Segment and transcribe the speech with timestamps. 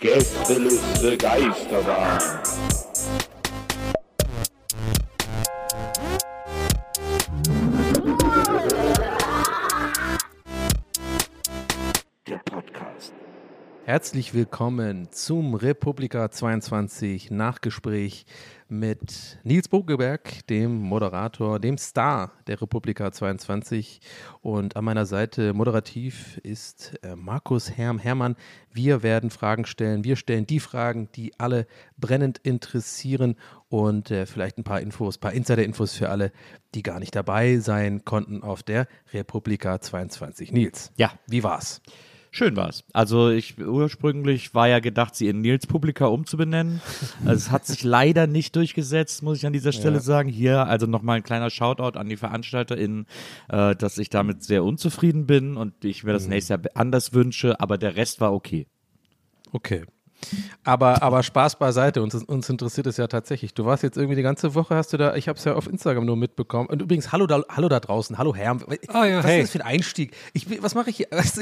[0.00, 2.18] Gästeliste Geisterbahn.
[13.90, 18.24] Herzlich willkommen zum Republika 22 Nachgespräch
[18.68, 24.00] mit Nils Bogeberg, dem Moderator, dem Star der Republika 22.
[24.42, 28.36] Und an meiner Seite moderativ ist äh, Markus Herm Hermann.
[28.72, 30.04] Wir werden Fragen stellen.
[30.04, 31.66] Wir stellen die Fragen, die alle
[31.98, 33.34] brennend interessieren
[33.70, 36.30] und äh, vielleicht ein paar Infos, ein paar Insider-Infos für alle,
[36.76, 40.52] die gar nicht dabei sein konnten auf der Republika 22.
[40.52, 41.10] Nils, Ja.
[41.26, 41.82] wie war's?
[42.32, 42.84] Schön war's.
[42.92, 46.80] Also ich ursprünglich war ja gedacht, sie in Nils Publika umzubenennen.
[47.24, 50.28] Also es hat sich leider nicht durchgesetzt, muss ich an dieser Stelle sagen.
[50.28, 53.06] Hier also nochmal ein kleiner Shoutout an die VeranstalterInnen,
[53.48, 57.58] äh, dass ich damit sehr unzufrieden bin und ich mir das nächste Jahr anders wünsche,
[57.60, 58.66] aber der Rest war okay.
[59.52, 59.84] Okay.
[60.64, 63.54] Aber, aber Spaß beiseite, uns, uns interessiert es ja tatsächlich.
[63.54, 65.66] Du warst jetzt irgendwie die ganze Woche, hast du da, ich habe es ja auf
[65.66, 66.68] Instagram nur mitbekommen.
[66.68, 68.58] Und übrigens, hallo da, hallo da draußen, hallo Herr.
[68.88, 69.40] Ah ja, was hey.
[69.40, 70.14] ist das für ein Einstieg?
[70.32, 71.08] Ich, was mache ich hier?
[71.20, 71.36] Was,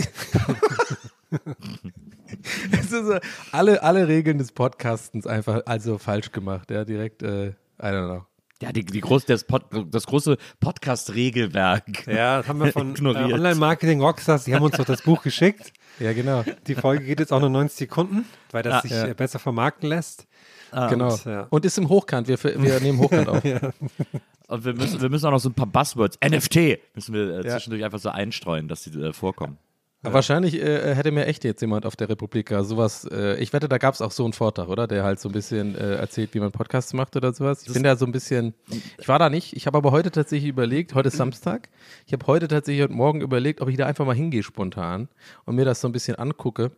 [2.73, 3.19] es ist so,
[3.53, 6.71] alle, alle Regeln des Podcastens einfach also falsch gemacht.
[6.71, 8.27] Ja, direkt, äh, I don't know.
[8.61, 12.07] Ja, die, die groß, das, Pod, das große Podcast-Regelwerk.
[12.07, 13.33] Ja, das haben wir von äh.
[13.33, 15.73] Online-Marketing Rockstars, die haben uns doch das Buch geschickt.
[16.01, 16.45] Ja, genau.
[16.67, 19.07] Die Folge geht jetzt auch nur 90 Sekunden, weil das Ah, sich ja.
[19.09, 20.27] äh, besser vermarkten lässt.
[20.73, 21.13] genau.
[21.13, 21.47] und, ja.
[21.51, 22.29] Und ist im Hochkant.
[22.29, 23.43] Wir, wir nehmen Hochkant auf.
[24.49, 27.47] Und wir müssen, wir müssen auch noch so ein paar Buzzwords, NFT, müssen wir äh,
[27.47, 27.53] Ja.
[27.53, 29.59] zwischendurch einfach so einstreuen, dass die äh, vorkommen.
[30.03, 33.69] Aber Wahrscheinlich äh, hätte mir echt jetzt jemand auf der Republika sowas, äh, ich wette,
[33.69, 34.87] da gab es auch so einen Vortrag, oder?
[34.87, 37.67] Der halt so ein bisschen äh, erzählt, wie man Podcasts macht oder sowas.
[37.67, 38.55] Ich bin da so ein bisschen,
[38.97, 41.69] ich war da nicht, ich habe aber heute tatsächlich überlegt, heute ist Samstag,
[42.07, 45.09] ich habe heute tatsächlich heute Morgen überlegt, ob ich da einfach mal hingehe spontan
[45.47, 46.71] und mir das so ein bisschen angucke.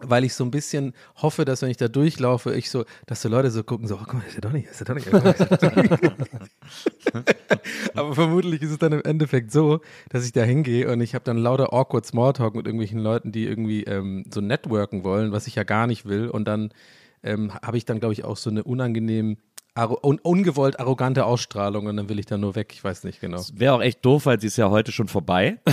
[0.00, 3.28] Weil ich so ein bisschen hoffe, dass wenn ich da durchlaufe, ich so, dass so
[3.28, 5.08] Leute so gucken, so, oh, guck mal, ist ja doch nicht, ist ja doch nicht.
[7.94, 11.24] Aber vermutlich ist es dann im Endeffekt so, dass ich da hingehe und ich habe
[11.24, 15.56] dann lauter awkward Smalltalk mit irgendwelchen Leuten, die irgendwie ähm, so networken wollen, was ich
[15.56, 16.28] ja gar nicht will.
[16.28, 16.70] Und dann
[17.22, 19.36] ähm, habe ich dann, glaube ich, auch so eine unangenehm,
[19.86, 22.72] un ungewollt arrogante Ausstrahlung und dann will ich da nur weg.
[22.72, 23.40] Ich weiß nicht genau.
[23.54, 25.58] Wäre auch echt doof, weil sie ist ja heute schon vorbei.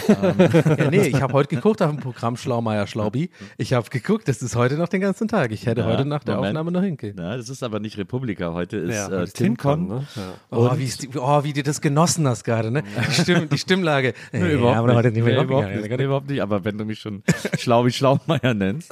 [0.77, 3.29] Ja, nee, ich habe heute geguckt auf dem Programm Schlaumeier Schlaubi.
[3.57, 5.51] Ich habe geguckt, das ist heute noch den ganzen Tag.
[5.51, 6.51] Ich hätte Ja, heute nach der Moment.
[6.57, 7.15] Aufnahme noch hingehen.
[7.17, 9.87] Na, das ist aber nicht Republika, heute ist Ja, äh, TinCon.
[9.87, 10.07] ne?
[10.15, 10.21] ja.
[10.51, 12.83] Oh, wie, ist die, oh, wie du das genossen hast gerade, ne?
[13.07, 14.13] Die, Stimm, die Stimmlage.
[14.31, 15.23] Nee, Ja, überhaupt, aber heute nicht.
[15.23, 15.89] mehr Nee, überhaupt, nicht.
[15.89, 16.41] Nee, überhaupt nicht.
[16.41, 17.23] Aber wenn du mich schon
[17.57, 18.91] schlau wie Schlaumeier nennst.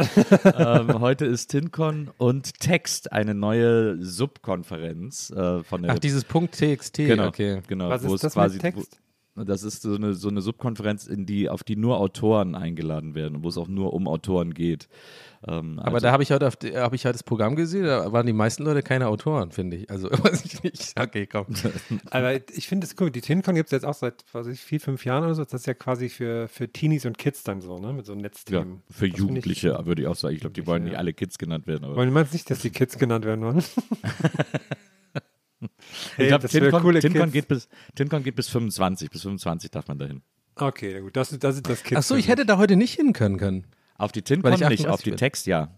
[0.58, 6.56] ähm, heute ist TinCon und Text, eine neue Subkonferenz äh, von der Ach, dieses Punkt
[6.58, 7.62] TXT, genau, okay.
[7.68, 9.00] genau, Was wo ist es das mit quasi Text?
[9.36, 13.16] Wo, das ist so eine, so eine Subkonferenz, in die, auf die nur Autoren eingeladen
[13.16, 14.88] werden, wo es auch nur um Autoren geht.
[15.48, 17.84] Ähm, Aber also- da habe ich heute auf die- habe ich heute das Programm gesehen,
[17.86, 19.90] da waren die meisten Leute keine Autoren, finde ich.
[19.90, 20.94] Also weiß ich nicht.
[21.00, 21.48] Okay, komm.
[22.12, 24.80] Aber ich finde es cool, die TinCon gibt es jetzt auch seit, weiß ich, vier,
[24.80, 25.44] fünf Jahren oder so.
[25.44, 27.92] Das ist ja quasi für, für Teenies und Kids dann so, ne?
[27.92, 28.84] Mit so ja, Netzthemen.
[28.92, 30.36] für Das Jugendliche würde ich auch sagen.
[30.36, 30.90] Ich glaube, die wollen Ja.
[30.90, 31.86] nicht alle Kids genannt werden.
[31.86, 33.64] Aber Ich, wollen die meinst nicht, dass die Kids genannt werden wollen?
[36.18, 39.10] ich glaube, TinCon, coole TinCon, geht bis, TinCon geht bis 25.
[39.10, 40.22] Bis 25 darf man dahin.
[40.56, 42.00] Okay, na gut, das, ist- das ist das Kids.
[42.00, 43.66] Ach so, ich hätte da heute nicht hin können können.
[43.98, 45.12] Auf die TinCon ich nicht, 38 auf die.
[45.12, 45.70] Text ja.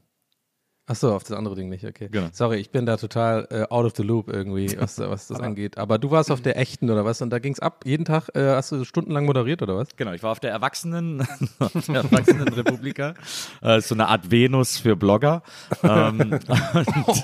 [0.88, 2.10] Ach so, auf das andere Ding nicht, okay.
[2.12, 2.28] Genau.
[2.32, 5.80] Sorry, ich bin da total äh, out of the loop irgendwie, was, was das angeht.
[5.80, 7.24] Aber du warst auf der echten oder was?
[7.24, 7.84] Und da ging es ab.
[7.86, 9.88] Jeden Tag äh, hast du stundenlang moderiert oder was?
[9.96, 11.22] Genau, ich war auf der Erwachsenen,
[11.60, 13.16] auf der Erwachsenenrepublika.
[13.64, 15.42] Äh, ist so eine Art Venus für Blogger.
[15.84, 16.40] ähm,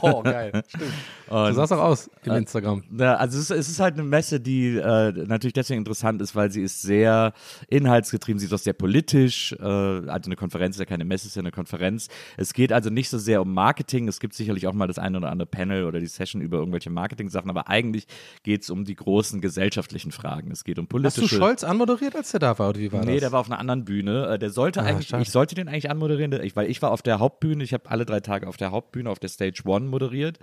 [0.01, 0.63] Oh, geil.
[0.67, 0.91] Stimmt.
[1.29, 2.83] So sah es auch aus im Instagram.
[2.97, 6.35] Ja, also es ist, es ist halt eine Messe, die äh, natürlich deswegen interessant ist,
[6.35, 7.33] weil sie ist sehr
[7.69, 9.53] inhaltsgetrieben, sie ist auch sehr politisch.
[9.53, 12.07] Äh, also eine Konferenz ist ja keine Messe, ist ja eine Konferenz.
[12.37, 14.07] Es geht also nicht so sehr um Marketing.
[14.07, 16.89] Es gibt sicherlich auch mal das eine oder andere Panel oder die Session über irgendwelche
[16.89, 18.07] Marketing-Sachen, aber eigentlich
[18.43, 20.51] geht es um die großen gesellschaftlichen Fragen.
[20.51, 21.21] Es geht um Hast politische.
[21.21, 23.21] du Scholz anmoderiert, als der da war, oder wie war Nee, das?
[23.21, 24.27] der war auf einer anderen Bühne.
[24.27, 25.23] Äh, Der sollte Ah, eigentlich, schade.
[25.23, 28.19] ich sollte den eigentlich anmoderieren, weil ich war auf der Hauptbühne, ich habe alle drei
[28.19, 30.39] Tage auf der Hauptbühne, auf der Stage One moderiert.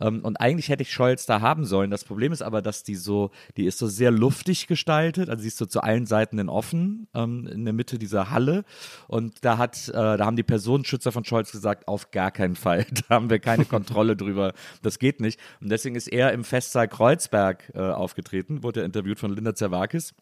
[0.00, 1.90] Ähm, und eigentlich hätte ich Scholz da haben sollen.
[1.90, 5.48] Das Problem ist aber, dass die so, die ist so sehr luftig gestaltet, also sie
[5.48, 8.64] ist so zu allen Seiten in offen, ähm, in der Mitte dieser Halle.
[9.06, 12.86] Und da hat, äh, da haben die Personenschützer von Scholz gesagt, auf gar keinen Fall.
[13.08, 14.52] Da haben wir keine Kontrolle drüber.
[14.82, 15.40] Das geht nicht.
[15.60, 20.14] Und deswegen ist er im Festsaal Kreuzberg äh, aufgetreten, wurde er interviewt von Linda Zerwakis.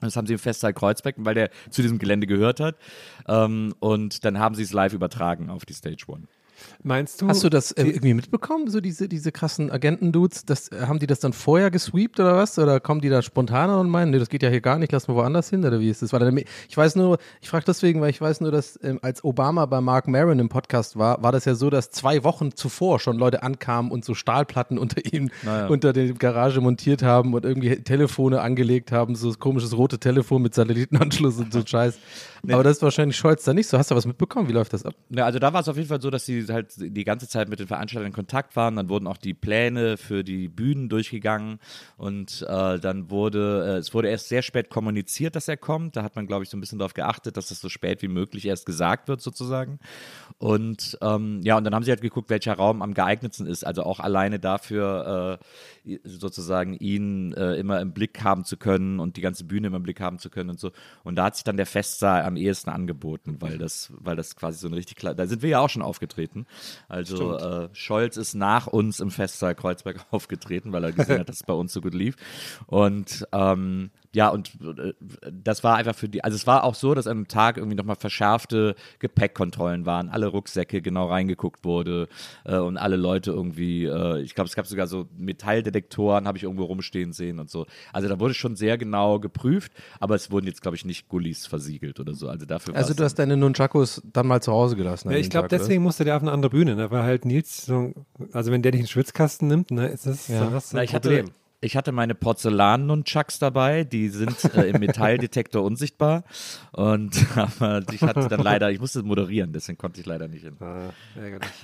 [0.00, 2.76] Das haben sie im Festsaal Kreuzberg, weil der zu diesem Gelände gehört hat.
[3.26, 6.28] Ähm, und dann haben sie es live übertragen auf die Stage One.
[6.82, 7.28] Meinst du?
[7.28, 10.44] Hast du das äh, irgendwie mitbekommen, so diese, diese krassen Agenten-Dudes?
[10.44, 12.58] Das, äh, haben die das dann vorher gesweept oder was?
[12.58, 15.08] Oder kommen die da spontaner und meinen, nee, das geht ja hier gar nicht, lass
[15.08, 15.64] mal woanders hin?
[15.64, 16.14] Oder wie ist das?
[16.14, 19.66] Eine, ich weiß nur, ich frage deswegen, weil ich weiß nur, dass ähm, als Obama
[19.66, 23.18] bei Mark Maron im Podcast war, war das ja so, dass zwei Wochen zuvor schon
[23.18, 25.66] Leute ankamen und so Stahlplatten unter ihm, Naja.
[25.68, 30.42] unter der Garage montiert haben und irgendwie Telefone angelegt haben, so ein komisches rote Telefon
[30.42, 31.98] mit Satellitenanschluss und so Scheiß.
[32.50, 33.78] Aber das ist wahrscheinlich Scholz da nicht so.
[33.78, 34.48] Hast du was mitbekommen?
[34.48, 34.94] Wie läuft das ab?
[35.10, 37.48] Ja, also da war es auf jeden Fall so, dass sie halt die ganze Zeit
[37.48, 38.76] mit den Veranstaltern in Kontakt waren.
[38.76, 41.58] Dann wurden auch die Pläne für die Bühnen durchgegangen
[41.96, 45.96] und äh, dann wurde, äh, es wurde erst sehr spät kommuniziert, dass er kommt.
[45.96, 48.08] Da hat man, glaube ich, so ein bisschen darauf geachtet, dass das so spät wie
[48.08, 49.78] möglich erst gesagt wird, sozusagen.
[50.38, 53.64] Und ähm, ja, und dann haben sie halt geguckt, welcher Raum am geeignetsten ist.
[53.64, 55.44] Also auch alleine dafür äh,
[56.04, 59.82] sozusagen ihn äh, immer im Blick haben zu können und die ganze Bühne immer im
[59.82, 60.72] Blick haben zu können und so.
[61.04, 64.58] Und da hat sich dann der Festsaal am ehesten angeboten, weil das, weil das quasi
[64.58, 66.46] so ein richtig klar, da sind wir ja auch schon aufgetreten.
[66.88, 71.36] Also äh, Scholz ist nach uns im Festsaal Kreuzberg aufgetreten, weil er gesehen hat, dass
[71.36, 72.16] es bei uns so gut lief.
[72.66, 74.94] Und ähm, ja, und äh,
[75.30, 77.76] das war einfach für die, also es war auch so, dass an einem Tag irgendwie
[77.76, 82.08] nochmal verschärfte Gepäckkontrollen waren, alle Rucksäcke genau reingeguckt wurde
[82.44, 86.44] äh, und alle Leute irgendwie, äh, ich glaube, es gab sogar so Metalldetektoren, habe ich
[86.44, 87.66] irgendwo rumstehen sehen und so.
[87.92, 91.46] Also da wurde schon sehr genau geprüft, aber es wurden jetzt, glaube ich, nicht Gullis
[91.46, 92.28] versiegelt oder so.
[92.28, 95.10] Also dafür Also du hast deine Nunchakos dann mal zu Hause gelassen.
[95.10, 96.90] Ja, ich glaube, deswegen musste der auf eine andere Bühne, ne?
[96.90, 97.92] weil halt Nils so,
[98.32, 100.48] also wenn der dich in den Schwitzkasten nimmt, ne, ist das, Ja.
[100.50, 101.34] Na, ein ich hatte, Problem.
[101.60, 106.22] Ich hatte meine Porzellan-Nunchucks dabei, die sind äh, im Metalldetektor unsichtbar
[106.72, 110.56] und aber ich hatte dann leider, ich musste moderieren, deswegen konnte ich leider nicht hin.
[110.60, 110.90] Ah.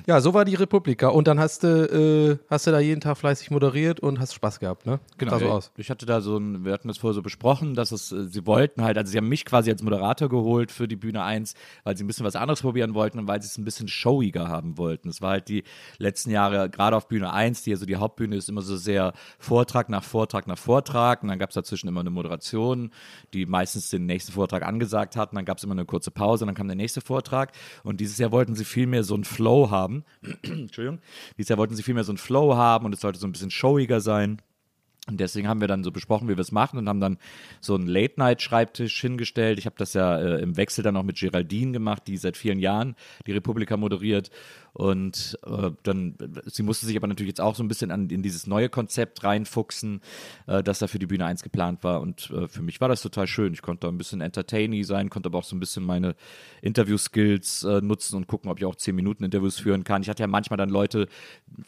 [0.07, 1.09] Ja, so war die Republika.
[1.09, 4.59] Und dann hast du, äh, hast du da jeden Tag fleißig moderiert und hast Spaß
[4.59, 4.99] gehabt, ne?
[5.21, 5.73] Sah so ich, aus.
[5.77, 8.47] ich hatte da so ein, wir hatten das vorher so besprochen, dass es, äh, sie
[8.47, 11.55] wollten halt, also sie haben mich quasi als Moderator geholt für die Bühne 1,
[11.85, 14.49] weil sie ein bisschen was anderes probieren wollten und weil sie es ein bisschen showiger
[14.49, 15.09] haben wollten.
[15.09, 15.63] Es war halt die
[15.99, 19.84] letzten Jahre, gerade auf Bühne 1, die also die Hauptbühne ist immer so sehr Vortrag
[19.89, 22.91] nach Vortrag nach Vortrag und dann gab es dazwischen immer eine Moderation,
[23.33, 26.45] die meistens den nächsten Vortrag angesagt hat und dann gab es immer eine kurze Pause
[26.45, 27.53] und dann kam der nächste Vortrag
[27.83, 30.05] und dieses Jahr wollten sie viel mehr so einen Flow haben.
[30.43, 31.01] Entschuldigung.
[31.39, 33.33] Dieses Jahr wollten sie viel mehr so einen Flow haben und es sollte so ein
[33.33, 34.41] bisschen showiger sein.
[35.07, 37.19] Und deswegen haben wir dann so besprochen, wie wir es machen und haben dann
[37.61, 39.59] so einen Late-Night-Schreibtisch hingestellt.
[39.59, 42.59] Ich habe das ja äh, im Wechsel dann auch mit Geraldine gemacht, die seit vielen
[42.59, 42.97] Jahren
[43.27, 44.31] die Republika moderiert.
[44.75, 46.17] Und äh, dann,
[46.47, 49.23] sie musste sich aber natürlich jetzt auch so ein bisschen an, in dieses neue Konzept
[49.23, 50.01] reinfuchsen,
[50.49, 52.01] äh, das da für die Bühne 1 geplant war.
[52.01, 53.55] Und äh, für mich war das total schön.
[53.55, 56.17] Ich konnte da ein bisschen entertainy sein, konnte aber auch so ein bisschen meine
[56.61, 60.03] Interview-Skills äh, nutzen und gucken, ob ich auch 10 Minuten Interviews führen kann.
[60.03, 61.07] Ich hatte ja manchmal dann Leute,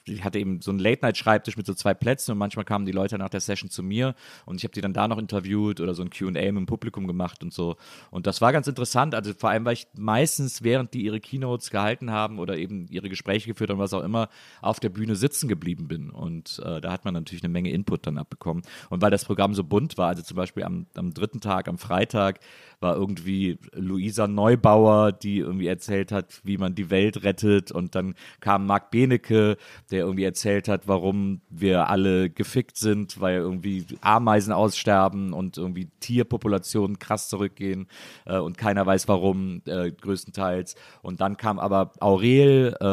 [0.04, 3.18] ich hatte eben so einen Late-Night-Schreibtisch mit so zwei Plätzen und manchmal kamen die Leute
[3.18, 4.16] nach der Session zu mir
[4.46, 7.06] und ich habe die dann da noch interviewt oder so ein QA mit dem Publikum
[7.06, 7.76] gemacht und so.
[8.10, 9.14] Und das war ganz interessant.
[9.14, 13.08] Also vor allem, weil ich meistens, während die ihre Keynotes gehalten haben oder eben ihre
[13.08, 14.28] Gespräche geführt haben, was auch immer,
[14.60, 16.10] auf der Bühne sitzen geblieben bin.
[16.10, 18.62] Und äh, da hat man natürlich eine Menge Input dann abbekommen.
[18.90, 21.78] Und weil das Programm so bunt war, also zum Beispiel am, am dritten Tag, am
[21.78, 22.40] Freitag,
[22.80, 27.72] war irgendwie Luisa Neubauer, die irgendwie erzählt hat, wie man die Welt rettet.
[27.72, 29.56] Und dann kam Marc Benecke,
[29.90, 35.88] der irgendwie erzählt hat, warum wir alle gefickt sind, weil irgendwie Ameisen aussterben und irgendwie
[36.00, 37.86] Tierpopulationen krass zurückgehen
[38.26, 40.74] äh, und keiner weiß warum, äh, größtenteils.
[41.02, 42.85] Und dann kam aber Aurel, äh,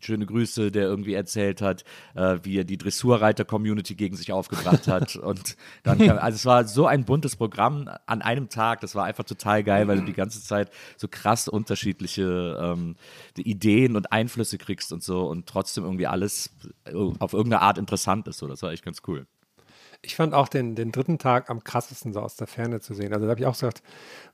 [0.00, 5.16] schöne Grüße, der irgendwie erzählt hat, äh, wie er die Dressurreiter-Community gegen sich aufgebracht hat.
[5.32, 9.04] und dann kam, also es war so ein buntes Programm an einem Tag, das war
[9.04, 12.96] einfach total geil, weil du die ganze Zeit so krass unterschiedliche ähm,
[13.36, 16.50] Ideen und Einflüsse kriegst und so und trotzdem irgendwie alles
[16.84, 18.38] äh, auf irgendeine Art interessant ist.
[18.38, 19.26] So, das war echt ganz cool.
[20.04, 23.14] Ich fand auch den, den dritten Tag am krassesten so aus der Ferne zu sehen.
[23.14, 23.82] Also da habe ich auch gesagt,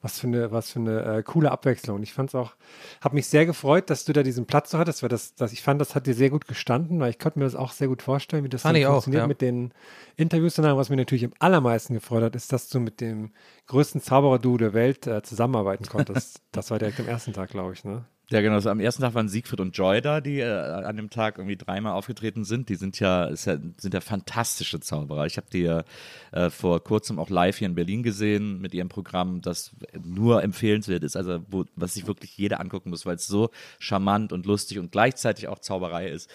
[0.00, 2.02] was für eine, was für eine äh, coole Abwechslung.
[2.02, 2.54] Ich fand es auch,
[3.02, 5.62] habe mich sehr gefreut, dass du da diesen Platz so hattest, weil das, das, ich
[5.62, 8.00] fand, das hat dir sehr gut gestanden, weil ich konnte mir das auch sehr gut
[8.00, 9.26] vorstellen, wie das Fand auch, funktioniert ja.
[9.26, 9.72] mit den
[10.16, 10.54] Interviews.
[10.54, 13.32] Sondern was mir natürlich am allermeisten gefreut hat, ist, dass du mit dem
[13.66, 16.40] größten Zauberer-Duo der Welt äh, zusammenarbeiten konntest.
[16.52, 18.06] das war direkt am ersten Tag, glaube ich, ne?
[18.30, 18.60] Ja, genau.
[18.60, 21.56] So am ersten Tag waren Siegfried und Joy da, die äh, an dem Tag irgendwie
[21.56, 22.68] dreimal aufgetreten sind.
[22.68, 25.24] Die sind ja, ja sind ja fantastische Zauberer.
[25.24, 29.40] Ich habe die äh, vor kurzem auch live hier in Berlin gesehen mit ihrem Programm,
[29.40, 29.70] das
[30.04, 31.16] nur empfehlenswert ist.
[31.16, 34.92] Also, wo, was sich wirklich jeder angucken muss, weil es so charmant und lustig und
[34.92, 36.28] gleichzeitig auch Zauberei ist.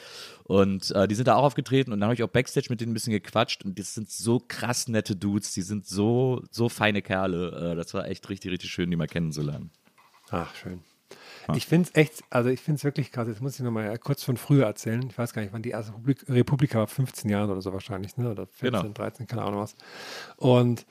[0.45, 2.91] Und äh, die sind da auch aufgetreten und dann habe ich auch Backstage mit denen
[2.91, 7.03] ein bisschen gequatscht und das sind so krass nette Dudes, die sind so, so feine
[7.03, 7.73] Kerle.
[7.73, 9.69] Äh, das war echt richtig, richtig schön, die mal kennenzulernen.
[10.31, 10.81] Ach, schön.
[11.55, 13.27] Ich finde es echt, also ich finde es wirklich krass.
[13.27, 15.05] Jetzt muss ich nochmal kurz von früher erzählen.
[15.09, 18.17] Ich weiß gar nicht, wann die erste Republik, Republika war, 15 Jahre oder so wahrscheinlich,
[18.17, 18.29] ne?
[18.31, 18.93] Oder 14, Genau.
[18.93, 19.75] 13, keine Ahnung was.
[20.37, 20.85] Und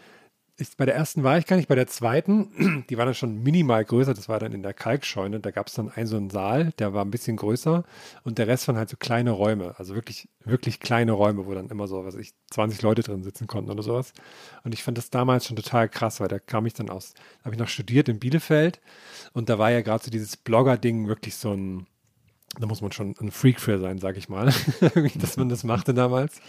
[0.62, 3.42] ich, bei der ersten war ich gar nicht, bei der zweiten, die war dann schon
[3.42, 6.30] minimal größer, das war dann in der Kalkscheune, da gab es dann einen so einen
[6.30, 7.84] Saal, der war ein bisschen größer
[8.24, 11.68] und der Rest waren halt so kleine Räume, also wirklich, wirklich kleine Räume, wo dann
[11.68, 14.12] immer so, was ich, 20 Leute drin sitzen konnten oder sowas.
[14.64, 17.44] Und ich fand das damals schon total krass, weil da kam ich dann aus, da
[17.46, 18.80] habe ich noch studiert in Bielefeld
[19.32, 21.86] und da war ja gerade so dieses Blogger-Ding wirklich so ein,
[22.58, 24.52] da muss man schon ein Freak für sein, sag ich mal,
[25.14, 26.40] dass man das machte damals.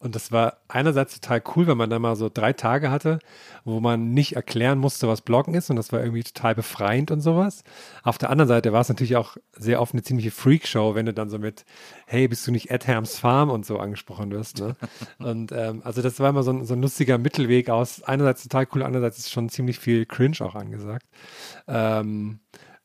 [0.00, 3.18] Und das war einerseits total cool, wenn man da mal so drei Tage hatte,
[3.64, 5.70] wo man nicht erklären musste, was Bloggen ist.
[5.70, 7.64] Und das war irgendwie total befreiend und sowas.
[8.04, 11.12] Auf der anderen Seite war es natürlich auch sehr oft eine ziemliche Freakshow, wenn du
[11.12, 11.64] dann so mit,
[12.06, 14.60] hey, bist du nicht Ed Herms Farm und so angesprochen wirst.
[14.60, 14.76] Ne?
[15.18, 18.02] und ähm, also das war immer so ein, so ein lustiger Mittelweg aus.
[18.04, 21.06] Einerseits total cool, andererseits ist schon ziemlich viel Cringe auch angesagt.
[21.66, 22.38] Ähm,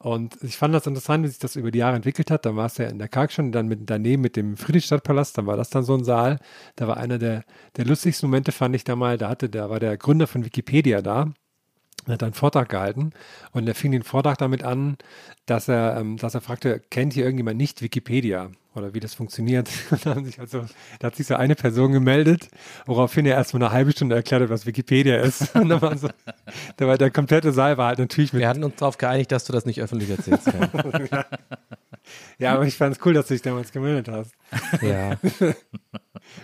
[0.03, 2.45] und ich fand das interessant, wie sich das über die Jahre entwickelt hat.
[2.45, 5.55] Da war es ja in der Karkschon, dann mit, daneben mit dem Friedrichstadtpalast, dann war
[5.55, 6.39] das dann so ein Saal.
[6.75, 7.45] Da war einer der,
[7.77, 11.01] der lustigsten Momente, fand ich da mal, da hatte, da war der Gründer von Wikipedia
[11.01, 11.33] da.
[12.07, 13.11] Er hat einen Vortrag gehalten
[13.51, 14.97] und er fing den Vortrag damit an,
[15.45, 18.51] dass er, ähm, dass er fragte, kennt hier irgendjemand nicht Wikipedia?
[18.75, 19.69] oder wie das funktioniert.
[20.03, 20.65] da, sich also,
[20.99, 22.47] da hat sich so eine Person gemeldet,
[22.85, 25.55] woraufhin er erstmal eine halbe Stunde erklärt hat, was Wikipedia ist.
[25.55, 26.09] Und da war, so,
[26.77, 28.41] da war der komplette Saal war halt natürlich mit.
[28.41, 30.47] Wir hatten uns darauf geeinigt, dass du das nicht öffentlich erzählst.
[30.47, 31.25] ja.
[32.39, 34.33] ja, aber ich fand es cool, dass du dich damals gemeldet hast.
[34.81, 35.17] Ja.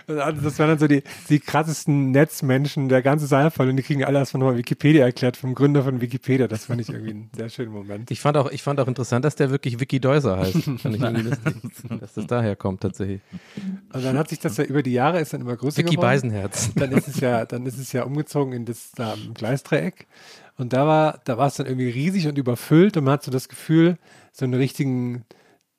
[0.10, 3.84] Also das waren dann so die, die krassesten Netzmenschen, der ganze Saal voll und die
[3.84, 6.48] kriegen alles von Wikipedia erklärt, vom Gründer von Wikipedia.
[6.48, 8.10] Das fand ich irgendwie einen sehr schönen Moment.
[8.12, 10.64] Ich fand auch, ich fand auch interessant, dass der wirklich Wiki Deuser heißt.
[10.82, 11.56] fand ich irgendwie lustig,
[12.00, 13.22] dass das daher kommt tatsächlich.
[13.94, 16.08] Und dann hat sich das ja über die Jahre ist dann immer größer Wiki geworden.
[16.08, 16.72] Beisenherz.
[16.76, 20.08] Dann ist es ja, dann ist es ja umgezogen in das da im Gleisdreieck.
[20.58, 23.32] Und da war, da war es dann irgendwie riesig und überfüllt und man hat so
[23.32, 23.98] das Gefühl,
[24.34, 25.24] so einen richtigen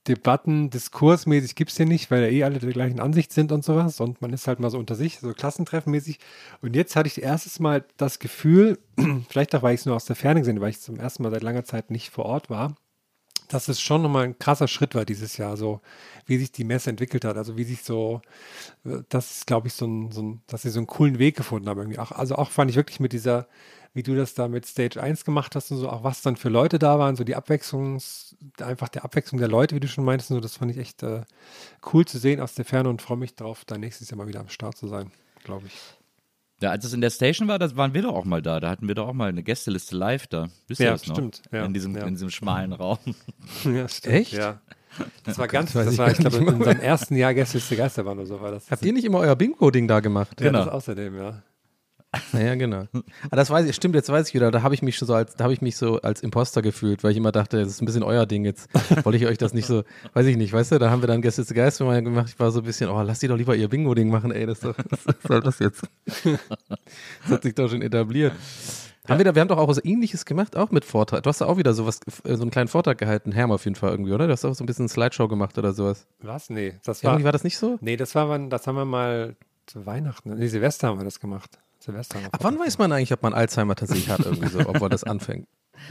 [0.08, 3.64] Debatten, diskursmäßig gibt es hier nicht, weil ja eh alle der gleichen Ansicht sind und
[3.64, 4.00] sowas.
[4.00, 6.18] Und man ist halt mal so unter sich, so klassentreffenmäßig.
[6.62, 8.78] Und jetzt hatte ich erstes Mal das Gefühl,
[9.28, 11.30] vielleicht auch, weil ich es nur aus der Ferne gesehen weil ich zum ersten Mal
[11.30, 12.76] seit langer Zeit nicht vor Ort war,
[13.48, 15.80] dass es schon nochmal ein krasser Schritt war dieses Jahr, so
[16.24, 17.36] wie sich die Messe entwickelt hat.
[17.36, 18.22] Also wie sich so,
[19.08, 21.68] das ist, glaube ich, so ein, so ein, dass sie so einen coolen Weg gefunden
[21.68, 21.78] haben.
[21.78, 21.98] Irgendwie.
[21.98, 23.48] Auch, also auch fand ich wirklich mit dieser
[23.92, 26.48] wie du das da mit Stage 1 gemacht hast und so, auch was dann für
[26.48, 30.28] Leute da waren, so die Abwechslungs, einfach der Abwechslung der Leute, wie du schon meintest,
[30.28, 31.22] so, das fand ich echt äh,
[31.92, 34.40] cool zu sehen aus der Ferne und freue mich darauf, da nächstes Jahr mal wieder
[34.40, 35.10] am Start zu sein,
[35.44, 35.72] glaube ich.
[36.62, 38.60] Ja, als es in der Station war, da waren wir doch auch mal da.
[38.60, 40.48] Da hatten wir doch auch mal eine Gästeliste live da.
[40.68, 41.14] Wisst ihr ja, das noch?
[41.14, 41.42] stimmt.
[41.50, 42.04] Ja, in, diesem, ja.
[42.04, 42.98] in diesem schmalen Raum.
[43.64, 44.14] Ja, stimmt.
[44.14, 44.32] Echt?
[44.34, 44.60] Ja.
[45.24, 48.40] Das war ganz, das war, ich glaube, in unserem ersten Jahr Gästeliste Geisterbahn oder so
[48.40, 48.70] war das.
[48.70, 50.38] Habt ihr nicht immer euer Bingo-Ding da gemacht?
[50.40, 50.64] Ja, genau.
[50.64, 51.42] das außerdem, ja.
[52.32, 52.86] Ja, genau.
[52.92, 55.06] Aber ah, das weiß ich, stimmt, jetzt weiß ich wieder, da habe ich mich schon
[55.06, 57.68] so als, da habe ich mich so als Imposter gefühlt, weil ich immer dachte, das
[57.68, 58.68] ist ein bisschen euer Ding jetzt.
[59.04, 61.22] Wollte ich euch das nicht so, weiß ich nicht, weißt du, da haben wir dann
[61.22, 63.54] Gäste zu Geist mal gemacht, ich war so ein bisschen, oh, lass die doch lieber
[63.54, 65.82] ihr Bingo-Ding machen, ey, das, ist doch, was soll das jetzt?
[67.22, 68.32] Das hat sich doch schon etabliert.
[69.08, 71.22] Haben wir, da, wir haben doch auch was ähnliches gemacht, auch mit Vortrag.
[71.22, 73.76] Du hast da auch wieder sowas, äh, so einen kleinen Vortrag gehalten, Herm auf jeden
[73.76, 74.26] Fall irgendwie, oder?
[74.26, 76.06] Du hast auch so ein bisschen Slideshow gemacht oder sowas.
[76.20, 76.50] Was?
[76.50, 76.74] Nee.
[76.84, 77.78] Das war, irgendwie war das nicht so?
[77.80, 79.36] Nee, das war, das haben wir mal
[79.66, 81.58] zu Weihnachten, nee, Silvester haben wir das gemacht.
[81.80, 82.18] Silvester.
[82.30, 85.48] Ab wann weiß man eigentlich, ob man Alzheimer tatsächlich hat, irgendwie so, obwohl das anfängt?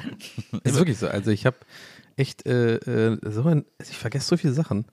[0.63, 1.07] ist wirklich so.
[1.07, 1.57] Also ich habe
[2.15, 4.85] echt äh, äh, so ein, ich vergesse so viele Sachen.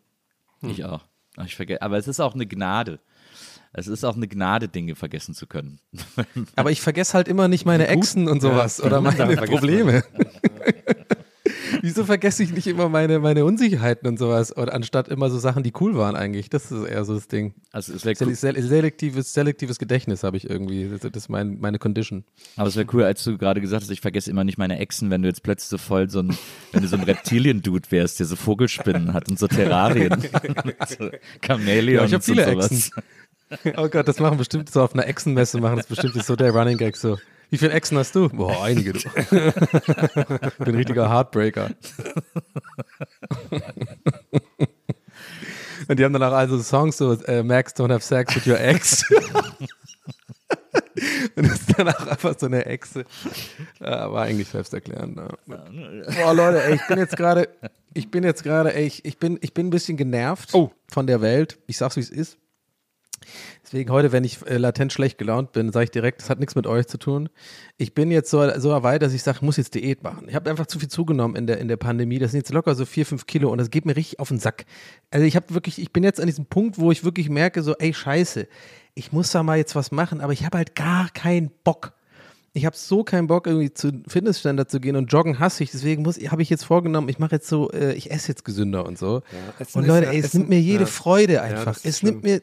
[0.61, 0.71] Hm.
[0.71, 1.05] Ich auch.
[1.45, 2.99] Ich vergesse, aber es ist auch eine Gnade.
[3.75, 5.81] Es ist auch eine Gnade, Dinge vergessen zu können.
[6.57, 10.03] aber ich vergesse halt immer nicht meine Exen und sowas ja, oder meine Probleme.
[11.87, 15.63] Wieso vergesse ich nicht immer meine, meine Unsicherheiten und sowas, oder anstatt immer so Sachen,
[15.63, 16.51] die cool waren eigentlich?
[16.51, 17.55] Das ist eher so das Ding.
[17.71, 18.35] Also es cool.
[18.35, 20.89] selektives, selektives Gedächtnis habe ich irgendwie.
[20.89, 22.25] Das, das ist mein, meine Condition.
[22.57, 25.11] Aber es wäre cool, als du gerade gesagt hast, ich vergesse immer nicht meine Exen,
[25.11, 26.37] wenn du jetzt plötzlich so voll so ein,
[26.73, 30.21] wenn du so ein Reptilien-Dude wärst, der so Vogelspinnen hat und so Terrarien.
[30.89, 32.91] so Chamäleons ja, ich habe viele Exen.
[33.77, 36.79] Oh Gott, das machen bestimmt so auf einer Echsenmesse, machen das bestimmt so der Running
[36.79, 37.17] Gag so.
[37.51, 38.29] Wie viele Echsen hast du?
[38.29, 38.93] Boah, einige.
[38.95, 38.99] Du.
[38.99, 39.45] ich bin
[40.59, 41.71] ein richtiger Heartbreaker.
[45.89, 48.59] Und die haben dann auch also Songs so, äh, Max, don't have sex with your
[48.59, 49.05] ex.
[51.37, 53.05] Und das ist dann auch einfach so eine Echse.
[53.81, 55.19] Ja, war eigentlich selbsterklärend.
[55.19, 55.29] Ja.
[55.47, 57.49] Boah, Leute, ey, ich bin jetzt gerade,
[57.95, 60.73] ich bin jetzt gerade, ich, ich, bin, ich bin ein bisschen genervt oh.
[60.91, 61.59] von der Welt.
[61.67, 62.39] Ich sag's, wie es ist.
[63.67, 66.55] Deswegen heute, wenn ich äh, latent schlecht gelaunt bin, sage ich direkt, das hat nichts
[66.55, 67.29] mit euch zu tun.
[67.79, 70.29] Ich bin jetzt so, so weit, dass ich sage, ich muss jetzt Diät machen.
[70.29, 72.21] Ich habe einfach zu viel zugenommen in der, in der Pandemie.
[72.21, 74.39] Das sind jetzt locker so vier, fünf Kilo und das geht mir richtig auf den
[74.39, 74.67] Sack.
[75.11, 77.75] Also ich habe wirklich, ich bin jetzt an diesem Punkt, wo ich wirklich merke, so,
[77.75, 78.47] ey, scheiße,
[78.95, 81.93] ich muss da mal jetzt was machen, aber ich habe halt gar keinen Bock.
[82.53, 85.73] Ich habe so keinen Bock, irgendwie zu Fitnessständer zu gehen und joggen hasse ich.
[85.73, 88.97] Deswegen habe ich jetzt vorgenommen, ich mache jetzt so, äh, ich esse jetzt gesünder und
[88.97, 89.23] so.
[89.59, 90.87] Ja, und Leute, ey, es nimmt mir jede ja.
[90.87, 91.77] Freude einfach.
[91.83, 92.41] es nimmt mir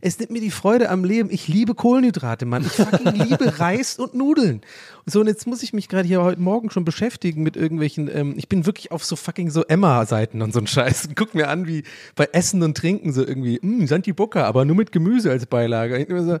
[0.00, 1.30] Es nimmt mir die Freude am Leben.
[1.30, 2.64] Ich liebe Kohlenhydrate, Mann.
[2.64, 4.60] Ich fucking liebe Reis und Nudeln.
[5.06, 8.34] So, und jetzt muss ich mich gerade hier heute Morgen schon beschäftigen mit irgendwelchen, ähm,
[8.36, 11.10] ich bin wirklich auf so fucking so Emma-Seiten und so ein Scheiß.
[11.14, 11.84] Guck mir an, wie
[12.14, 15.96] bei Essen und Trinken so irgendwie, mh, Santi Bucca, aber nur mit Gemüse als Beilage.
[15.98, 16.38] Ich immer so,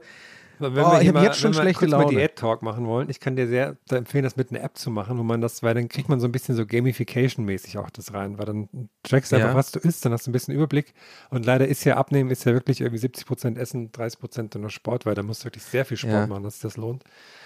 [0.58, 2.16] Wenn Oh, wir ich hier hab mal, jetzt schon wenn wir schlechte mal Laune.
[2.16, 5.22] Diät-Talk machen wollen, ich kann dir sehr empfehlen, das mit einer App zu machen, wo
[5.22, 8.46] man das, weil dann kriegt man so ein bisschen so Gamification-mäßig auch das rein, weil
[8.46, 8.68] dann
[9.02, 9.44] trackst du Ja.
[9.44, 10.94] einfach, was du isst, dann hast du ein bisschen Überblick
[11.30, 15.04] und leider ist ja Abnehmen, ist ja wirklich irgendwie 70% Essen, 30% dann nur Sport,
[15.06, 16.26] weil da musst du wirklich sehr viel Sport Ja.
[16.26, 17.04] machen, dass sich das lohnt.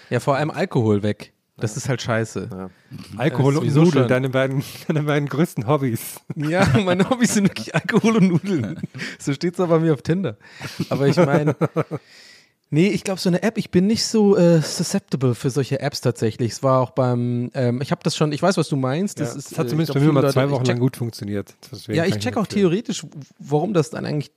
[0.09, 1.33] ja, vor allem Alkohol weg.
[1.57, 2.69] Das ist halt scheiße.
[3.17, 6.15] Alkohol ist und Nudeln, deine beiden, deine beiden größten Hobbys.
[6.35, 8.81] Ja, meine Hobbys sind wirklich Alkohol und Nudeln.
[9.19, 10.37] So steht's auch bei mir auf Tinder.
[10.89, 11.55] Aber ich meine,
[12.71, 16.01] nee, ich glaube, so eine App, ich bin nicht so äh, susceptible für solche Apps
[16.01, 16.53] tatsächlich.
[16.53, 19.19] Es war auch beim, ähm, ich habe das schon, ich weiß, was du meinst.
[19.19, 20.79] Das, Das, ist, das hat äh, zumindest bei mir mal zwei Leute- Wochen check, lang
[20.79, 21.53] gut funktioniert.
[21.71, 22.61] Deswegen Ja, ich check auch empfehlen.
[22.69, 23.05] theoretisch,
[23.37, 24.31] warum das dann eigentlich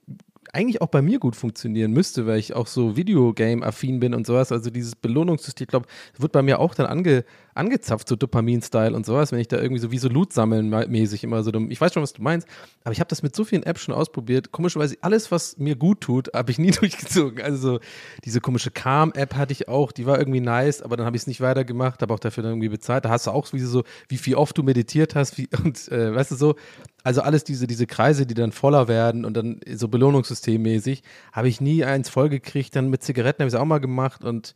[0.53, 4.53] eigentlich auch bei mir gut funktionieren müsste, weil ich auch so Videogame-affin bin und sowas.
[4.53, 5.87] Also dieses Belohnungssystem, ich glaube,
[6.17, 7.25] wird bei mir auch dann ange,
[7.55, 11.23] angezapft, so Dopamin-Style und sowas, wenn ich da irgendwie so wie so Loot sammeln mäßig
[11.23, 11.51] immer so.
[11.51, 12.47] dumm- Ich weiß schon, was du meinst,
[12.83, 14.51] aber ich habe das mit so vielen Apps schon ausprobiert.
[14.51, 17.41] Komischerweise, alles, was mir gut tut, habe ich nie durchgezogen.
[17.43, 17.79] Also so
[18.25, 21.27] diese komische Calm-App hatte ich auch, die war irgendwie nice, aber dann habe ich es
[21.27, 23.05] nicht weitergemacht, habe auch dafür dann irgendwie bezahlt.
[23.05, 26.13] Da hast du auch wie so, wie viel oft du meditiert hast, wie, und äh,
[26.13, 26.55] weißt du so,
[27.03, 31.61] also alles diese, diese Kreise, die dann voller werden und dann so belohnungssystemmäßig, habe ich
[31.61, 32.75] nie eins vollgekriegt.
[32.75, 34.53] Dann mit Zigaretten habe ich es auch mal gemacht und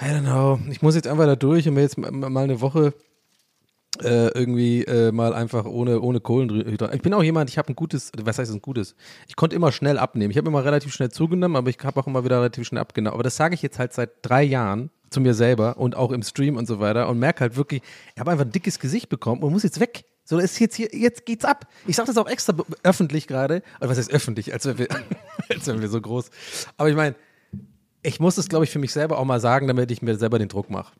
[0.00, 0.60] I don't know.
[0.70, 2.94] Ich muss jetzt einfach da durch und mir jetzt mal eine Woche
[4.02, 6.94] äh, irgendwie äh, mal einfach ohne, ohne Kohlenhydrate.
[6.94, 8.94] Ich bin auch jemand, ich habe ein gutes, was heißt ein gutes?
[9.26, 10.30] Ich konnte immer schnell abnehmen.
[10.30, 13.14] Ich habe immer relativ schnell zugenommen, aber ich habe auch immer wieder relativ schnell abgenommen.
[13.14, 16.22] Aber das sage ich jetzt halt seit drei Jahren zu mir selber und auch im
[16.22, 17.82] Stream und so weiter und merke halt wirklich,
[18.14, 20.04] ich habe einfach ein dickes Gesicht bekommen und muss jetzt weg.
[20.22, 21.66] So, ist jetzt hier, jetzt geht's ab.
[21.86, 23.62] Ich sage das auch extra öffentlich gerade.
[23.80, 24.52] Oder was heißt öffentlich?
[24.52, 24.88] Als wären wir,
[25.48, 26.30] als wären wir so groß.
[26.76, 27.16] Aber ich meine,
[28.08, 30.38] ich muss es, glaube ich, für mich selber auch mal sagen, damit ich mir selber
[30.38, 30.92] den Druck mache.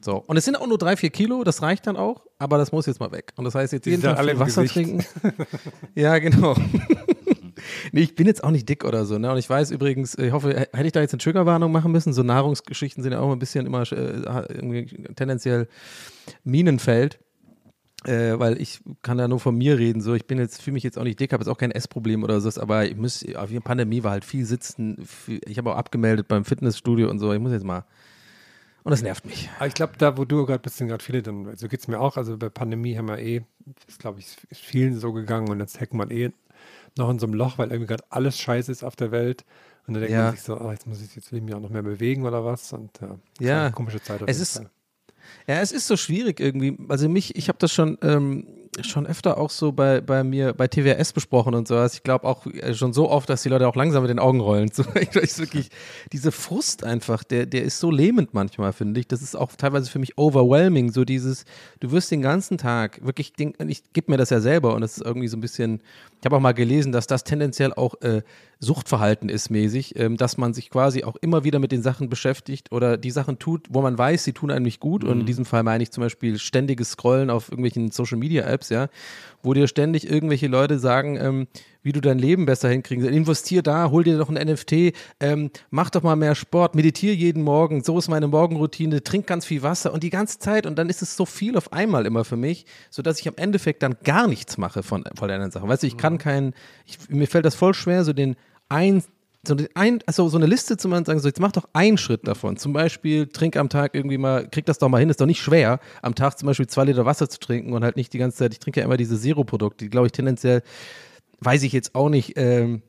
[0.00, 0.16] So.
[0.26, 2.86] Und es sind auch nur drei, vier Kilo, das reicht dann auch, aber das muss
[2.86, 3.32] jetzt mal weg.
[3.36, 4.74] Und das heißt jetzt jeden Tag alle Wasser Gesicht.
[4.74, 5.04] trinken.
[5.94, 6.54] ja, genau.
[7.92, 9.32] nee, ich bin jetzt auch nicht dick oder so, ne?
[9.32, 12.12] Und ich weiß übrigens, ich hoffe, hätte ich da jetzt eine Triggerwarnung machen müssen?
[12.12, 15.68] So Nahrungsgeschichten sind ja auch ein bisschen immer äh, tendenziell
[16.44, 17.18] Minenfeld.
[18.06, 20.84] Äh, weil ich kann da nur von mir reden, so ich bin jetzt, fühle mich
[20.84, 23.50] jetzt auch nicht dick, habe jetzt auch kein Essproblem oder so, aber ich muss, auf
[23.50, 27.32] die Pandemie war halt viel sitzen, viel, ich habe auch abgemeldet beim Fitnessstudio und so,
[27.32, 27.84] ich muss jetzt mal,
[28.84, 29.50] und das nervt mich.
[29.56, 31.88] Aber ich glaube, da, wo du gerade bist, sind gerade viele dann, so geht es
[31.88, 32.16] mir auch.
[32.16, 33.42] Also bei Pandemie haben wir eh,
[33.88, 36.30] ist glaube ich, ist vielen so gegangen und jetzt hängt man eh
[36.96, 39.44] noch in so einem Loch, weil irgendwie gerade alles scheiße ist auf der Welt.
[39.88, 40.22] Und dann denkt Ja.
[40.26, 42.24] man sich so, ah, jetzt muss ich, jetzt will ich mich auch noch mehr bewegen
[42.26, 42.72] oder was.
[42.72, 43.62] Und ja, Ja.
[43.64, 44.22] eine komische Zeit.
[44.22, 44.70] auf Es ist- Fall.
[45.46, 46.76] Ja, es ist so schwierig irgendwie.
[46.88, 48.46] Also mich, ich habe das schon ähm,
[48.82, 51.94] schon öfter auch so bei, bei mir bei TWS besprochen und sowas.
[51.94, 54.40] Ich glaube auch äh, schon so oft, dass die Leute auch langsam mit den Augen
[54.40, 54.70] rollen.
[54.76, 55.70] So, ich weiß wirklich,
[56.12, 59.08] diese Frust einfach, der, der ist so lähmend manchmal, finde ich.
[59.08, 60.92] Das ist auch teilweise für mich overwhelming.
[60.92, 61.46] So dieses,
[61.80, 64.98] du wirst den ganzen Tag wirklich, den, ich gebe mir das ja selber und das
[64.98, 65.80] ist irgendwie so ein bisschen,
[66.20, 68.22] ich habe auch mal gelesen, dass das tendenziell auch äh,
[68.58, 72.72] Suchtverhalten ist mäßig, ähm, dass man sich quasi auch immer wieder mit den Sachen beschäftigt
[72.72, 75.04] oder die Sachen tut, wo man weiß, sie tun einem nicht gut.
[75.04, 78.55] Und in diesem Fall meine ich zum Beispiel ständiges Scrollen auf irgendwelchen Social Media Apps,
[78.68, 78.88] ja,
[79.42, 81.46] wo dir ständig irgendwelche Leute sagen, ähm,
[81.82, 83.16] wie du dein Leben besser hinkriegen sollst.
[83.16, 87.44] Investier da, hol dir doch ein NFT, ähm, mach doch mal mehr Sport, meditiere jeden
[87.44, 90.88] Morgen, so ist meine Morgenroutine, trink ganz viel Wasser und die ganze Zeit und dann
[90.88, 94.26] ist es so viel auf einmal immer für mich, sodass ich am Endeffekt dann gar
[94.26, 95.68] nichts mache von, von den anderen Sachen.
[95.68, 96.54] Weißt du, ich kann keinen,
[96.86, 98.34] ich, mir fällt das voll schwer, so den
[98.68, 99.04] ein,
[99.46, 101.98] so, ein, also so eine Liste zu machen und sagen, so jetzt mach doch einen
[101.98, 102.56] Schritt davon.
[102.56, 105.40] Zum Beispiel trink am Tag irgendwie mal, krieg das doch mal hin, ist doch nicht
[105.40, 108.38] schwer, am Tag zum Beispiel zwei Liter Wasser zu trinken und halt nicht die ganze
[108.38, 110.62] Zeit, ich trinke ja immer diese Zero-Produkte, die glaube ich tendenziell,
[111.40, 112.82] weiß ich jetzt auch nicht, ähm,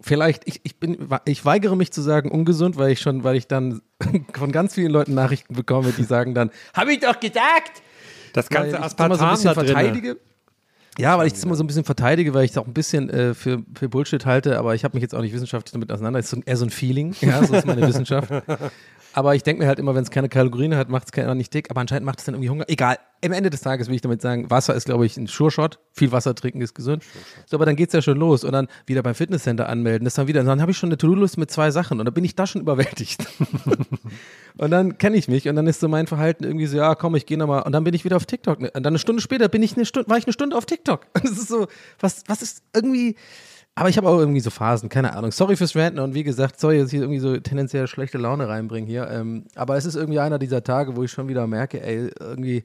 [0.00, 3.46] vielleicht, ich, ich bin, ich weigere mich zu sagen ungesund, weil ich schon, weil ich
[3.46, 3.82] dann
[4.34, 7.82] von ganz vielen Leuten Nachrichten bekomme, die sagen dann, habe ich doch gesagt!
[8.32, 10.16] Das ganze so Aspartam bisschen da drin.
[11.00, 13.08] Ja, weil ich das immer so ein bisschen verteidige, weil ich es auch ein bisschen
[13.08, 16.18] äh, für, für Bullshit halte, aber ich habe mich jetzt auch nicht wissenschaftlich damit auseinander.
[16.18, 18.30] Es ist so, eher so ein Feeling, ja, so ist meine Wissenschaft.
[19.12, 21.52] Aber ich denke mir halt immer, wenn es keine Kalorien hat, macht es keiner nicht
[21.52, 22.64] dick, aber anscheinend macht es dann irgendwie Hunger.
[22.68, 25.78] Egal, am Ende des Tages will ich damit sagen, Wasser ist, glaube ich, ein Sure-Shot.
[25.92, 27.02] Viel Wasser trinken ist gesund.
[27.46, 30.04] So, aber dann geht's ja schon los und dann wieder beim Fitnesscenter anmelden.
[30.04, 32.24] Das dann wieder, dann habe ich schon eine To-Do-List mit zwei Sachen und dann bin
[32.24, 33.26] ich da schon überwältigt.
[34.58, 37.14] Und dann kenne ich mich und dann ist so mein Verhalten irgendwie so, ja, komm,
[37.14, 37.62] ich gehe nochmal.
[37.62, 38.58] Und dann bin ich wieder auf TikTok.
[38.58, 41.06] Und dann eine Stunde später bin ich eine Stunde, war ich eine Stunde auf TikTok.
[41.14, 41.66] Und es ist so,
[41.98, 43.16] was, was ist irgendwie,
[43.80, 45.32] Aber ich habe auch irgendwie so Phasen, keine Ahnung.
[45.32, 48.46] Sorry fürs Ranten und wie gesagt, sorry, dass ich hier irgendwie so tendenziell schlechte Laune
[48.46, 49.08] reinbringe hier.
[49.10, 52.64] Ähm, aber es ist irgendwie einer dieser Tage, wo ich schon wieder merke, ey, irgendwie,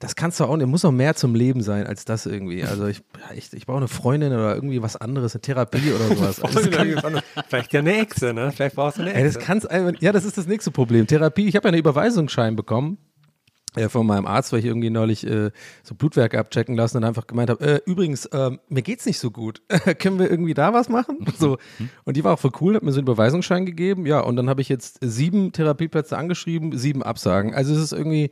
[0.00, 2.64] das kannst du auch nicht, muss noch mehr zum Leben sein als das irgendwie.
[2.64, 3.00] Also ich,
[3.36, 6.42] ich, ich brauche eine Freundin oder irgendwie was anderes, eine Therapie oder sowas.
[6.42, 8.50] Also kann, Vielleicht ja eine Echse, ne?
[8.50, 9.38] Vielleicht brauchst du eine ey, Echse.
[9.38, 11.06] das kann's einfach, ja, das ist das nächste Problem.
[11.06, 12.98] Therapie, ich habe ja einen Überweisungsschein bekommen
[13.76, 15.50] äh, von meinem Arzt, weil ich irgendwie neulich äh,
[15.82, 19.30] so Blutwerke abchecken lassen und einfach gemeint habe, äh, übrigens, ähm, mir geht's nicht so
[19.30, 19.62] gut.
[19.98, 21.18] Können wir irgendwie da was machen?
[21.38, 21.58] So.
[22.04, 24.06] Und die war auch voll cool, hat mir so einen Überweisungsschein gegeben.
[24.06, 27.54] Ja, und dann habe ich jetzt sieben Therapieplätze angeschrieben, sieben Absagen.
[27.54, 28.30] Also es ist irgendwie,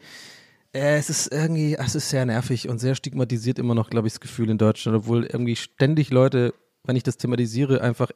[0.73, 4.15] äh, es ist irgendwie, es ist sehr nervig und sehr stigmatisiert immer noch, glaube ich,
[4.15, 6.55] das Gefühl in Deutschland, obwohl irgendwie ständig Leute,
[6.85, 8.11] wenn ich das thematisiere, einfach,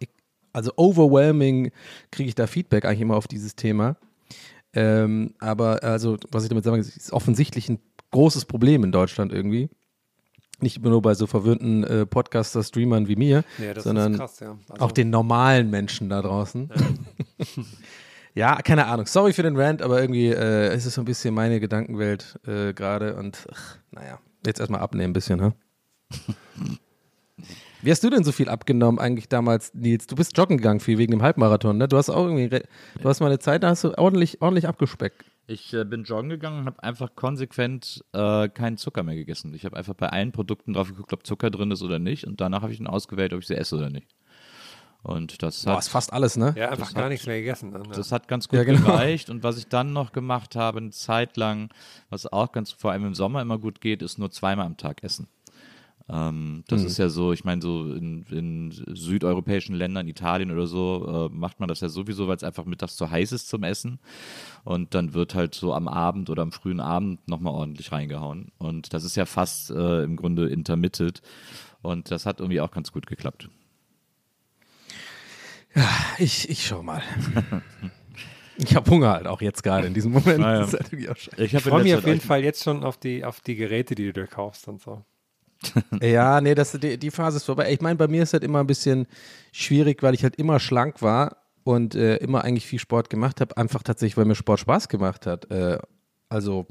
[0.52, 1.70] also overwhelming
[2.10, 3.96] kriege ich da Feedback eigentlich immer auf dieses Thema.
[4.78, 7.80] Ähm, aber also, was ich damit sagen will, ist offensichtlich ein
[8.12, 9.70] großes Problem in Deutschland irgendwie.
[10.60, 14.40] Nicht nur bei so verwöhnten äh, Podcaster, Streamern wie mir, Nee, das sondern ist krass,
[14.40, 14.56] ja.
[14.68, 16.70] Also, auch den normalen Menschen da draußen.
[18.34, 18.56] Ja.
[18.62, 19.06] keine Ahnung.
[19.06, 22.72] Sorry für den Rant, aber irgendwie äh, ist es so ein bisschen meine Gedankenwelt äh,
[22.72, 25.54] gerade und ach, naja, jetzt erstmal abnehmen ein bisschen, ne?
[27.82, 30.06] Wie hast du denn so viel abgenommen eigentlich damals, Nils?
[30.06, 31.86] Du bist joggen gegangen viel wegen dem Halbmarathon, ne?
[31.88, 35.24] Du hast auch irgendwie, du hast mal eine Zeit, da hast du ordentlich, ordentlich abgespeckt.
[35.46, 39.54] Ich äh, bin joggen gegangen und habe einfach konsequent äh, keinen Zucker mehr gegessen.
[39.54, 42.26] Ich habe einfach bei allen Produkten drauf geguckt, ob Zucker drin ist oder nicht.
[42.26, 44.08] Und danach habe ich dann ausgewählt, ob ich sie esse oder nicht.
[45.02, 46.52] Und das Boah, hat, ist fast alles, ne?
[46.56, 47.70] ja, einfach gar hat- nichts mehr gegessen.
[47.72, 47.90] Dann, ja.
[47.92, 48.80] das hat ganz gut Ja, genau.
[48.84, 49.30] gereicht.
[49.30, 51.70] Und was ich dann noch gemacht habe, eine Zeit lang,
[52.10, 55.02] was auch ganz vor allem im Sommer immer gut geht, ist nur zweimal am Tag
[55.04, 55.28] essen.
[56.10, 61.28] Ähm, das ist ja so, ich meine, so in, in südeuropäischen Ländern, Italien oder so,
[61.30, 63.98] äh, macht man das ja sowieso, weil es einfach mittags zu heiß ist zum Essen.
[64.64, 68.52] Und dann wird halt so am Abend oder am frühen Abend nochmal ordentlich reingehauen.
[68.58, 71.20] Und das ist ja fast äh, im Grunde intermittent.
[71.82, 73.48] Und das hat irgendwie auch ganz gut geklappt.
[76.18, 77.02] Ich, ich schau mal.
[78.56, 80.42] ich habe Hunger halt auch jetzt gerade in diesem Moment.
[80.42, 80.60] Ah, ja.
[80.60, 80.92] Das ist halt.
[81.38, 84.06] Ich ich freue mich auf jeden Fall jetzt schon auf die, auf die Geräte, die
[84.06, 85.04] du dir kaufst und so.
[86.02, 87.72] Ja, nee, das, die, die Phase ist vorbei.
[87.72, 89.06] Ich meine, bei mir ist halt immer ein bisschen
[89.52, 93.56] schwierig, weil ich halt immer schlank war und äh, immer eigentlich viel Sport gemacht habe.
[93.56, 95.50] Einfach tatsächlich, weil mir Sport Spaß gemacht hat.
[95.50, 95.78] Äh,
[96.28, 96.66] also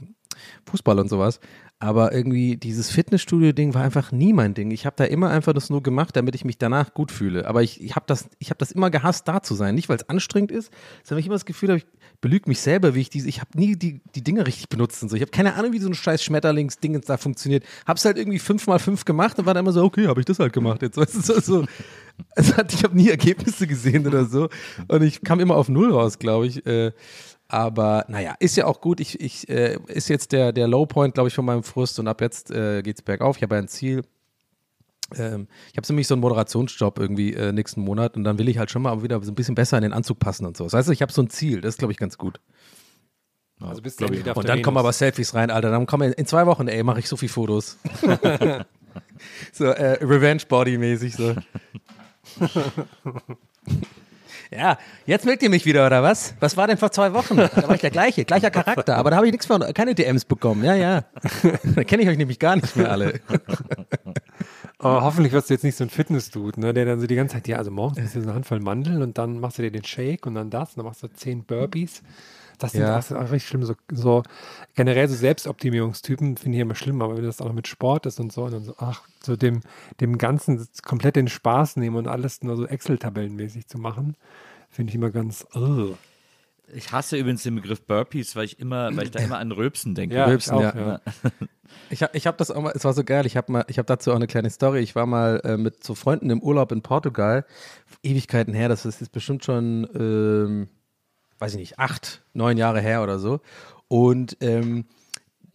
[0.65, 1.39] Fußball und sowas.
[1.79, 4.71] Aber irgendwie dieses Fitnessstudio-Ding war einfach nie mein Ding.
[4.71, 7.47] Ich habe da immer einfach das nur gemacht, damit ich mich danach gut fühle.
[7.47, 9.75] Aber ich, ich habe das, hab das immer gehasst, da zu sein.
[9.75, 10.71] Nicht, weil es anstrengend ist,
[11.03, 11.85] sondern weil ich immer das Gefühl habe, ich
[12.19, 15.09] belüge mich selber, wie ich diese, ich habe nie die, die Dinge richtig benutzt und
[15.09, 15.15] so.
[15.15, 17.63] Ich habe keine Ahnung, wie so ein scheiß Schmetterlingsding da funktioniert.
[17.85, 20.25] Hab's halt irgendwie fünf mal fünf gemacht und war dann immer so, okay, habe ich
[20.25, 20.97] das halt gemacht jetzt.
[20.97, 21.65] Weißt du, so, so.
[22.35, 24.49] Es hat, ich habe nie Ergebnisse gesehen oder so.
[24.87, 26.65] Und ich kam immer auf Null raus, glaube ich.
[27.49, 28.99] Aber naja, ist ja auch gut.
[28.99, 32.21] Ich, ich äh, ist jetzt der, der Lowpoint, glaube ich, von meinem Frust und ab
[32.21, 33.37] jetzt äh, geht's bergauf.
[33.37, 34.03] Ich habe ja ein Ziel.
[35.15, 38.57] Ähm, ich habe nämlich so einen Moderationsjob irgendwie äh, nächsten Monat und dann will ich
[38.57, 40.65] halt schon mal wieder so ein bisschen besser in den Anzug passen und so.
[40.65, 41.61] Das heißt, ich habe so ein Ziel.
[41.61, 42.41] Das ist, glaube ich, ganz gut.
[43.59, 44.93] Also bist du auf Und dann kommen aber.
[44.93, 45.71] Selfies rein, Alter.
[45.71, 47.77] Dann kommen in zwei Wochen, ey, mache ich so viel Fotos.
[49.51, 51.35] so äh, Revenge Body mäßig so.
[54.51, 56.35] Ja, jetzt mögt ihr mich wieder, oder was?
[56.39, 57.35] Was war denn vor zwei Wochen?
[57.37, 60.25] Da war ich der gleiche, gleicher Charakter, aber da habe ich nichts von, keine DMs
[60.25, 60.63] bekommen.
[60.63, 61.03] Ja, ja.
[61.75, 63.19] Da kenne ich euch nämlich gar nicht mehr alle.
[64.79, 67.35] Aber hoffentlich wirst du jetzt nicht so ein Fitness-Dude, ne, der dann so die ganze
[67.35, 69.71] Zeit, ja, also morgens isst du so eine Handvoll Mandeln und dann machst du dir
[69.71, 72.01] den Shake und dann das und dann machst du zehn Burpees.
[72.57, 72.97] Das, sind, Ja.
[72.97, 73.63] auch richtig schlimm.
[73.63, 74.23] So, so
[74.75, 78.19] generell so Selbstoptimierungstypen finde ich immer schlimm, aber wenn das auch noch mit Sport ist
[78.19, 79.61] und so, und dann so, ach, so dem,
[80.01, 84.15] dem Ganzen komplett den Spaß nehmen und alles nur so Excel-Tabellenmäßig zu machen,
[84.69, 85.45] finde ich immer ganz.
[85.55, 85.95] ugh.
[86.73, 89.95] Ich hasse übrigens den Begriff Burpees, weil ich immer, weil ich da immer an Röpsen
[89.95, 90.15] denke.
[90.15, 90.71] Ja, Rülpsen, ich ja.
[90.71, 91.01] auch, ja.
[91.89, 93.77] Ich habe ich hab das auch mal, es war so geil, ich habe mal, ich
[93.77, 94.79] habe dazu auch eine kleine Story.
[94.79, 97.45] Ich war mal äh, mit so Freunden im Urlaub in Portugal,
[98.03, 100.67] Ewigkeiten her, das ist jetzt bestimmt schon, ähm,
[101.39, 103.39] weiß ich nicht, acht, neun Jahre her oder so.
[103.87, 104.85] Und ähm,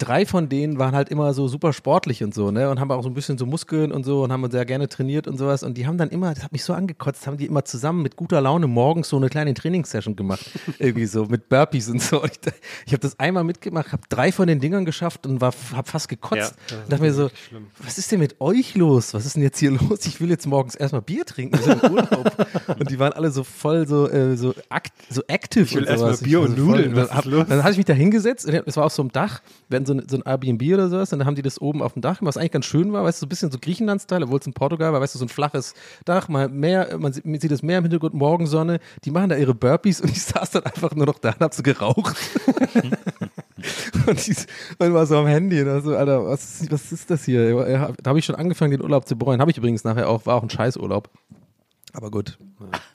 [0.05, 2.69] drei von denen waren halt immer so super sportlich und so, ne?
[2.71, 5.29] Und haben auch so ein bisschen so Muskeln und so und haben sehr gerne trainiert
[5.29, 5.62] und sowas.
[5.62, 8.17] Und die haben dann immer, das hat mich so angekotzt, haben die immer zusammen mit
[8.17, 10.51] guter Laune morgens so eine kleine Trainingssession gemacht.
[10.79, 12.23] Irgendwie so mit Burpees und so.
[12.23, 12.53] Und ich
[12.87, 16.09] ich habe das einmal mitgemacht, habe drei von den Dingern geschafft und war, habe fast
[16.09, 16.55] gekotzt.
[16.71, 17.67] Ja, und dachte mir so, schlimm.
[17.79, 19.15] was ist denn mit euch los?
[19.15, 20.05] Was ist denn jetzt hier los?
[20.07, 21.59] Ich will jetzt morgens erstmal Bier trinken,
[22.79, 25.88] und die waren alle so voll so, äh, so, akt, so active Ich will und
[25.88, 26.23] erst mal sowas.
[26.23, 27.47] Bier und so voll- Nudeln, was Dann, hab- ist los?
[27.49, 29.87] dann habe ich mich da hingesetzt, und es war auf so einem Dach, wir hatten
[29.93, 32.03] so, ein- so ein Airbnb oder sowas, und dann haben die das oben auf dem
[32.03, 34.47] Dach, was eigentlich ganz schön war, weißt du, so ein bisschen so Griechenland-Style, obwohl es
[34.47, 35.75] in Portugal war, weißt du, so ein flaches
[36.05, 39.37] Dach, mal mehr, man sieht, man sieht das Meer im Hintergrund, Morgensonne, die machen da
[39.37, 42.17] ihre Burpees und ich saß dann einfach nur noch da und hab so geraucht.
[44.07, 44.37] und, ich,
[44.79, 47.49] und war so am Handy und also, Alter, was ist, was ist das hier?
[47.69, 49.41] Ja, Da habe ich schon angefangen, den Urlaub zu bereuen.
[49.41, 51.09] Habe ich übrigens nachher auch, war auch ein Scheißurlaub.
[51.93, 52.39] Aber gut.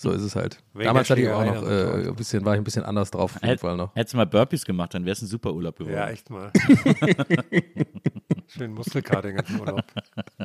[0.00, 0.58] So ist es halt.
[0.74, 3.34] Wegen Damals hatte ich auch noch äh, ein bisschen, war ich ein bisschen anders drauf
[3.34, 3.94] auf jeden Hätt- Fall noch.
[3.96, 5.96] Hättest du mal Burpees gemacht, dann wäre es ein super Urlaub geworden.
[5.96, 6.52] Ja, echt mal.
[8.46, 9.82] Schön Muskelkater den ganzen Urlaub.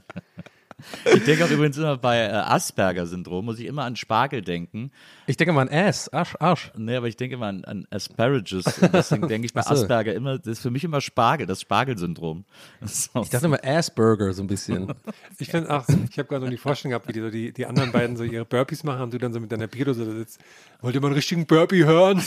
[1.05, 4.91] Ich denke auch übrigens immer bei äh, Asperger-Syndrom, muss ich immer an Spargel denken.
[5.25, 6.71] Ich denke mal an Ass, Arsch, Arsch.
[6.77, 8.65] Nee, aber ich denke immer an, an Asparagus.
[8.79, 9.61] Und deswegen denke ich bei.
[9.65, 12.45] Asperger immer, das ist für mich immer Spargel, das Spargelsyndrom.
[12.85, 13.21] So.
[13.21, 14.93] Ich dachte immer Assburger so ein bisschen.
[15.39, 17.65] Ich finde auch, ich habe gerade noch die Vorstellung gehabt, wie die, so die, die
[17.65, 20.39] anderen beiden so ihre Burpees machen und du dann so mit deiner Bierdose da sitzt.
[20.81, 22.21] Wollt ihr mal einen richtigen Burpee hören?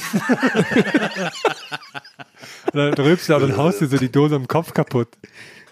[2.73, 5.09] und dann dröbst du und haust dir so die Dose im Kopf kaputt.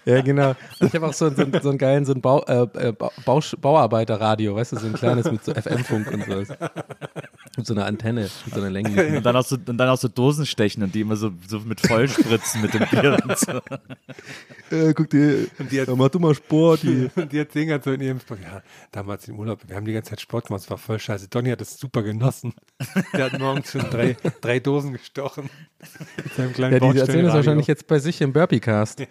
[0.05, 0.49] Ja, genau.
[0.49, 3.41] Also ich habe auch so, so, so einen geilen so ein Bau, äh, äh, Bau,
[3.59, 6.49] Bauarbeiterradio, weißt du, so ein kleines mit so FM-Funk und sowas.
[7.57, 9.17] Mit so einer Antenne, mit so einer länglichen.
[9.19, 11.61] Und dann auch so, und dann auch so Dosen stechen und die immer so, so
[11.61, 13.61] mit Vollspritzen mit dem Bier und so.
[14.71, 16.83] Äh, guck dir, Und die hat- mach du mal Sport.
[16.83, 17.09] Die.
[17.15, 19.93] Und die erzählen ganz so in ihrem Sport, ja, damals im Urlaub, wir haben die
[19.93, 21.29] ganze Zeit Sport gemacht, es war voll scheiße.
[21.29, 22.55] Donny hat das super genossen.
[23.13, 25.49] Der hat morgens schon drei, drei Dosen gestochen.
[26.17, 29.07] Mit seinem kleinen Ja, die erzählen das wahrscheinlich jetzt bei sich im Burpee-Cast.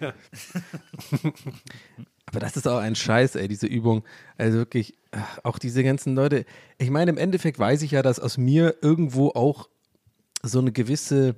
[2.34, 4.02] Aber das ist auch ein Scheiß, ey, diese Übung.
[4.38, 6.44] Also wirklich, ach, auch diese ganzen Leute.
[6.78, 9.68] Ich meine, im Endeffekt weiß ich ja, dass aus mir irgendwo auch
[10.42, 11.36] so eine gewisse,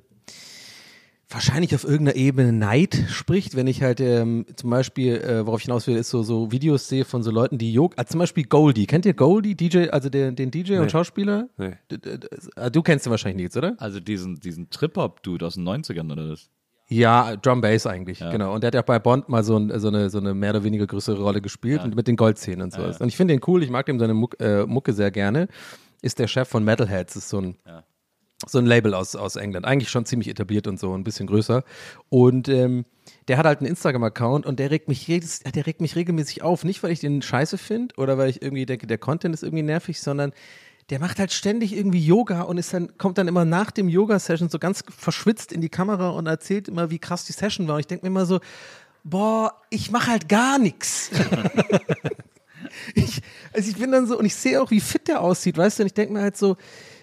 [1.29, 5.67] wahrscheinlich auf irgendeiner Ebene Neid spricht, wenn ich halt ähm, zum Beispiel, äh, worauf ich
[5.67, 8.45] hinaus will, ist so, so Videos sehe von so Leuten, die Yoga, also zum Beispiel
[8.45, 8.87] Goldie.
[8.87, 11.49] Kennt ihr Goldie, DJ, also den, den DJ und Schauspieler?
[11.59, 11.73] Nee.
[11.91, 13.75] D- d- d- ah, Du kennst ihn wahrscheinlich nicht, oder?
[13.79, 16.49] Also diesen, diesen Trip-Hop-Dude aus den 90ern oder was?
[16.89, 18.55] Ja, Drum Bass eigentlich, genau.
[18.55, 20.51] Und der hat ja auch bei Bond mal so, ein, so, eine, so eine mehr
[20.51, 23.01] oder weniger größere Rolle gespielt und mit den Goldzähnen und sowas.
[23.01, 25.49] Und ich finde den cool, ich mag dem seine Muck, äh, Mucke sehr gerne.
[26.01, 27.57] Ist der Chef von Metalheads, ist so ein,
[28.47, 29.67] so ein Label aus, aus England.
[29.67, 31.65] Eigentlich schon ziemlich etabliert und so, ein bisschen größer.
[32.09, 32.85] Und ähm,
[33.27, 36.63] der hat halt einen Instagram-Account und der regt mich jedes, der regt mich regelmäßig auf.
[36.63, 39.65] Nicht, weil ich den scheiße finde oder weil ich irgendwie denke, der Content ist irgendwie
[39.65, 40.33] nervig, sondern
[40.91, 44.49] der macht halt ständig irgendwie Yoga und ist dann, kommt dann immer nach dem Yoga-Session
[44.49, 47.75] so ganz verschwitzt in die Kamera und erzählt immer, wie krass die Session war.
[47.75, 48.41] Und ich denke mir immer so,
[49.03, 51.11] boah, ich mache halt gar nichts.
[52.95, 53.21] ich,
[53.53, 55.83] also ich bin dann so, und ich sehe auch, wie fit der aussieht, weißt du,
[55.83, 56.57] und ich denke mir halt so,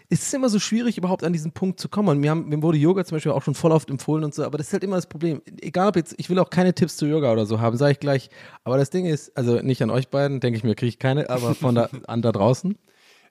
[0.09, 2.07] es ist immer so schwierig, überhaupt an diesen Punkt zu kommen.
[2.07, 4.45] Und mir, haben, mir wurde Yoga zum Beispiel auch schon voll oft empfohlen und so,
[4.45, 5.41] aber das ist halt immer das Problem.
[5.59, 7.99] Egal ob jetzt, ich will auch keine Tipps zu Yoga oder so haben, sage ich
[7.99, 8.29] gleich.
[8.63, 11.29] Aber das Ding ist, also nicht an euch beiden, denke ich mir, kriege ich keine,
[11.29, 12.77] aber von da, an da draußen.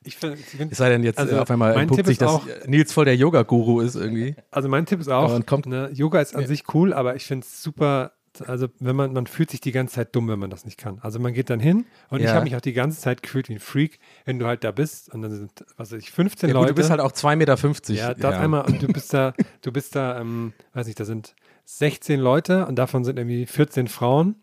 [0.05, 2.07] Ich find, ich find, Es sei denn, jetzt Also, äh, auf einmal mein entpuppt Tipp
[2.07, 4.35] sich, ist dass auch- Nils voll der Yoga-Guru ist irgendwie.
[4.51, 7.47] Also mein Tipp ist auch, kommt- ne, Yoga ist an sich cool, aber ich finde
[7.47, 8.13] es super,
[8.47, 10.99] also wenn man, man fühlt sich die ganze Zeit dumm, wenn man das nicht kann.
[11.03, 12.33] Also man geht dann hin und ich Ja.
[12.35, 15.13] habe mich auch die ganze Zeit gefühlt wie ein Freak, wenn du halt da bist
[15.13, 16.73] und dann sind, was weiß ich, 15 Ja, gut, Leute.
[16.75, 18.09] du bist halt auch 2,50 Meter.
[18.09, 21.35] ja, dort einmal und du bist da, du bist da, ähm, weiß nicht, da sind
[21.67, 24.37] 16 Leute und davon sind irgendwie 14 Frauen.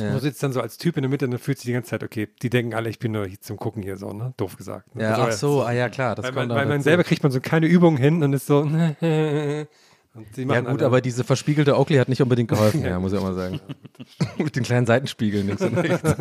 [0.00, 0.12] Ja.
[0.12, 1.90] Du sitzt dann so als Typ in der Mitte und dann fühlst du die ganze
[1.90, 4.34] Zeit, okay, die denken alle, ich bin nur hier zum Gucken hier so, ne?
[4.36, 4.94] Doof gesagt.
[4.94, 5.04] Ne?
[5.04, 6.14] Ja, Also, ach so, ah ja, klar.
[6.14, 8.46] Das Weil, kommt man, weil man selber kriegt man so keine Übung hin und ist
[8.46, 8.64] so.
[10.34, 13.34] Ja gut, aber diese verspiegelte Oakley hat nicht unbedingt geholfen, ja, muss ich auch mal
[13.34, 13.60] sagen.
[14.38, 15.46] Mit den kleinen Seitenspiegeln.
[15.46, 16.14] links und rechts.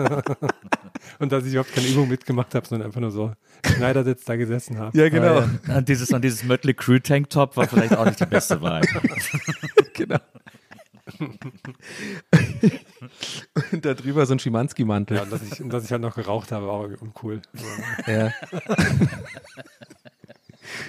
[1.19, 3.31] Und dass ich überhaupt keine Übung mitgemacht habe, sondern einfach nur so
[3.65, 4.97] Schneidersitz da gesessen habe.
[4.97, 5.43] Ja, genau.
[5.73, 8.81] Und dieses, und dieses Mötley Crew Tanktop war vielleicht auch nicht die beste Wahl.
[9.93, 10.19] genau.
[13.71, 15.17] Und da drüber so ein Schimanski-Mantel.
[15.17, 17.41] Ja, und dass ich, und dass ich halt noch geraucht habe, war auch uncool.
[18.07, 18.31] Ja.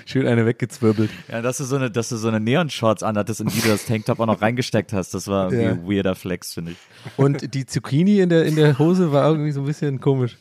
[0.05, 1.11] Schön eine weggezwirbelt.
[1.29, 3.85] Ja, dass du so eine, dass du so eine Neon-Shorts anhattest, in die du das
[3.87, 5.71] Tanktop auch noch reingesteckt hast, das war irgendwie Ja.
[5.73, 6.79] ein weirder Flex, finde ich.
[7.17, 10.37] Und die Zucchini in der, in der Hose war irgendwie so ein bisschen komisch.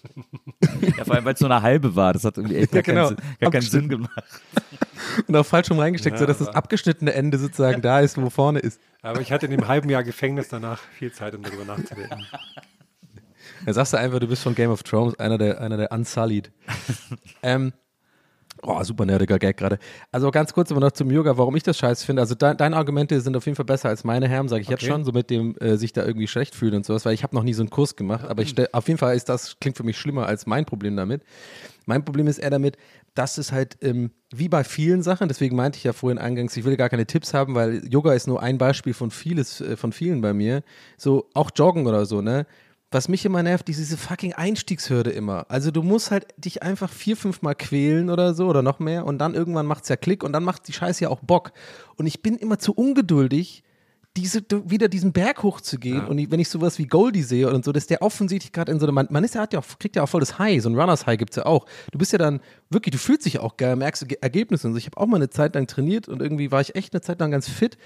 [0.97, 2.81] Ja, vor allem, weil es so eine halbe war, das hat irgendwie echt gar, Ja,
[2.83, 3.07] genau.
[3.07, 4.23] keinen, Sinn- gar keinen Sinn gemacht.
[5.27, 8.59] Und auch falsch rum reingesteckt, Ja, sodass das abgeschnittene Ende sozusagen da ist, wo vorne
[8.59, 8.79] ist.
[9.01, 12.25] Aber ich hatte in dem halben Jahr Gefängnis danach viel Zeit, um darüber nachzudenken.
[13.65, 16.51] Da sagst du einfach, du bist von Game of Thrones, einer der, einer der Unsullied.
[17.43, 17.73] ähm,
[18.63, 19.77] oh, super nerdiger Gag gerade.
[20.11, 22.21] Also ganz kurz aber noch zum Yoga, warum ich das scheiße finde.
[22.21, 24.83] Also de deine Argumente sind auf jeden Fall besser als meine, Herren, sage ich jetzt
[24.83, 24.91] Okay.
[24.91, 27.35] schon, so mit dem äh, sich da irgendwie schlecht fühlen und sowas, weil ich habe
[27.35, 29.77] noch nie so einen Kurs gemacht, aber ich stell, auf jeden Fall ist das, klingt
[29.77, 31.21] für mich schlimmer als mein Problem damit.
[31.85, 32.77] Mein Problem ist eher damit,
[33.13, 36.65] dass es halt ähm, wie bei vielen Sachen, deswegen meinte ich ja vorhin eingangs, ich
[36.65, 39.91] will gar keine Tipps haben, weil Yoga ist nur ein Beispiel von vieles, äh, von
[39.91, 40.63] vielen bei mir.
[40.97, 42.45] So auch Joggen oder so, ne?
[42.95, 45.45] Was mich immer nervt, ist diese fucking Einstiegshürde immer.
[45.49, 49.05] Also du musst halt dich einfach vier, fünf Mal quälen oder so oder noch mehr
[49.05, 51.51] und dann irgendwann macht's ja Klick und dann macht die Scheiße ja auch Bock.
[51.97, 53.63] Und ich bin immer zu ungeduldig,
[54.15, 57.73] diese, wieder diesen Berg hochzugehen und ich, wenn ich sowas wie Goldie sehe und so,
[57.73, 59.97] dass der offensichtlich gerade in so einem, man, man ist ja, hat ja auch, kriegt
[59.97, 61.65] ja auch voll das High, so ein Runners High gibt's ja auch.
[61.91, 64.73] Du bist ja dann wirklich, du fühlst dich ja auch geil, merkst Ge- Ergebnisse und
[64.73, 64.77] so.
[64.77, 67.19] Ich habe auch mal eine Zeit lang trainiert und irgendwie war ich echt eine Zeit
[67.19, 67.77] lang ganz fit,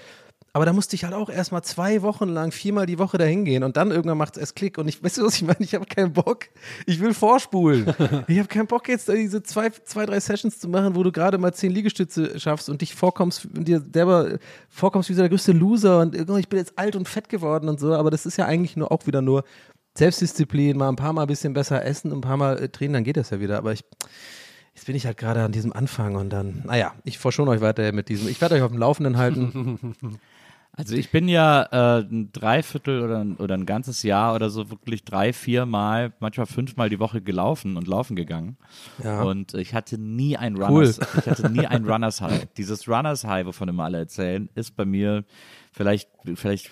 [0.52, 3.62] Aber da musste ich halt auch erstmal zwei Wochen lang viermal die Woche dahin gehen
[3.62, 5.60] und dann irgendwann macht es erst Klick und ich, weißt du, was ich meine?
[5.60, 6.46] Ich habe keinen Bock.
[6.86, 7.86] Ich will vorspulen.
[8.26, 11.38] ich habe keinen Bock jetzt diese zwei, zwei, drei Sessions zu machen, wo du gerade
[11.38, 15.52] mal zehn Liegestütze schaffst und dich vorkommst und dir selber vorkommst wie so der größte
[15.52, 17.94] Loser und oh, ich bin jetzt alt und fett geworden und so.
[17.94, 19.44] Aber das ist ja eigentlich nur auch wieder nur
[19.96, 23.04] Selbstdisziplin, mal ein paar Mal ein bisschen besser essen, ein paar Mal äh, trainen, dann
[23.04, 23.58] geht das ja wieder.
[23.58, 23.84] Aber ich,
[24.74, 27.92] jetzt bin ich halt gerade an diesem Anfang und dann, naja, ich verschone euch weiter
[27.92, 28.28] mit diesem.
[28.28, 29.94] Ich werde euch auf dem Laufenden halten.
[30.72, 35.04] Also ich bin ja äh, ein Dreiviertel oder, oder ein ganzes Jahr oder so wirklich
[35.04, 38.56] drei, vier Mal, manchmal fünfmal die Woche gelaufen und laufen gegangen.
[39.02, 39.22] Ja.
[39.22, 42.46] Und ich hatte nie ein Runners, ich hatte nie ein Runners High.
[42.56, 45.24] Dieses Runners High, wovon immer alle erzählen, ist bei mir
[45.72, 46.70] vielleicht, vielleicht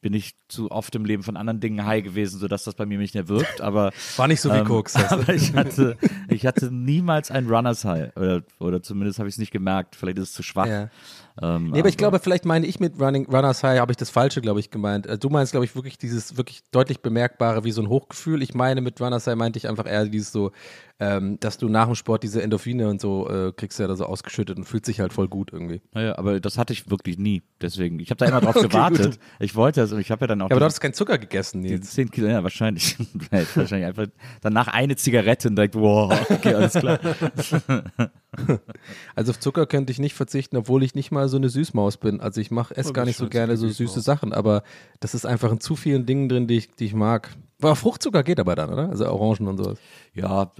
[0.00, 2.98] bin ich zu oft im Leben von anderen Dingen high gewesen, sodass das bei mir
[2.98, 3.60] nicht mehr wirkt.
[3.60, 4.96] Aber War nicht so wie ähm, Koks.
[5.10, 5.96] Aber ich hatte,
[6.28, 8.16] ich hatte niemals ein Runners High.
[8.16, 9.96] Oder, oder zumindest habe ich es nicht gemerkt.
[9.96, 10.66] Vielleicht ist es zu schwach.
[10.66, 10.90] Ja.
[11.40, 14.10] Ähm, Nee, aber ich glaube, vielleicht meine ich mit Running, Runners High, habe ich das
[14.10, 15.06] Falsche, glaube ich, gemeint.
[15.06, 18.42] Äh, Du meinst, glaube ich, wirklich dieses wirklich deutlich bemerkbare wie so ein Hochgefühl.
[18.42, 20.52] Ich meine, mit Runners High meinte ich einfach eher dieses so,
[20.98, 24.04] ähm, dass du nach dem Sport diese Endorphine und so äh, kriegst ja da so
[24.04, 25.80] ausgeschüttet und fühlt sich halt voll gut irgendwie.
[25.94, 27.42] Naja, aber das hatte ich wirklich nie.
[27.62, 29.06] Deswegen, ich habe da immer drauf Okay, gewartet.
[29.12, 29.18] gut.
[29.38, 31.16] Ich wollte das und ich habe ja dann auch Ja, aber du hast keinen Zucker
[31.16, 31.90] gegessen, die Nils.
[31.92, 32.96] 10 Kilo, ja, wahrscheinlich.
[33.30, 34.06] wahrscheinlich einfach
[34.42, 36.98] danach eine Zigarette und direkt, wow, okay, alles klar.
[39.14, 42.20] Also auf Zucker könnte ich nicht verzichten, obwohl ich nicht mal so eine Süßmaus bin.
[42.20, 44.04] Also ich mache esse Oh, gar nicht so gerne so süße Süßmaus.
[44.04, 44.62] Sachen, aber
[45.00, 47.30] das ist einfach in zu vielen Dingen drin, die ich, die ich mag.
[47.60, 48.88] Aber Fruchtzucker geht aber dann, oder?
[48.88, 49.78] Also Orangen und sowas.
[50.14, 50.52] Ja,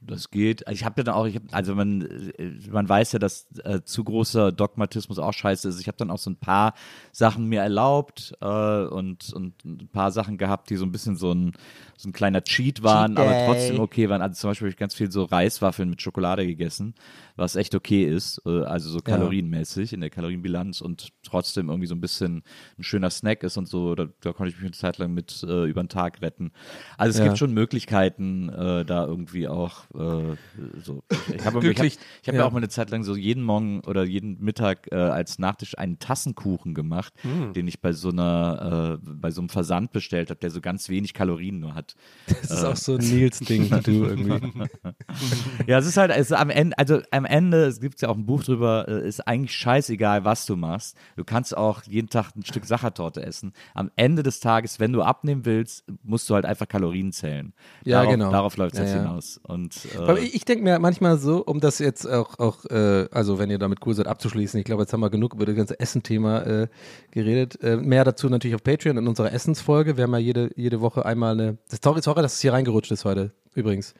[0.00, 0.64] das geht.
[0.70, 4.04] Ich habe dann auch, ich hab, also man, äh, man weiß ja, dass äh, zu
[4.04, 5.80] großer Dogmatismus auch scheiße ist.
[5.80, 6.74] Ich habe dann auch so ein paar
[7.12, 8.46] Sachen mir erlaubt äh,
[8.84, 11.52] und, und ein paar Sachen gehabt, die so ein bisschen so ein,
[11.96, 14.22] so ein kleiner Cheat waren, Cheat aber trotzdem okay waren.
[14.22, 16.94] Also zum Beispiel habe ich ganz viel so Reiswaffeln mit Schokolade gegessen,
[17.36, 21.94] was echt okay ist, äh, also so kalorienmäßig in der Kalorienbilanz und trotzdem irgendwie so
[21.94, 22.42] ein bisschen
[22.78, 23.94] ein schöner Snack ist und so.
[23.94, 26.52] Da, da konnte ich mich eine Zeit lang mit äh, über den Tag retten.
[26.96, 27.24] Also es Ja.
[27.24, 30.36] gibt schon Möglichkeiten, äh, da irgendwie auch äh,
[30.82, 31.02] so.
[31.34, 32.34] Ich habe hab, ich hab ja.
[32.34, 35.76] ja auch mal eine Zeit lang so jeden Morgen oder jeden Mittag äh, als Nachtisch
[35.78, 37.52] einen Tassenkuchen gemacht, Hm.
[37.52, 40.88] den ich bei so einer, äh, bei so einem Versand bestellt habe, der so ganz
[40.88, 41.94] wenig Kalorien nur hat.
[42.26, 44.50] Das ist auch so ein Nils-Ding, du irgendwie.
[45.66, 48.16] Ja, es ist halt, es ist am Ende, also am Ende, es gibt ja auch
[48.16, 50.96] ein Buch drüber, äh, ist eigentlich scheißegal, was du machst.
[51.16, 53.52] Du kannst auch jeden Tag ein Stück Sachertorte essen.
[53.74, 57.52] Am Ende des Tages, wenn du abnehmen willst, musst du halt einfach Kalorien zählen.
[57.84, 58.30] Ja, darauf, genau.
[58.30, 59.02] Darauf läuft es Ja, jetzt ja.
[59.02, 59.40] hinaus.
[59.42, 63.08] Und, Aber äh, ich, ich denke mir manchmal so, um das jetzt auch, auch äh,
[63.10, 65.56] also wenn ihr damit cool seid, abzuschließen, ich glaube, jetzt haben wir genug über das
[65.56, 66.68] ganze Essen-Thema äh,
[67.10, 67.62] geredet.
[67.62, 69.96] Äh, mehr dazu natürlich auf Patreon in unserer Essensfolge.
[69.96, 71.58] Wir haben ja jede, jede Woche einmal eine.
[71.68, 73.94] Das, sorry, sorry, dass es hier reingerutscht ist heute, übrigens.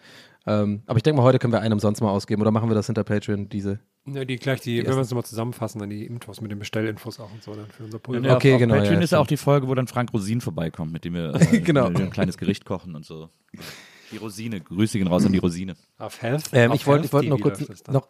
[0.46, 2.74] Ähm, aber ich denke mal, heute können wir einen umsonst mal ausgeben oder machen wir
[2.74, 3.78] das hinter Patreon, diese.
[4.06, 4.96] Ja, die gleich, die, wenn ersten.
[4.98, 7.84] wir es nochmal zusammenfassen, dann die Infos mit den Bestellinfos auch und so, dann für
[7.84, 8.28] unser Ja, Pulver.
[8.30, 10.40] auf- Okay, auf genau, Patreon ja, ist ja auch die Folge, wo dann Frank Rosin
[10.40, 11.88] vorbeikommt, mit dem wir, äh, Genau.
[11.88, 13.28] mit dem wir ein kleines Gericht kochen und so.
[14.10, 15.76] Die Rosine, Grüße gehen raus an die Rosine.
[15.98, 16.50] Auf Health.
[16.52, 18.08] Ähm, auf ich wollte wollte noch kurz noch.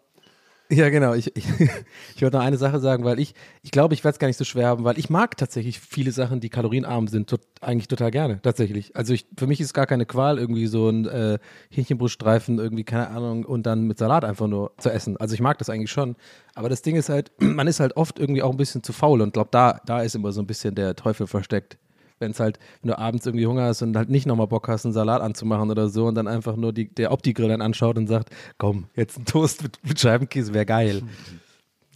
[0.71, 1.13] Ja, genau.
[1.13, 1.45] Ich, ich,
[2.15, 4.37] ich wollte noch eine Sache sagen, weil ich, ich glaube, ich werde es gar nicht
[4.37, 8.09] so schwer haben, weil ich mag tatsächlich viele Sachen, die kalorienarm sind, tot, eigentlich total
[8.09, 8.95] gerne, tatsächlich.
[8.95, 11.39] Also ich, für mich ist gar keine Qual, irgendwie so ein äh,
[11.71, 15.17] Hähnchenbruststreifen, irgendwie, keine Ahnung, und dann mit Salat einfach nur zu essen.
[15.17, 16.15] Also ich mag das eigentlich schon.
[16.55, 19.19] Aber das Ding ist halt, man ist halt oft irgendwie auch ein bisschen zu faul
[19.21, 21.77] und glaube, da, da ist immer so ein bisschen der Teufel versteckt.
[22.21, 24.85] Wenn es halt, wenn du abends irgendwie Hunger hast und halt nicht nochmal Bock hast,
[24.85, 28.07] einen Salat anzumachen oder so und dann einfach nur die, der Opti-Grill dann anschaut und
[28.07, 31.01] sagt, komm, jetzt ein Toast mit, mit Scheibenkäse wäre geil.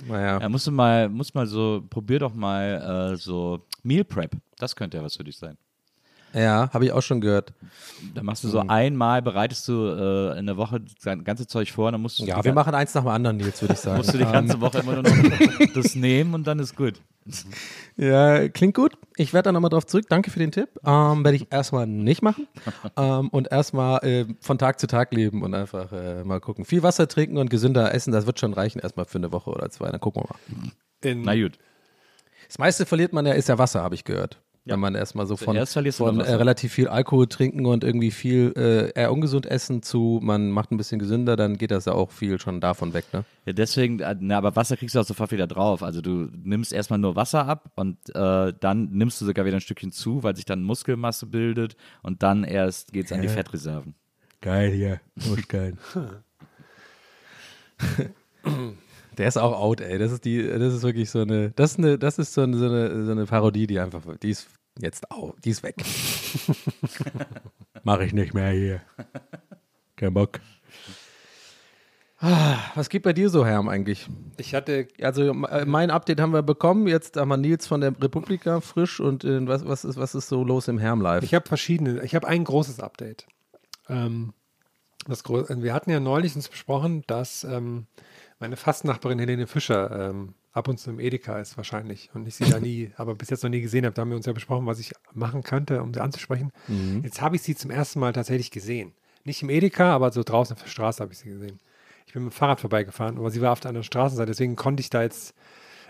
[0.07, 0.39] Naja.
[0.41, 4.35] Ja, musst du mal, musst mal so, probier doch mal äh, so Meal Prep.
[4.57, 5.57] Das könnte ja was für dich sein.
[6.35, 7.53] Ja, habe ich auch schon gehört.
[8.13, 8.69] Da machst du so Mhm.
[8.69, 12.43] einmal, bereitest du äh, in der Woche das ganze Zeug vor, dann musst du Ja,
[12.43, 13.97] wir machen eins nach dem anderen, Nils, würde ich sagen.
[13.97, 15.39] musst du die Ähm, ganze Woche immer nur noch
[15.73, 17.01] das nehmen und dann ist gut.
[17.97, 18.97] Ja, klingt gut.
[19.15, 20.05] Ich werde da nochmal drauf zurück.
[20.09, 20.69] Danke für den Tipp.
[20.85, 22.47] Ähm, werde ich erstmal nicht machen.
[22.97, 26.65] ähm, und erstmal äh, von Tag zu Tag leben und einfach äh, mal gucken.
[26.65, 29.69] Viel Wasser trinken und gesünder essen, das wird schon reichen, erstmal für eine Woche oder
[29.69, 29.89] zwei.
[29.89, 30.71] Dann gucken wir mal.
[31.09, 31.57] In, Na gut.
[32.47, 34.39] Das meiste verliert man ja, ist ja Wasser, habe ich gehört.
[34.67, 38.99] Wenn man erstmal so von, von äh, relativ viel Alkohol trinken und irgendwie viel äh,
[38.99, 42.39] eher ungesund essen zu, man macht ein bisschen gesünder, dann geht das ja auch viel
[42.39, 43.25] schon davon weg, ne?
[43.45, 45.83] Ja, deswegen, äh, na, aber Wasser kriegst du auch sofort wieder drauf.
[45.83, 49.61] Also du nimmst erstmal nur Wasser ab und äh, dann nimmst du sogar wieder ein
[49.61, 53.93] Stückchen zu, weil sich dann Muskelmasse bildet und dann erst geht's an die Fettreserven.
[54.41, 54.99] Geil hier,
[55.47, 55.77] geil.
[59.17, 59.97] Der ist auch out, ey.
[59.97, 62.57] Das ist die, das ist wirklich so eine, das ist eine, das ist so eine,
[62.57, 64.47] so eine, so eine Parodie, die einfach, die ist
[64.79, 65.75] jetzt out, die ist weg.
[67.83, 68.81] Mach ich nicht mehr hier.
[69.95, 70.39] Kein Bock.
[72.19, 74.07] Was geht bei dir so, Herm, eigentlich?
[74.37, 76.87] Ich hatte Also äh, mein Update haben wir bekommen.
[76.87, 80.29] Jetzt haben wir Nils von der Republika frisch und äh, was, was, ist, was ist
[80.29, 81.23] so los im Herm Live?
[81.23, 82.01] Ich habe verschiedene.
[82.03, 83.27] Ich habe ein großes Update.
[83.89, 84.33] Ähm,
[85.07, 87.85] das wir hatten ja neulich uns besprochen, dass ähm,
[88.39, 92.49] meine Fastnachbarin Helene Fischer ähm, ab und zu im Edeka ist wahrscheinlich und ich sie
[92.49, 93.93] da nie, aber bis jetzt noch nie gesehen habe.
[93.93, 96.51] Da haben wir uns ja besprochen, was ich machen könnte, um sie anzusprechen.
[97.03, 98.93] Jetzt habe ich sie zum ersten Mal tatsächlich gesehen.
[99.23, 101.59] Nicht im Edeka, aber so draußen auf der Straße habe ich sie gesehen.
[102.05, 104.81] Ich bin mit dem Fahrrad vorbeigefahren, aber sie war auf der anderen Straßenseite, deswegen konnte
[104.81, 105.33] ich da jetzt,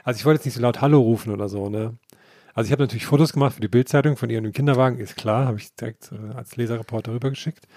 [0.04, 1.98] also ich wollte jetzt nicht so laut Hallo rufen oder so, ne?
[2.56, 5.18] Also ich habe natürlich Fotos gemacht für die Bildzeitung von ihr und dem Kinderwagen, ist
[5.18, 7.68] klar, habe ich direkt äh, als Leserreporter rübergeschickt.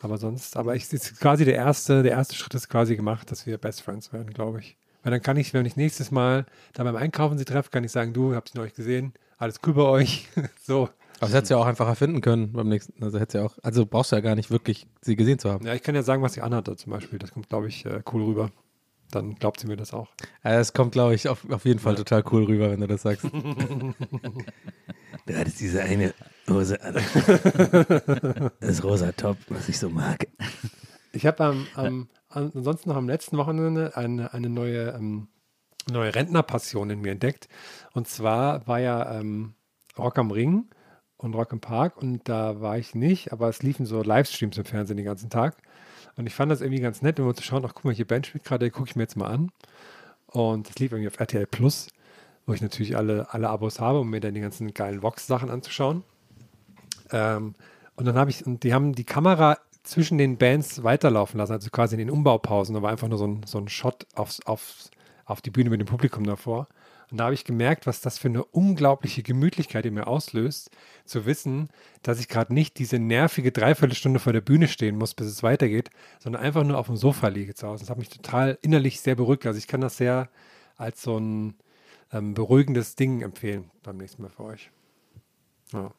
[0.00, 3.46] Aber sonst, aber ich ist quasi der erste, der erste Schritt ist quasi gemacht, dass
[3.46, 4.78] wir Best Friends werden, glaube ich.
[5.02, 7.92] Weil dann kann ich, wenn ich nächstes Mal da beim Einkaufen sie treffe, kann ich
[7.92, 10.28] sagen, du, habt sie neulich gesehen, alles cool bei euch.
[10.64, 10.88] so.
[11.18, 13.02] Aber das hättest du ja auch einfach erfinden können beim nächsten.
[13.04, 15.66] Also hättest ja auch, also brauchst du ja gar nicht wirklich sie gesehen zu haben.
[15.66, 17.18] Ja, ich kann ja sagen, was sie anhatte zum Beispiel.
[17.18, 18.50] Das kommt, glaube ich, äh, cool rüber.
[19.12, 20.08] Dann glaubt sie mir das auch.
[20.42, 23.02] Ja, das kommt, glaube ich, auf, auf jeden Fall total cool rüber, wenn du das
[23.02, 23.26] sagst.
[25.26, 26.14] Du hattest diese eine
[26.50, 26.94] Hose an.
[28.60, 30.26] Das rosa Top, was ich so mag.
[31.12, 35.28] Ich habe am, am, an- ansonsten noch am letzten Wochenende eine, eine neue, ähm,
[35.90, 37.48] neue Rentnerpassion in mir entdeckt.
[37.92, 39.54] Und zwar war ja ähm,
[39.96, 40.64] Rock am Ring
[41.18, 44.64] und Rock im Park und da war ich nicht, aber es liefen so Livestreams im
[44.64, 45.56] Fernsehen den ganzen Tag.
[46.16, 48.26] Und ich fand das irgendwie ganz nett, wir zu schauen, ach guck mal, hier Band
[48.26, 49.50] spielt gerade, gucke ich mir jetzt mal an.
[50.26, 51.88] Und es lief irgendwie auf RTL Plus,
[52.46, 56.04] wo ich natürlich alle, alle Abos habe, um mir dann die ganzen geilen Vox-Sachen anzuschauen.
[57.10, 57.54] Ähm,
[57.96, 61.68] und dann habe ich, und die haben die Kamera zwischen den Bands weiterlaufen lassen, also
[61.70, 62.74] quasi in den Umbaupausen.
[62.74, 64.90] Da war einfach nur so ein, so ein Shot aufs, aufs,
[65.24, 66.68] auf die Bühne mit dem Publikum davor.
[67.12, 70.70] Und da habe ich gemerkt, was das für eine unglaubliche Gemütlichkeit in mir auslöst,
[71.04, 71.68] zu wissen,
[72.02, 75.90] dass ich gerade nicht diese nervige Dreiviertelstunde vor der Bühne stehen muss, bis es weitergeht,
[76.20, 77.84] sondern einfach nur auf dem Sofa liege zu Hause.
[77.84, 79.44] Das hat mich total innerlich sehr beruhigt.
[79.44, 80.30] Also ich kann das sehr
[80.78, 81.54] als so ein
[82.12, 84.70] ähm, beruhigendes Ding empfehlen beim nächsten Mal für euch.
[85.74, 85.92] Ja.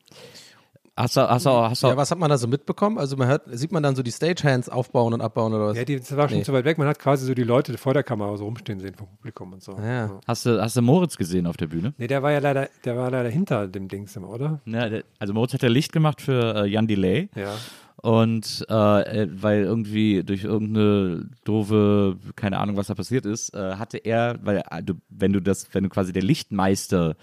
[0.95, 2.99] Hast du, hast du, hast du, Ja, was hat man da so mitbekommen?
[2.99, 5.77] Also man hört, sieht man dann so die Stagehands aufbauen und abbauen oder was?
[5.77, 6.43] Ja, die, das war schon Nee.
[6.43, 6.77] zu weit weg.
[6.77, 9.63] Man hat quasi so die Leute vor der Kamera so rumstehen sehen vom Publikum und
[9.63, 9.71] so.
[9.71, 10.19] Ja.
[10.27, 11.95] hast du, hast du Moritz gesehen auf der Bühne?
[11.97, 14.61] Nee, der war ja leider, der war leider hinter dem Dings immer, oder?
[14.65, 17.29] Ja, der, also Moritz hat ja Licht gemacht für äh, Jan Delay.
[17.35, 17.55] Ja.
[17.97, 23.75] Und äh, äh, weil irgendwie durch irgendeine doofe, keine Ahnung, was da passiert ist, äh,
[23.75, 27.15] hatte er, weil äh, du, wenn du das, wenn du quasi der Lichtmeister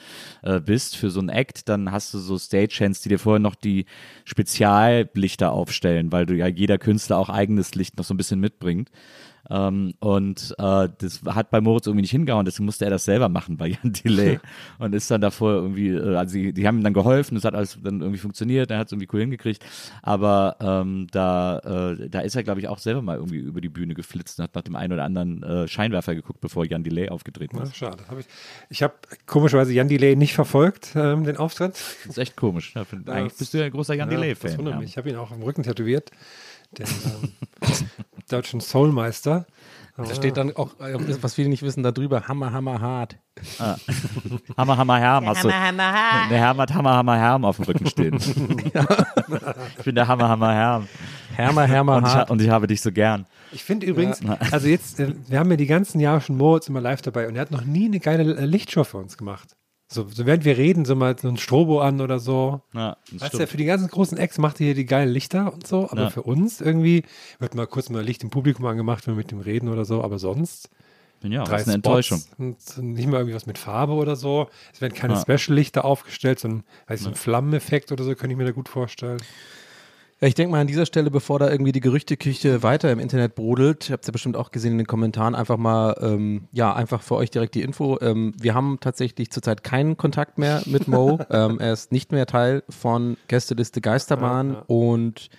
[0.43, 3.57] äh, bist für so ein Act, dann hast du so Stagehands, die dir vorher noch
[3.57, 3.85] die
[4.25, 8.91] Speziallichter aufstellen, weil du ja jeder Künstler auch eigenes Licht noch so ein bisschen mitbringt.
[9.51, 13.29] Ähm, und äh, das hat bei Moritz irgendwie nicht hingehauen, deswegen musste er das selber
[13.29, 14.39] machen bei Jan Delay.
[14.79, 17.55] und ist dann davor irgendwie, äh, also die, die haben ihm dann geholfen, das hat
[17.55, 19.65] alles dann irgendwie funktioniert, er hat es irgendwie cool hingekriegt.
[20.03, 21.59] Aber ähm, da,
[21.99, 24.45] äh, da ist er, glaube ich, auch selber mal irgendwie über die Bühne geflitzt und
[24.45, 27.77] hat nach dem einen oder anderen äh, Scheinwerfer geguckt, bevor Jan Delay aufgetreten Ja, ist.
[27.77, 28.05] schade.
[28.09, 28.27] Hab ich
[28.69, 28.95] ich habe
[29.27, 31.73] komischerweise Jan Delay nicht verfolgt, ähm, den Auftritt.
[31.73, 32.73] Das ist echt komisch.
[32.77, 34.59] Ja, find, eigentlich bist du ja ein großer Jan Ja, Das Delay-Fan.
[34.59, 34.81] wundert Ja.
[34.81, 34.91] mich.
[34.91, 36.11] Ich habe ihn auch am Rücken tätowiert.
[36.79, 37.31] Den ähm,
[38.33, 39.47] deutschen Soulmeister.
[39.97, 43.19] Da steht dann auch, äh, was viele nicht wissen, da drüber, Hammer, Hammer, hart.
[44.57, 45.27] Hammer, Hammer, Herm.
[45.27, 48.15] Hast du, der Herm hat Hammer, Hammer, Herm auf dem Rücken stehen.
[49.79, 50.89] ich bin der Hammer, Hammer, Herm.
[51.37, 52.31] Hammer, Hammer, Und ich, ha- hart.
[52.31, 53.27] und ich habe dich so gern.
[53.53, 54.21] Ich finde übrigens,
[54.51, 57.35] also jetzt, äh, wir haben ja die ganzen Jahre schon Moritz immer live dabei und
[57.37, 59.57] er hat noch nie eine geile Lichtshow für uns gemacht.
[59.93, 62.61] So, so während wir reden, so mal so ein Strobo an oder so.
[62.75, 63.49] Ja, Weißt du, stimmt.
[63.51, 66.11] für die ganzen großen Acts macht er hier die geilen Lichter und so, aber Ja.
[66.11, 67.03] für uns irgendwie
[67.41, 70.03] wird mal kurz mal Licht im Publikum angemacht, wenn wir mit dem reden oder so,
[70.05, 70.71] aber sonst
[71.23, 72.23] ja, drei das ist eine Spots Enttäuschung.
[72.39, 74.49] und nicht mal irgendwie was mit Farbe oder so.
[74.73, 75.21] Es werden keine Ja.
[75.21, 78.69] Special-Lichter aufgestellt, sondern weiß ich, so ein Flammeneffekt oder so, könnte ich mir da gut
[78.69, 79.21] vorstellen.
[80.23, 83.35] Ja, ich denke mal an dieser Stelle, bevor da irgendwie die Gerüchteküche weiter im Internet
[83.35, 86.75] brodelt, ihr habt es ja bestimmt auch gesehen in den Kommentaren, einfach mal, ähm, ja,
[86.75, 87.99] einfach für euch direkt die Info.
[88.03, 91.19] Ähm, wir haben tatsächlich zurzeit keinen Kontakt mehr mit Mo.
[91.31, 94.65] ähm, er ist nicht mehr Teil von Gästeliste Geisterbahn Ja, ja.
[94.67, 95.31] und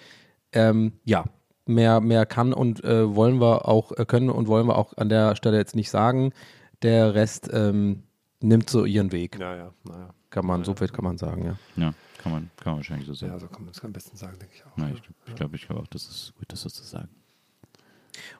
[0.52, 1.26] ähm, ja,
[1.68, 5.10] mehr, mehr kann und äh, wollen wir auch, äh, können und wollen wir auch an
[5.10, 6.34] der Stelle jetzt nicht sagen.
[6.82, 8.02] Der Rest ähm,
[8.40, 9.38] nimmt so ihren Weg.
[9.38, 10.10] Naja, naja.
[10.32, 11.58] Kann man, so viel kann man sagen, ja.
[11.76, 13.34] Ja, kann man, kann man wahrscheinlich so sagen.
[13.34, 14.78] Ja, so kann man es am besten sagen, denke ich auch.
[14.78, 17.10] Ja, ich ich glaube ich glaub auch, das ist gut, das so zu sagen.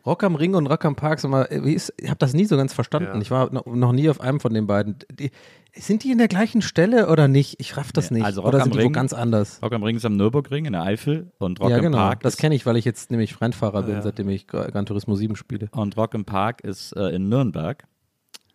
[0.06, 2.46] Rock am Ring und Rock am Park, sag mal, wie ist, ich habe das nie
[2.46, 3.16] so ganz verstanden.
[3.16, 3.22] Ja.
[3.22, 4.98] Ich war noch, noch nie auf einem von den beiden.
[5.18, 5.32] Die,
[5.74, 7.56] sind die in der gleichen Stelle oder nicht?
[7.60, 8.26] Ich raff das Nee, nicht.
[8.26, 9.62] also Rock oder am sind die wo Ring- ganz anders?
[9.64, 11.98] Rock am Ring ist am Nürburgring in der Eifel und Rock ja, genau.
[11.98, 14.02] Park das kenne ich, weil ich jetzt nämlich Rennfahrer bin, Ja.
[14.02, 15.70] seitdem ich Gra- Gran Turismo 7 spiele.
[15.72, 17.86] und Rock im Park ist äh, in Nürnberg.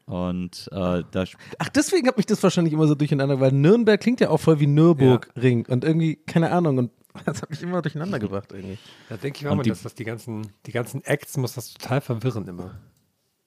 [0.07, 1.25] Und äh, da
[1.59, 4.61] Ach, deswegen hat mich das wahrscheinlich immer so durcheinander, weil Nürnberg klingt ja auch voll
[4.61, 6.91] wie Nürburgring und irgendwie, keine Ahnung, und
[7.27, 8.79] das hat mich immer durcheinander gebracht irgendwie.
[9.09, 11.75] Da denke ich auch mal, die- dass das die ganzen, die ganzen Acts muss das
[11.75, 12.77] total verwirren immer.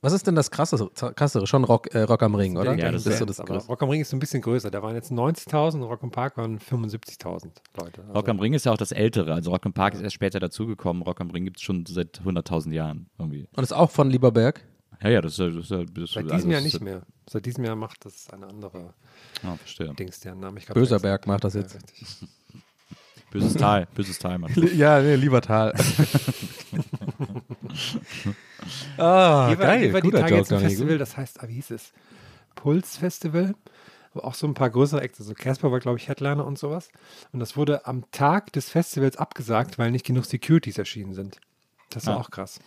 [0.01, 0.89] Was ist denn das krassere?
[0.91, 1.45] krassere?
[1.45, 2.73] Schon Rock, äh, Rock am Ring, oder?
[2.77, 3.67] Ja, das ist so das aber Größte.
[3.69, 4.71] Rock am Ring ist so ein bisschen größer.
[4.71, 8.01] Da waren jetzt 90.000, Rock am Park waren 75.000 Leute.
[8.03, 9.33] Also, Rock am Ring ist ja auch das Ältere.
[9.33, 11.03] Also Rock am Park ist erst später dazugekommen.
[11.03, 13.49] Rock am Ring gibt es schon seit 100.000 Jahren irgendwie.
[13.57, 14.63] Und ist auch von Lieberberg.
[15.01, 15.49] Ja, ja, das ist ja.
[15.49, 17.01] Das ist das Seit diesem Jahr nicht mehr.
[17.29, 18.93] Seit diesem Jahr macht das eine andere
[19.43, 19.93] Ja, verstehe.
[19.93, 21.73] Dings, deren Name ich glaub, Böserberg macht das jetzt.
[21.75, 22.17] Ja, richtig.
[23.31, 24.51] Böses Tal, böses Tal, Mann.
[24.75, 25.75] Ja, nee, Liebertal.
[28.97, 31.47] ah, Hier war, geil, hier war die guter Tage jetzt ein Festival, das heißt, ah,
[31.47, 31.93] wie hieß es?
[32.55, 33.55] Puls Festival.
[34.13, 35.19] Aber auch so ein paar größere Acts.
[35.19, 36.89] Also Casper war, glaube ich, Headliner und sowas.
[37.31, 41.39] Und das wurde am Tag des Festivals abgesagt, weil nicht genug Securities erschienen sind.
[41.91, 42.21] Das war Ah.
[42.21, 42.59] auch krass.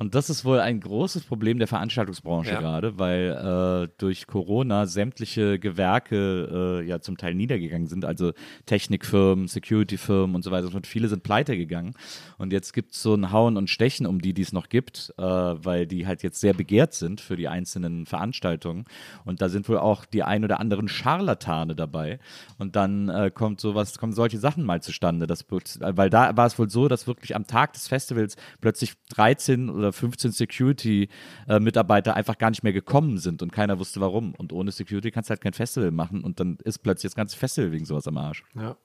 [0.00, 2.60] Und das ist wohl ein großes Problem der Veranstaltungsbranche Ja.
[2.60, 8.32] gerade, weil äh, durch Corona sämtliche Gewerke äh, ja zum Teil niedergegangen sind, also
[8.64, 10.74] Technikfirmen, Securityfirmen und so weiter.
[10.74, 11.92] Und viele sind pleite gegangen.
[12.38, 15.12] Und jetzt gibt es so ein Hauen und Stechen, um die, die es noch gibt,
[15.18, 18.86] äh, weil die halt jetzt sehr begehrt sind für die einzelnen Veranstaltungen.
[19.26, 22.20] Und da sind wohl auch die ein oder anderen Scharlatane dabei.
[22.56, 25.26] Und dann äh, kommt sowas, kommen solche Sachen mal zustande.
[25.26, 25.44] Das,
[25.78, 29.89] weil da war es wohl so, dass wirklich am Tag des Festivals plötzlich 13 oder
[29.92, 34.34] 15 Security-Mitarbeiter einfach gar nicht mehr gekommen sind und keiner wusste warum.
[34.36, 37.36] Und ohne Security kannst du halt kein Festival machen und dann ist plötzlich das ganze
[37.36, 38.44] Festival wegen sowas am Arsch.
[38.54, 38.76] Ja.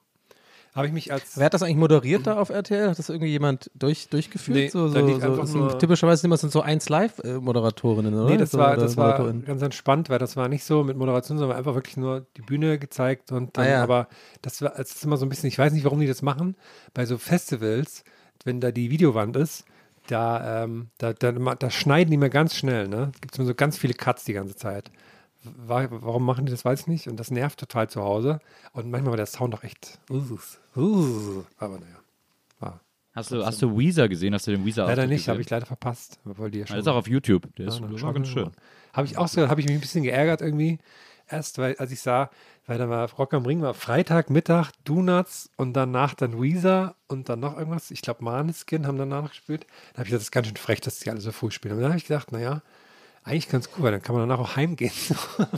[0.74, 1.38] Habe ich mich als.
[1.38, 2.90] Wer hat das eigentlich moderiert da auf RTL?
[2.90, 4.58] Hat das irgendwie jemand durch, durchgeführt?
[4.58, 8.30] Nee, so, so, so, so, typischerweise sind das sind so 1 Live-Moderatorinnen, oder?
[8.30, 11.38] Nee, das So, war, das war ganz entspannt, weil das war nicht so mit Moderation,
[11.38, 13.84] sondern einfach wirklich nur die Bühne gezeigt und dann, Ah, ja.
[13.84, 14.10] aber
[14.42, 16.58] das war, es ist immer so ein bisschen, ich weiß nicht, warum die das machen,
[16.94, 18.04] bei so Festivals,
[18.44, 19.64] wenn da die Videowand ist,
[20.08, 23.12] da, ähm, da, da, da schneiden die mir ganz schnell, ne?
[23.22, 24.92] Gibt es immer so ganz viele Cuts die ganze Zeit.
[25.44, 27.08] Wa- Warum machen die das, weiß ich nicht.
[27.08, 28.40] Und das nervt total zu Hause.
[28.74, 30.00] Und manchmal war der Sound auch echt.
[30.10, 30.38] Uh,
[30.76, 31.96] uh, aber naja.
[32.60, 32.82] War.
[33.14, 34.34] Hast du, hast du Weezer gesehen?
[34.34, 36.20] Hast du den Weezer Leider nicht, habe ich leider verpasst.
[36.26, 37.56] Obwohl die ja Das ist auch auf YouTube.
[37.56, 38.52] Der ist, dann war ganz wir schön.
[38.94, 40.80] Habe ich auch so, habe ich mich ein bisschen geärgert irgendwie.
[41.28, 42.30] Erst, weil, als ich sah,
[42.68, 47.30] weil da war Rock am Ring, war Freitag, Mittag, Donuts und danach dann Weezer und
[47.30, 47.92] dann noch irgendwas.
[47.92, 49.66] Ich glaube, Maneskin haben danach gespielt.
[49.94, 51.76] Da habe ich gedacht, das ist ganz schön frech, dass die alle so früh spielen.
[51.76, 52.62] Und dann habe ich gedacht, naja,
[53.24, 54.92] eigentlich ganz cool, weil dann kann man danach auch heimgehen.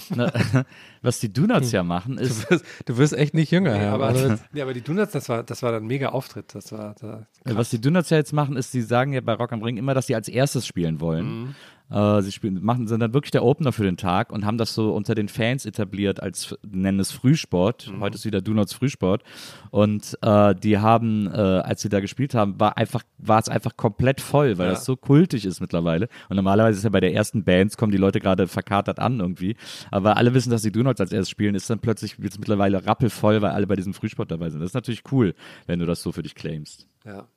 [0.10, 0.32] Na,
[1.02, 3.94] was die Donuts ja machen, ist, Du wirst, du wirst echt nicht jünger, nee, Herr.
[3.94, 6.54] aber, Also, nee, aber die Donuts, das war, das war dann ein mega Auftritt.
[6.56, 9.54] Das war, da, was die Donuts ja jetzt machen, ist, sie sagen ja bei Rock
[9.54, 11.56] am Ring immer, dass sie als erstes spielen wollen.
[11.90, 14.74] Äh, sie spielen, machen, sind dann wirklich der Opener für den Tag und haben das
[14.74, 17.94] so unter den Fans etabliert als, nennen es Frühsport.
[18.02, 19.24] Heute ist wieder Donuts Frühsport.
[19.72, 23.78] Und äh, die haben, äh, als sie da gespielt haben, war einfach, war es einfach
[23.78, 24.74] komplett voll, weil Ja.
[24.74, 26.10] das so kultig ist mittlerweile.
[26.28, 29.56] Und normalerweise ist ja bei der ersten Bands, kommen die Leute gerade verkatert an irgendwie.
[29.90, 33.42] Aber alle wissen, dass die Donuts als erstes spielen, ist dann plötzlich wird's mittlerweile rappelvoll,
[33.42, 34.60] weil alle bei diesem Frühsport dabei sind.
[34.62, 35.36] Das ist natürlich cool,
[35.66, 36.88] wenn du das so für dich claimst.
[37.06, 37.28] ja.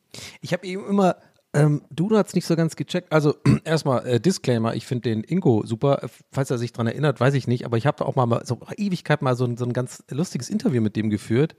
[0.40, 1.16] Ich habe eben immer
[1.52, 3.12] ähm, Donuts nicht so ganz gecheckt.
[3.12, 6.08] Also erstmal äh, Disclaimer, ich finde den Ingo super.
[6.30, 8.61] Falls er sich dran erinnert, weiß ich nicht, aber ich habe auch mal mal so
[8.76, 11.56] Ewigkeit mal so ein, so ein ganz lustiges Interview mit dem geführt.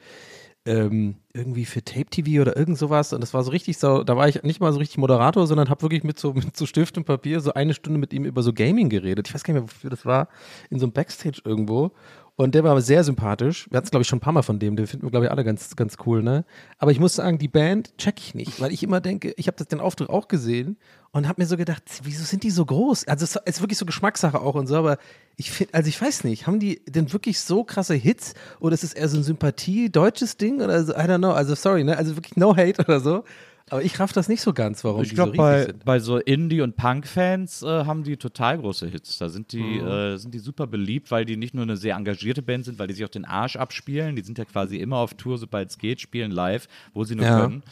[0.66, 3.14] Ähm, irgendwie für Tape TV oder irgend sowas.
[3.14, 5.70] Und das war so richtig so, da war ich nicht mal so richtig Moderator, sondern
[5.70, 8.44] habe wirklich mit so, mit so Stift und Papier so eine Stunde mit ihm über
[8.44, 9.28] so Gaming geredet.
[9.28, 10.28] Ich weiß gar nicht mehr, wofür das war.
[10.70, 11.92] In so einem Backstage irgendwo.
[12.38, 13.68] Und der war sehr sympathisch.
[13.70, 14.76] Wir hatten es, glaube ich, schon ein paar Mal von dem.
[14.76, 16.46] Den finden wir, glaube ich, alle ganz, ganz cool, ne?
[16.80, 19.64] Aber ich muss sagen, die Band check ich nicht, weil ich immer denke, ich habe
[19.64, 20.78] den Auftritt auch gesehen
[21.12, 23.08] und habe mir so gedacht, wieso sind die so groß?
[23.08, 24.98] Also es ist wirklich so Geschmackssache auch und so, aber
[25.36, 28.84] ich finde, also ich weiß nicht, haben die denn wirklich so krasse Hits oder ist
[28.84, 30.94] es eher so ein Sympathie-deutsches Ding oder so?
[30.94, 31.98] I don't know, also sorry, ne?
[31.98, 33.24] Also wirklich no hate oder so.
[33.70, 35.86] Aber ich raff das nicht so ganz, warum Ich die glaube, so bei, sind.
[35.86, 39.18] bei so Indie- und Punk-Fans äh, haben die total große Hits.
[39.18, 39.88] Da sind die, Mhm.
[39.88, 42.88] äh, sind die super beliebt, weil die nicht nur eine sehr engagierte Band sind, weil
[42.88, 44.16] die sich auch den Arsch abspielen.
[44.16, 47.26] Die sind ja quasi immer auf Tour, sobald es geht, spielen live, wo sie nur
[47.26, 47.40] Ja.
[47.40, 47.64] können.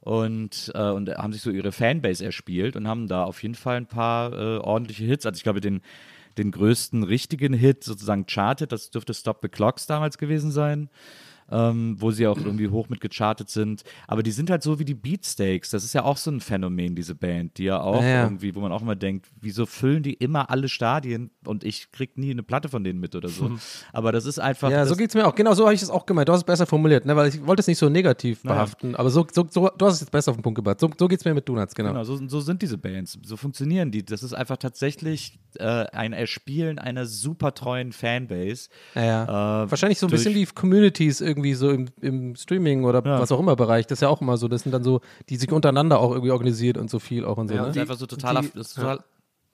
[0.00, 3.76] Und, äh, und haben sich so ihre Fanbase erspielt und haben da auf jeden Fall
[3.76, 5.26] ein paar äh, ordentliche Hits.
[5.26, 5.80] Also ich glaube, den,
[6.38, 10.90] den größten richtigen Hit sozusagen chartet, das dürfte Stop the Clocks damals gewesen sein
[11.50, 13.82] ähm, wo sie auch irgendwie hoch mit gechartet sind.
[14.08, 15.70] Aber die sind halt so wie die Beatsteaks.
[15.70, 18.24] Das ist ja auch so ein Phänomen, diese Band, die ja auch Ja, ja.
[18.24, 22.18] irgendwie, wo man auch immer denkt, wieso füllen die immer alle Stadien und ich krieg
[22.18, 23.50] nie eine Platte von denen mit oder so.
[23.92, 24.70] Aber das ist einfach.
[24.70, 25.34] Ja, so geht's mir auch.
[25.34, 26.28] Genau so habe ich es auch gemeint.
[26.28, 27.14] Du hast es besser formuliert, ne?
[27.16, 28.56] weil ich wollte es nicht so negativ Naja.
[28.56, 28.96] behaften.
[28.96, 30.80] Aber so, so, so, du hast es jetzt besser auf den Punkt gebracht.
[30.80, 31.90] So, so geht's mir mit Donuts, genau.
[31.90, 33.18] Genau, so, so sind diese Bands.
[33.24, 34.04] So funktionieren die.
[34.04, 38.68] Das ist einfach tatsächlich äh, ein Erspielen einer super treuen Fanbase.
[38.94, 39.62] Ja.
[39.64, 43.20] Äh, Wahrscheinlich so ein bisschen wie Communities irgendwie so im, im Streaming oder Ja.
[43.20, 43.86] was auch immer Bereich.
[43.86, 44.48] Das ist ja auch immer so.
[44.48, 47.48] Das sind dann so, die sich untereinander auch irgendwie organisiert und so viel auch und
[47.48, 47.54] so.
[47.54, 47.66] Ja, ne?
[47.68, 48.98] Das ist einfach so total, die- das ist total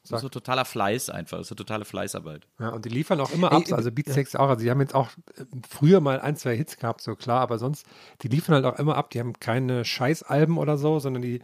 [0.04, 1.36] Das ist so totaler Fleiß einfach.
[1.38, 2.46] Das ist so totale Fleißarbeit.
[2.58, 3.62] Ja, und die liefern auch immer ab.
[3.70, 4.48] Also Beatsteaks auch.
[4.48, 7.58] Also die haben jetzt auch äh, früher mal ein, zwei Hits gehabt, so klar, aber
[7.58, 7.86] sonst,
[8.22, 9.10] die liefern halt auch immer ab.
[9.10, 11.40] Die haben keine Scheißalben oder so, sondern die,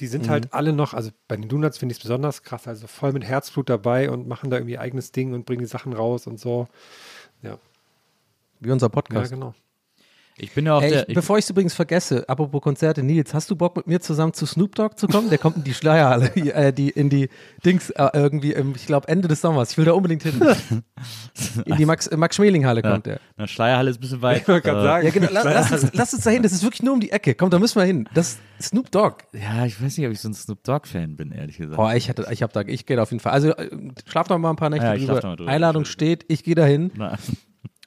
[0.00, 0.30] die sind Mhm.
[0.30, 3.24] halt alle noch, also bei den Donuts finde ich es besonders krass, also voll mit
[3.24, 6.40] Herzblut dabei und machen da irgendwie ihr eigenes Ding und bringen die Sachen raus und
[6.40, 6.66] so.
[7.42, 7.58] Ja,
[8.60, 9.30] Wie unser ja Podcast.
[9.32, 9.54] genau.
[10.40, 11.08] Ich bin ja auch Ey, der.
[11.08, 14.32] ich, bevor ich es übrigens vergesse, apropos Konzerte, Nils, hast du Bock mit mir zusammen
[14.32, 15.30] zu Snoop Dogg zu kommen?
[15.30, 17.28] Der kommt in die Schleierhalle, äh, die, in die
[17.64, 19.72] Dings, äh, irgendwie, im, ich glaube Ende des Sommers.
[19.72, 20.40] Ich will da unbedingt hin.
[21.64, 23.20] In die Max, äh, Max Schmeling Halle kommt der.
[23.36, 24.42] Na, Schleierhalle ist ein bisschen weit.
[24.42, 25.06] Ich wollte gerade sagen.
[25.06, 27.10] Ja, genau, lass, lass, uns, lass uns da hin, das ist wirklich nur um die
[27.10, 27.34] Ecke.
[27.34, 28.08] Komm, da müssen wir hin.
[28.14, 29.24] Das ist Snoop Dogg.
[29.32, 31.76] Ja, ich weiß nicht, ob ich so ein Snoop Dogg-Fan bin, ehrlich gesagt.
[31.76, 33.32] Boah, ich hatte, ich hab da, ich gehe da auf jeden Fall.
[33.32, 33.68] Also äh,
[34.06, 35.50] schlaf noch mal ein paar Nächte Ja, ich schlaf drüber.
[35.50, 37.18] Einladung steht, ich gehe dahin Na,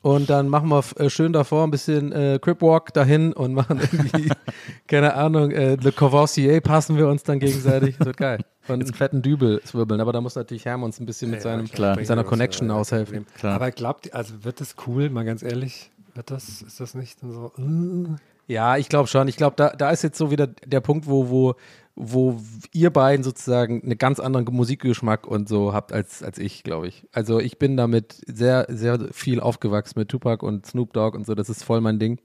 [0.01, 3.79] und dann machen wir äh, schön davor ein bisschen äh, Crip Walk dahin und machen
[3.79, 4.31] irgendwie,
[4.87, 7.97] keine Ahnung, äh, Le Courvoisier passen wir uns dann gegenseitig.
[7.97, 8.39] Das wird geil.
[8.67, 10.01] Und einen fetten Dübel zwirbeln.
[10.01, 11.95] Aber da muss natürlich Herm uns ein bisschen mit, seinem, klar.
[11.95, 13.25] mit seiner Connection aushelfen.
[13.37, 13.55] Klar.
[13.55, 15.91] Aber glaubt ihr, also wird das cool, mal ganz ehrlich?
[16.15, 17.51] Wird das, ist das nicht so?
[17.57, 18.15] äh?
[18.51, 19.27] Ja, ich glaube schon.
[19.27, 21.55] Ich glaube, da, da ist jetzt so wieder der Punkt, wo, wo,
[22.03, 22.41] wo
[22.73, 27.07] ihr beiden sozusagen einen ganz anderen Musikgeschmack und so habt als, als ich, glaube ich.
[27.11, 31.35] Also ich bin damit sehr, sehr viel aufgewachsen mit Tupac und Snoop Dogg und so.
[31.35, 32.19] Das ist voll mein Ding.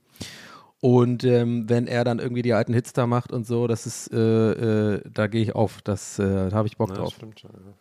[0.79, 4.11] Und ähm, wenn er dann irgendwie die alten Hits da macht und so, das ist,
[4.13, 5.81] äh, äh, da gehe ich auf.
[5.83, 7.13] Das, äh, da habe ich Bock Ja, drauf.
[7.15, 7.51] stimmt schon.
[7.51, 7.73] Ja.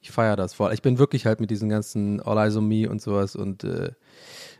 [0.00, 0.72] Ich feiere das voll.
[0.74, 3.92] Ich bin wirklich halt mit diesen ganzen All Eyes on Me und sowas und äh,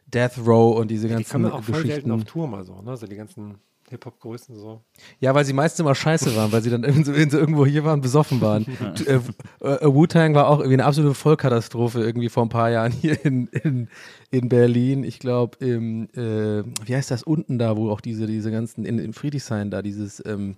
[0.07, 2.11] Death Row und diese Die ganzen kommen auch voll selten Geschichten.
[2.13, 2.97] auf Tour mal so, ne?
[2.97, 3.57] So die ganzen
[3.93, 4.81] Hip-Hop-Größen so.
[5.21, 8.41] Ja, weil sie meistens immer scheiße waren, weil sie dann sie irgendwo hier waren, besoffen
[8.41, 8.67] waren.
[9.07, 9.21] äh,
[9.61, 13.47] äh, Wu-Tang war auch irgendwie eine absolute Vollkatastrophe irgendwie vor ein paar Jahren hier in,
[13.49, 13.89] in,
[14.31, 15.05] in Berlin.
[15.05, 18.99] Ich glaube, im, äh, wie heißt das unten da, wo auch diese, diese ganzen, in,
[18.99, 20.57] in Friedrichshain da, dieses, ähm,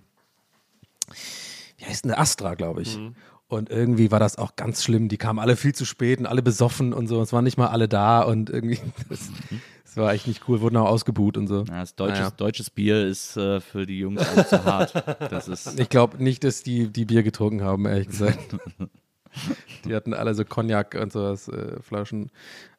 [1.77, 2.97] wie heißt denn der Astra, glaube ich.
[3.47, 5.07] Und irgendwie war das auch ganz schlimm.
[5.07, 7.21] Die kamen alle viel zu spät und alle besoffen und so.
[7.21, 8.79] Es waren nicht mal alle da und irgendwie,
[9.09, 9.29] das,
[9.95, 10.59] das war echt nicht cool.
[10.59, 11.63] Wurden auch ausgebuht und so.
[11.69, 12.31] Ja, das deutsches, Naja.
[12.31, 14.93] deutsches Bier ist äh, für die Jungs alle zu hart.
[15.31, 18.57] Das ist, Ich glaube nicht, dass die, die Bier getrunken haben, ehrlich gesagt.
[19.85, 22.29] die hatten alle so Cognac und sowas, äh, Flaschen.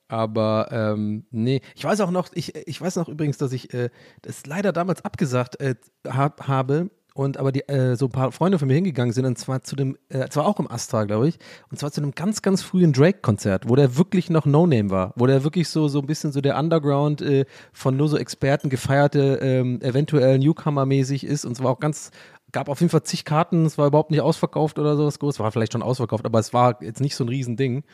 [0.09, 3.89] Aber ähm, nee, ich weiß auch noch, ich, ich weiß noch übrigens, dass ich äh,
[4.23, 5.75] das leider damals abgesagt äh,
[6.07, 9.39] hab, habe und aber die, äh, so ein paar Freunde von mir hingegangen sind und
[9.39, 11.39] zwar zu dem, äh, zwar auch im Astra, glaube ich,
[11.71, 15.27] und zwar zu einem ganz, ganz frühen Drake-Konzert, wo der wirklich noch No-Name war, wo
[15.27, 19.39] der wirklich so, so ein bisschen so der Underground äh, von nur so Experten gefeierte,
[19.43, 22.11] ähm, eventuell Newcomer-mäßig ist und zwar auch ganz,
[22.53, 25.53] gab auf jeden Fall zig Karten, es war überhaupt nicht ausverkauft oder sowas groß, war
[25.53, 27.85] vielleicht schon ausverkauft, aber es war jetzt nicht so ein Riesending.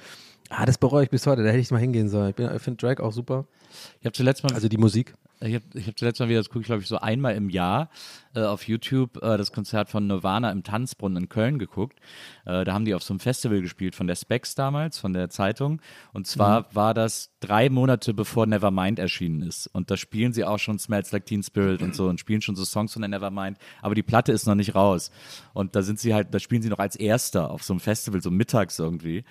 [0.50, 2.34] Ah, das bereue ich bis heute, da hätte ich mal hingehen sollen.
[2.36, 3.46] Ich, ich finde Drake auch super.
[4.00, 5.14] ich habe zuletzt mal Also die Musik.
[5.40, 7.48] Ich habe ich hab zuletzt mal wieder, das gucke ich glaube ich so einmal im
[7.48, 7.88] Jahr
[8.34, 11.98] äh, auf YouTube, äh, das Konzert von Nirvana im Tanzbrunnen in Köln geguckt.
[12.44, 15.28] Äh, da haben die auf so einem Festival gespielt von der Specs damals, von der
[15.30, 15.80] Zeitung.
[16.12, 19.66] Und zwar war das drei Monate bevor Nevermind erschienen ist.
[19.66, 22.56] Und da spielen sie auch schon Smells Like Teen Spirit und so und spielen schon
[22.56, 23.58] so Songs von der Nevermind.
[23.80, 25.10] Aber die Platte ist noch nicht raus.
[25.54, 28.22] Und da sind sie halt, da spielen sie noch als Erster auf so einem Festival,
[28.22, 29.24] so mittags irgendwie.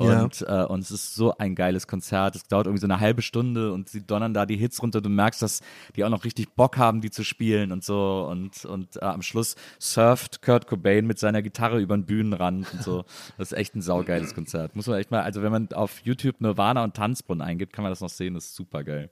[0.00, 0.22] Ja.
[0.22, 2.36] Und, äh, und es ist so ein geiles Konzert.
[2.36, 5.00] Es dauert irgendwie so eine halbe Stunde und sie donnern da die Hits runter.
[5.00, 5.60] Du merkst, dass
[5.96, 8.26] die auch noch richtig Bock haben, die zu spielen und so.
[8.30, 12.82] Und, und äh, am Schluss surft Kurt Cobain mit seiner Gitarre über den Bühnenrand und
[12.82, 13.04] so.
[13.36, 14.76] Das ist echt ein saugeiles Konzert.
[14.76, 17.92] Muss man echt mal, also wenn man auf YouTube Nirvana und Tanzbrunnen eingibt, kann man
[17.92, 18.34] das noch sehen.
[18.34, 19.10] Das ist super geil.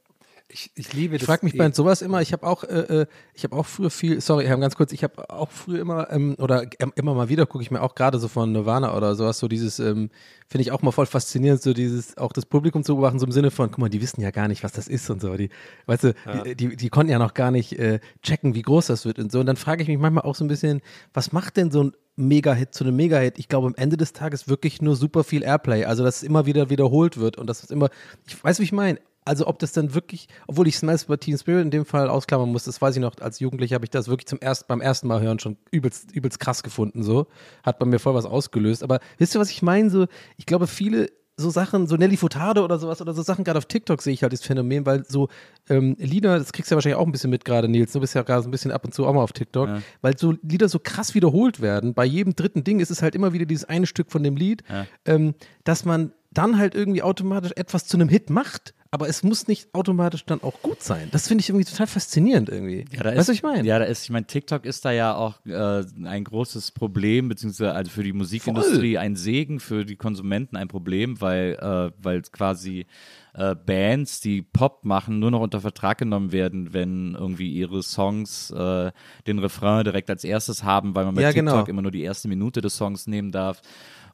[0.48, 1.26] Ich, ich liebe Ich das.
[1.26, 4.20] frage mich bei sowas immer, ich habe auch, äh, äh, ich habe auch früher viel,
[4.20, 7.46] sorry, Herr, ganz kurz, ich habe auch früher immer, ähm, oder ähm, immer mal wieder
[7.46, 10.08] gucke ich mir auch gerade so von Nirvana oder sowas, so dieses, ähm,
[10.46, 13.32] finde ich auch mal voll faszinierend, so dieses, auch das Publikum zu beobachten, so im
[13.32, 15.50] Sinne von, guck mal, die wissen ja gar nicht, was das ist und so, die,
[15.86, 19.04] weißt du, die, die, die konnten ja noch gar nicht äh, checken, wie groß das
[19.04, 20.80] wird und so, und dann frage ich mich manchmal auch so ein bisschen,
[21.12, 23.40] was macht denn so ein Mega-Hit zu einem Mega-Hit?
[23.40, 26.46] Ich glaube, am Ende des Tages wirklich nur super viel Airplay, also dass es immer
[26.46, 27.90] wieder wiederholt wird und das ist immer,
[28.28, 31.36] ich weiß, wie ich meine, also ob das dann wirklich, obwohl ich Smells by Teen
[31.36, 34.08] Spirit in dem Fall ausklammern muss, das weiß ich noch, als Jugendlicher habe ich das
[34.08, 37.26] wirklich zum ersten, beim ersten Mal hören schon übelst, übelst krass gefunden, so.
[37.62, 38.82] Hat bei mir voll was ausgelöst.
[38.82, 39.90] Aber wisst ihr, was ich meine?
[39.90, 40.06] So,
[40.36, 43.66] ich glaube, viele so Sachen, so Nelly Furtado oder sowas oder so Sachen, gerade auf
[43.66, 45.28] TikTok sehe ich halt das Phänomen, weil so
[45.68, 48.14] ähm, Lieder, das kriegst du ja wahrscheinlich auch ein bisschen mit gerade, Nils, du bist
[48.14, 49.68] ja gerade so ein bisschen ab und zu auch mal auf TikTok,
[50.00, 51.92] weil so Lieder so krass wiederholt werden.
[51.92, 54.62] Bei jedem dritten Ding ist es halt immer wieder dieses eine Stück von dem Lied,
[55.04, 59.46] ähm, dass man dann halt irgendwie automatisch etwas zu einem Hit macht, aber es muss
[59.46, 61.08] nicht automatisch dann auch gut sein.
[61.12, 62.86] Das finde ich irgendwie total faszinierend irgendwie.
[62.90, 63.68] Ja, da weißt ist, du, ich meine?
[63.68, 67.74] Ja, da ist, ich meine, TikTok ist da ja auch äh, ein großes Problem, beziehungsweise
[67.74, 72.86] also für die Musikindustrie ein Segen, für die Konsumenten ein Problem, weil, äh, weil quasi
[73.34, 78.50] äh, Bands, die Pop machen, nur noch unter Vertrag genommen werden, wenn irgendwie ihre Songs
[78.50, 78.92] äh,
[79.26, 81.66] den Refrain direkt als erstes haben, weil man bei Ja, TikTok genau.
[81.66, 83.60] immer nur die erste Minute des Songs nehmen darf.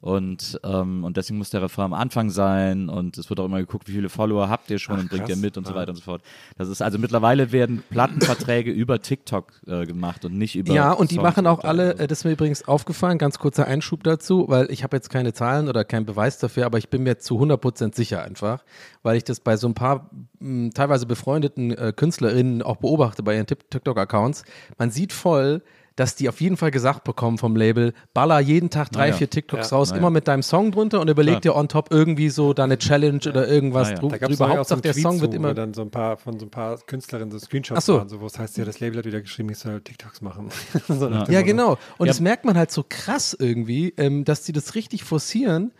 [0.03, 3.59] Und, ähm, und deswegen muss der Refrain am Anfang sein und es wird auch immer
[3.59, 5.37] geguckt, wie viele Follower habt ihr schon Ach, und bringt krass.
[5.37, 5.79] mit und so Ja.
[5.79, 6.21] weiter und so fort.
[6.57, 11.11] Das ist also mittlerweile werden Plattenverträge über TikTok äh, gemacht und nicht über Ja, und
[11.11, 12.03] die Songs machen auch alle, so.
[12.03, 15.33] äh, das ist mir übrigens aufgefallen, ganz kurzer Einschub dazu, weil ich habe jetzt keine
[15.33, 18.63] Zahlen oder keinen Beweis dafür, aber ich bin mir zu 100% sicher einfach,
[19.01, 20.09] weil ich das bei so ein paar
[20.39, 24.43] mh, teilweise befreundeten äh, KünstlerInnen auch beobachte bei ihren Tik- TikTok-Accounts.
[24.77, 25.61] Man sieht voll,
[25.95, 29.13] dass die auf jeden Fall gesagt bekommen vom Label, baller jeden Tag drei, Naja.
[29.17, 29.77] vier TikToks Ja.
[29.77, 29.99] raus, Naja.
[29.99, 33.47] immer mit deinem Song drunter und überleg dir on top irgendwie so deine Challenge oder
[33.47, 33.99] irgendwas Naja.
[34.01, 34.45] Da es drüber.
[34.45, 36.17] auch so Hauptsache einen der Tweet Song zu, wird wo immer dann so ein paar
[36.17, 37.97] von so ein paar Künstlerinnen so Screenshots Ach so.
[37.97, 40.49] machen, so, wo es heißt ja, das Label hat wieder geschrieben, ich soll TikToks machen.
[40.87, 41.43] so Ja, Motto.
[41.43, 41.71] genau.
[41.97, 42.11] Und Ja.
[42.13, 45.71] das merkt man halt so krass irgendwie, ähm, dass die das richtig forcieren.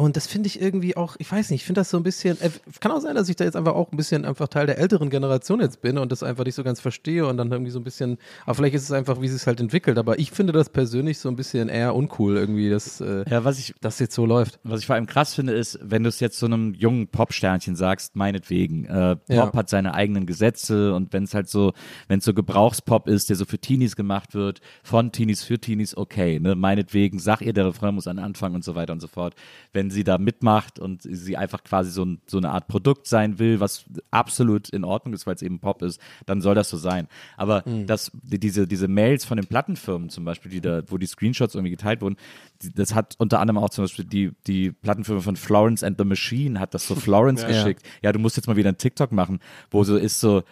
[0.00, 2.40] Und das finde ich irgendwie auch, ich weiß nicht, ich finde das so ein bisschen,
[2.40, 4.78] äh, kann auch sein, dass ich da jetzt einfach auch ein bisschen einfach Teil der
[4.78, 7.78] älteren Generation jetzt bin und das einfach nicht so ganz verstehe und dann irgendwie so
[7.78, 10.52] ein bisschen, aber vielleicht ist es einfach, wie es sich halt entwickelt, aber ich finde
[10.52, 14.14] das persönlich so ein bisschen eher uncool irgendwie, dass äh, Ja, was ich, das jetzt
[14.14, 14.58] so läuft.
[14.62, 17.76] was ich vor allem krass finde, ist, wenn du es jetzt so einem jungen Popsternchen
[17.76, 19.52] sagst, meinetwegen, äh, Pop Ja.
[19.52, 21.72] hat seine eigenen Gesetze und wenn es halt so,
[22.08, 25.96] wenn es so Gebrauchspop ist, der so für Teenies gemacht wird, von Teenies für Teenies,
[25.96, 29.08] okay, ne, meinetwegen, sag ihr, der Refrain muss an Anfang und so weiter und so
[29.08, 29.34] fort.
[29.72, 33.38] Wenn sie da mitmacht und sie einfach quasi so, ein, so eine Art Produkt sein
[33.38, 36.76] will, was absolut in Ordnung ist, weil es eben Pop ist, dann soll das so
[36.76, 37.08] sein.
[37.36, 41.06] Aber das, die, diese, diese Mails von den Plattenfirmen zum Beispiel, die da, wo die
[41.06, 42.16] Screenshots irgendwie geteilt wurden,
[42.62, 46.04] die, das hat unter anderem auch zum Beispiel die, die Plattenfirma von Florence and the
[46.04, 47.82] Machine hat das so Florence geschickt.
[48.02, 50.42] Ja, du musst jetzt mal wieder einen TikTok machen, wo so ist so,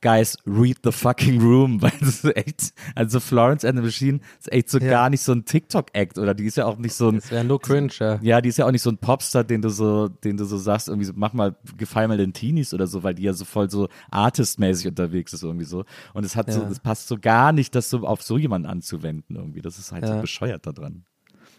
[0.00, 4.52] guys, read the fucking room, weil das ist echt, also Florence and the Machine ist
[4.52, 4.90] echt so Ja.
[4.90, 7.44] gar nicht so ein TikTok-Act oder die ist ja auch nicht so ein, Das wäre
[7.44, 8.18] nur cringe, ja.
[8.22, 10.56] ja, die ist ja auch nicht so ein Popstar, den du so, den du so
[10.56, 13.44] sagst, irgendwie so, mach mal, gefall mal den Teenies oder so, weil die ja so
[13.44, 15.84] voll so artistmäßig unterwegs ist irgendwie so.
[16.14, 16.68] Und es hat so, Ja.
[16.68, 19.62] es passt so gar nicht, das so auf so jemanden anzuwenden irgendwie.
[19.62, 20.20] Das ist halt so Ja.
[20.20, 21.04] bescheuert da dran.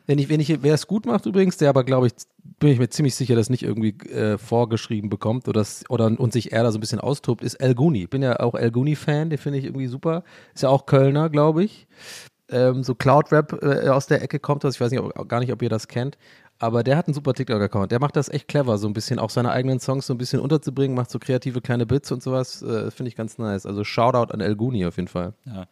[0.09, 2.13] Wenn ich, wenn ich, wer es gut macht übrigens, der aber glaube ich,
[2.57, 6.33] bin ich mir ziemlich sicher, das nicht irgendwie äh, vorgeschrieben bekommt oder, das, oder und
[6.33, 8.07] sich eher da so ein bisschen austobt, ist El Guni.
[8.07, 10.23] Bin ja auch El Guni-Fan, den finde ich irgendwie super.
[10.55, 11.87] Ist ja auch Kölner, glaube ich.
[12.49, 14.73] Ähm, so Cloud-Rap äh, aus der Ecke kommt das.
[14.73, 16.17] Ich weiß nicht, ob, gar nicht, ob ihr das kennt.
[16.57, 17.91] Aber der hat einen super TikTok-Account.
[17.91, 20.39] Der macht das echt clever, so ein bisschen auch seine eigenen Songs so ein bisschen
[20.39, 22.63] unterzubringen, macht so kreative kleine Bits und sowas.
[22.63, 23.67] Äh, finde ich ganz nice.
[23.67, 25.33] Also Shoutout an El Guni auf jeden Fall.
[25.45, 25.67] Ja.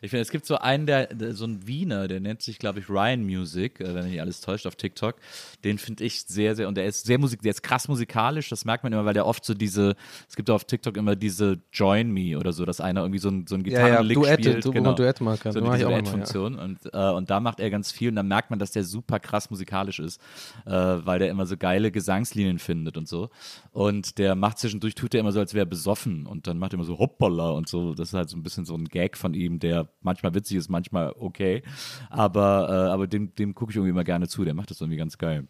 [0.00, 2.80] Ich finde, es gibt so einen, der, der so ein Wiener, der nennt sich, glaube
[2.80, 5.16] ich, Ryan Music, äh, wenn mich nicht alles täuscht, auf TikTok.
[5.64, 8.64] Den finde ich sehr, sehr, und der ist sehr musik, der ist krass musikalisch, das
[8.64, 9.96] merkt man immer, weil der oft so diese,
[10.28, 13.46] es gibt auf TikTok immer diese Join Me oder so, dass einer irgendwie so ein,
[13.46, 14.66] so ein Ja, ja, Gitarrenlick Duette, spielt.
[14.66, 14.94] wo genau.
[14.94, 15.52] Duett machen kann.
[15.52, 15.88] So auch immer, ja.
[15.88, 16.58] Duettfunktion.
[16.58, 19.18] Und, äh, und da macht er ganz viel und dann merkt man, dass der super
[19.18, 20.20] krass musikalisch ist,
[20.66, 23.30] äh, weil der immer so geile Gesangslinien findet und so.
[23.72, 26.72] Und der macht zwischendurch, tut er immer so, als wäre er besoffen und dann macht
[26.72, 27.94] er immer so hoppala und so.
[27.94, 30.68] Das ist halt so ein bisschen so ein Gag von ihm, der manchmal witzig ist,
[30.68, 31.62] manchmal okay.
[32.10, 34.98] Aber, äh, aber dem, dem gucke ich irgendwie immer gerne zu, der macht das irgendwie
[34.98, 35.46] ganz geil.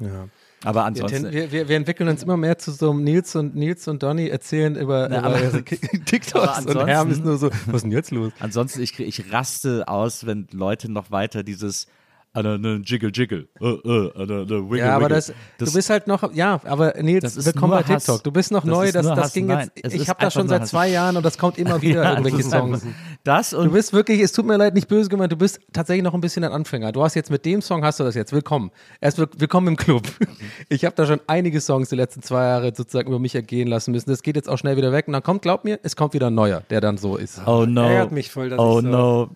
[0.00, 0.28] Ja.
[0.64, 1.22] Aber Wir, ansonsten.
[1.24, 4.02] ten- wir, wir, wir entwickeln uns immer mehr zu so einem Nils und Nils und
[4.02, 5.64] Donny erzählen über, Na, über aber-
[6.04, 8.32] TikToks aber und Herm ist ansonsten- nur so, was ist denn jetzt los?
[8.40, 11.86] Ansonsten, ich, ich raste aus, wenn Leute noch weiter dieses
[12.34, 15.16] äh, ne, Jiggle Jiggle, äh, äh, ne, ne, wiggle, Ja, aber wiggle.
[15.16, 18.16] das, du bist halt noch, ja, aber Nils, Das willkommen bei TikTok.
[18.16, 18.22] Hass.
[18.22, 19.32] Du bist noch Das neu, das, das Hass.
[19.32, 20.70] ging Nein, jetzt, ich habe das schon seit Hass.
[20.70, 22.86] zwei Jahren und das kommt immer wieder Ja, irgendwelche das Songs.
[23.24, 26.04] Das Du und bist wirklich, es tut mir leid, nicht böse gemeint, du bist tatsächlich
[26.04, 26.92] noch ein bisschen ein Anfänger.
[26.92, 28.70] Du hast jetzt mit dem Song, hast du das jetzt, willkommen.
[29.00, 30.02] Erst will- willkommen im Club.
[30.68, 33.90] Ich habe da schon einige Songs die letzten zwei Jahre sozusagen über mich ergehen lassen
[33.92, 34.10] müssen.
[34.10, 36.28] Das geht jetzt auch schnell wieder weg und dann kommt, glaub mir, es kommt wieder
[36.28, 37.40] ein neuer, der dann so ist.
[37.46, 37.82] Oh no.
[37.88, 39.28] Ärgert mich voll, dass oh ich so- no.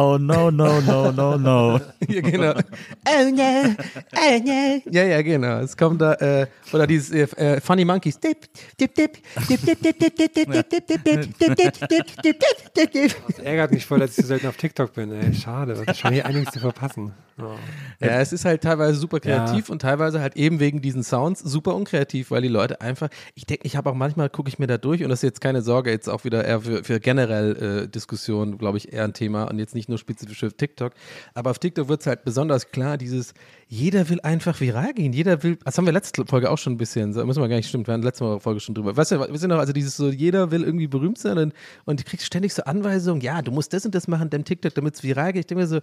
[0.00, 1.80] Oh no, no, no, no, no.
[2.06, 2.52] Ja, genau.
[2.52, 3.72] Oh no,
[4.14, 4.82] oh no.
[4.92, 5.58] Ja, ja, genau.
[5.58, 8.20] Es kommt da, äh, oder dieses äh, äh, Funny Monkeys.
[8.20, 8.46] Dip,
[8.78, 9.18] dip, dip,
[9.48, 12.92] dip, dip, dip, dip, dip, dip, dip, dip, dip, dip, dip, dip, dip, dip, dip,
[12.92, 13.16] dip.
[13.26, 15.10] Das ärgert mich voll, dass ich so selten auf TikTok bin.
[15.10, 17.12] Ey, schade, da scheint hier einiges zu verpassen.
[17.40, 17.54] Oh.
[18.00, 21.74] Ja, es ist halt teilweise super kreativ und teilweise halt eben wegen diesen Sounds super
[21.76, 24.76] unkreativ, weil die Leute einfach, ich denke, ich habe auch manchmal, gucke ich mir da
[24.76, 27.88] durch und das ist jetzt keine Sorge, jetzt auch wieder eher für, für generell äh,
[27.88, 30.92] Diskussionen, glaube ich, eher ein Thema und jetzt nicht nur spezifisch für TikTok.
[31.34, 33.34] Aber auf TikTok wird es halt besonders klar, dieses,
[33.68, 36.78] jeder will einfach viral gehen, jeder will, das haben wir letzte Folge auch schon ein
[36.78, 38.96] bisschen, so, müssen wir gar nicht, stimmt, wir hatten letzte Folge schon drüber.
[38.96, 41.52] Weißt du, wir sind noch, also dieses so, jeder will irgendwie berühmt sein und,
[41.84, 44.74] und du kriegst ständig so Anweisungen, ja, du musst das und das machen, dem TikTok,
[44.74, 45.40] damit es viral geht.
[45.40, 45.76] Ich denke mir so,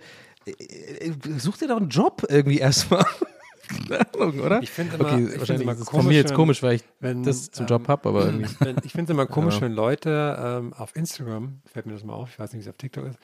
[0.45, 3.06] äh, äh, such dir doch einen Job irgendwie erstmal.
[4.20, 4.61] Ahnung, oder?
[4.61, 6.84] Ich finde immer, okay, ich wahrscheinlich immer ist es von mir jetzt komisch, weil ich
[6.99, 8.55] wenn, das zum ähm, Job habe, aber irgendwie.
[8.59, 9.61] Wenn, ich finde es immer komisch, Ja.
[9.61, 12.70] wenn Leute ähm, auf Instagram, fällt mir das mal auf, ich weiß nicht, wie es
[12.74, 13.20] auf TikTok ist,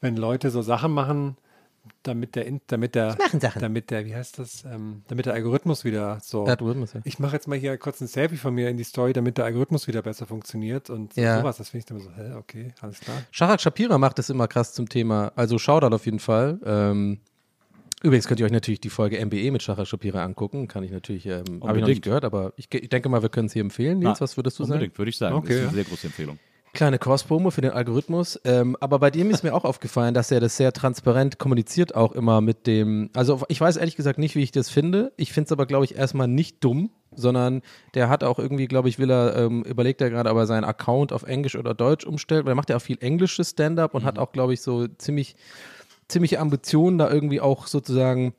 [0.00, 1.36] wenn Leute so Sachen machen,
[2.04, 3.16] damit der, damit der,
[3.58, 6.44] damit der, wie heißt das, ähm, damit der Algorithmus wieder so.
[6.44, 7.00] Algorithmus, ja.
[7.04, 9.46] Ich mache jetzt mal hier kurz ein Selfie von mir in die Story, damit der
[9.46, 11.38] Algorithmus wieder besser funktioniert und Ja.
[11.38, 11.56] sowas.
[11.56, 13.16] Das finde ich dann so, hä, okay, alles klar.
[13.32, 16.60] Shahak Shapira macht das immer krass zum Thema, also Shoutout auf jeden Fall.
[16.64, 17.18] Ähm,
[18.02, 20.66] Übrigens könnt ihr euch natürlich die Folge MBE mit Shahar Shapira angucken.
[20.66, 22.02] Kann ich natürlich, ähm, habe ich noch nicht Unbedingt.
[22.02, 24.00] gehört, aber ich, ich denke mal, wir können es hier empfehlen.
[24.00, 24.74] Nils, was würdest du sagen?
[24.74, 25.36] Unbedingt, würde ich sagen.
[25.36, 26.38] Okay, das ist eine sehr große Empfehlung.
[26.74, 28.40] Kleine Cross-Promo für den Algorithmus.
[28.44, 32.12] Ähm, aber bei dem ist mir auch aufgefallen, dass er das sehr transparent kommuniziert, auch
[32.12, 33.10] immer mit dem.
[33.14, 35.12] Also, ich weiß ehrlich gesagt nicht, wie ich das finde.
[35.16, 37.62] Ich finde es aber, glaube ich, erstmal nicht dumm, sondern
[37.94, 40.64] der hat auch irgendwie, glaube ich, will er, ähm, überlegt er gerade, ob er seinen
[40.64, 44.04] Account auf Englisch oder Deutsch umstellt, weil er macht ja auch viel englisches Stand-up und
[44.04, 45.36] hat auch, glaube ich, so ziemlich,
[46.12, 48.34] ziemliche Ambitionen, da irgendwie auch sozusagen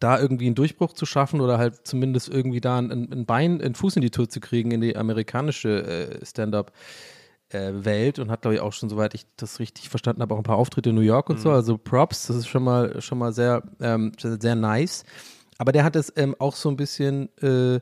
[0.00, 3.74] da irgendwie einen Durchbruch zu schaffen oder halt zumindest irgendwie da ein, ein Bein, einen
[3.74, 6.72] Fuß in die Tür zu kriegen in die amerikanische äh, Stand-up.
[7.50, 10.38] äh, Welt und hat, glaube ich, auch schon, soweit ich das richtig verstanden habe, auch
[10.38, 11.50] ein paar Auftritte in New York und so.
[11.50, 15.04] Also Props, das ist schon mal, schon mal sehr, ähm, sehr, sehr nice.
[15.58, 17.80] Aber der hat es ähm, auch so ein bisschen, äh,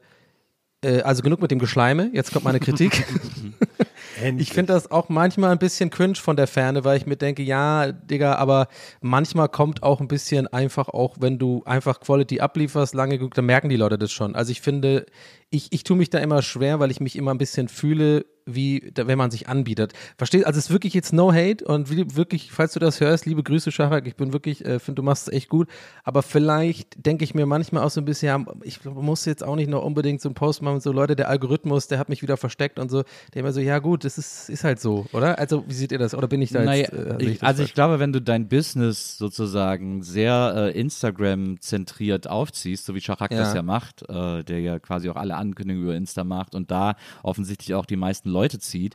[0.83, 3.07] äh, also genug mit dem Geschleime, jetzt kommt meine Kritik.
[4.39, 7.43] Ich finde das auch manchmal ein bisschen cringe von der Ferne, weil ich mir denke,
[7.43, 8.69] ja, Digga, aber
[9.01, 13.47] manchmal kommt auch ein bisschen einfach auch, wenn du einfach Quality ablieferst, lange genug, dann
[13.47, 14.35] merken die Leute das schon.
[14.35, 15.07] Also ich finde,
[15.51, 18.93] ich, ich tue mich da immer schwer, weil ich mich immer ein bisschen fühle, wie,
[18.95, 19.93] wenn man sich anbietet.
[20.17, 20.47] Verstehst?
[20.47, 23.73] Also es ist wirklich jetzt no hate und wirklich, falls du das hörst, liebe Grüße,
[23.73, 25.69] Schachak, ich bin wirklich, äh, finde, du machst es echt gut,
[26.05, 29.57] aber vielleicht denke ich mir manchmal auch so ein bisschen, ja, ich muss jetzt auch
[29.57, 32.37] nicht noch unbedingt so einen Post machen, so Leute, der Algorithmus, der hat mich wieder
[32.37, 35.39] versteckt und so, der immer so, ja gut, das ist, ist halt so, oder?
[35.39, 36.15] Also wie seht ihr das?
[36.15, 38.49] Oder bin ich da Naja, jetzt, äh, ich, das also ich glaube, wenn du dein
[38.49, 43.55] Business sozusagen sehr äh, Instagram-zentriert aufziehst, so wie das Ja.
[43.55, 47.75] ja macht, äh, der ja quasi auch alle Ankündigungen über Insta macht und da offensichtlich
[47.75, 48.95] auch die meisten Leute zieht,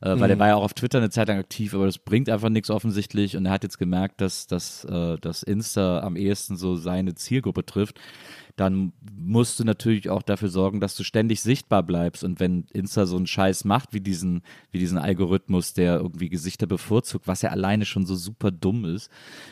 [0.00, 0.20] äh, Mhm.
[0.20, 2.48] weil er war ja auch auf Twitter eine Zeit lang aktiv, aber das bringt einfach
[2.48, 6.76] nichts offensichtlich und er hat jetzt gemerkt, dass, dass, äh, dass Insta am ehesten so
[6.76, 7.98] seine Zielgruppe trifft.
[8.56, 12.22] Dann musst du natürlich auch dafür sorgen, dass du ständig sichtbar bleibst.
[12.22, 16.66] Und wenn Insta so einen Scheiß macht, wie diesen, wie diesen Algorithmus, der irgendwie Gesichter
[16.66, 19.10] bevorzugt, was ja alleine schon so super dumm ist,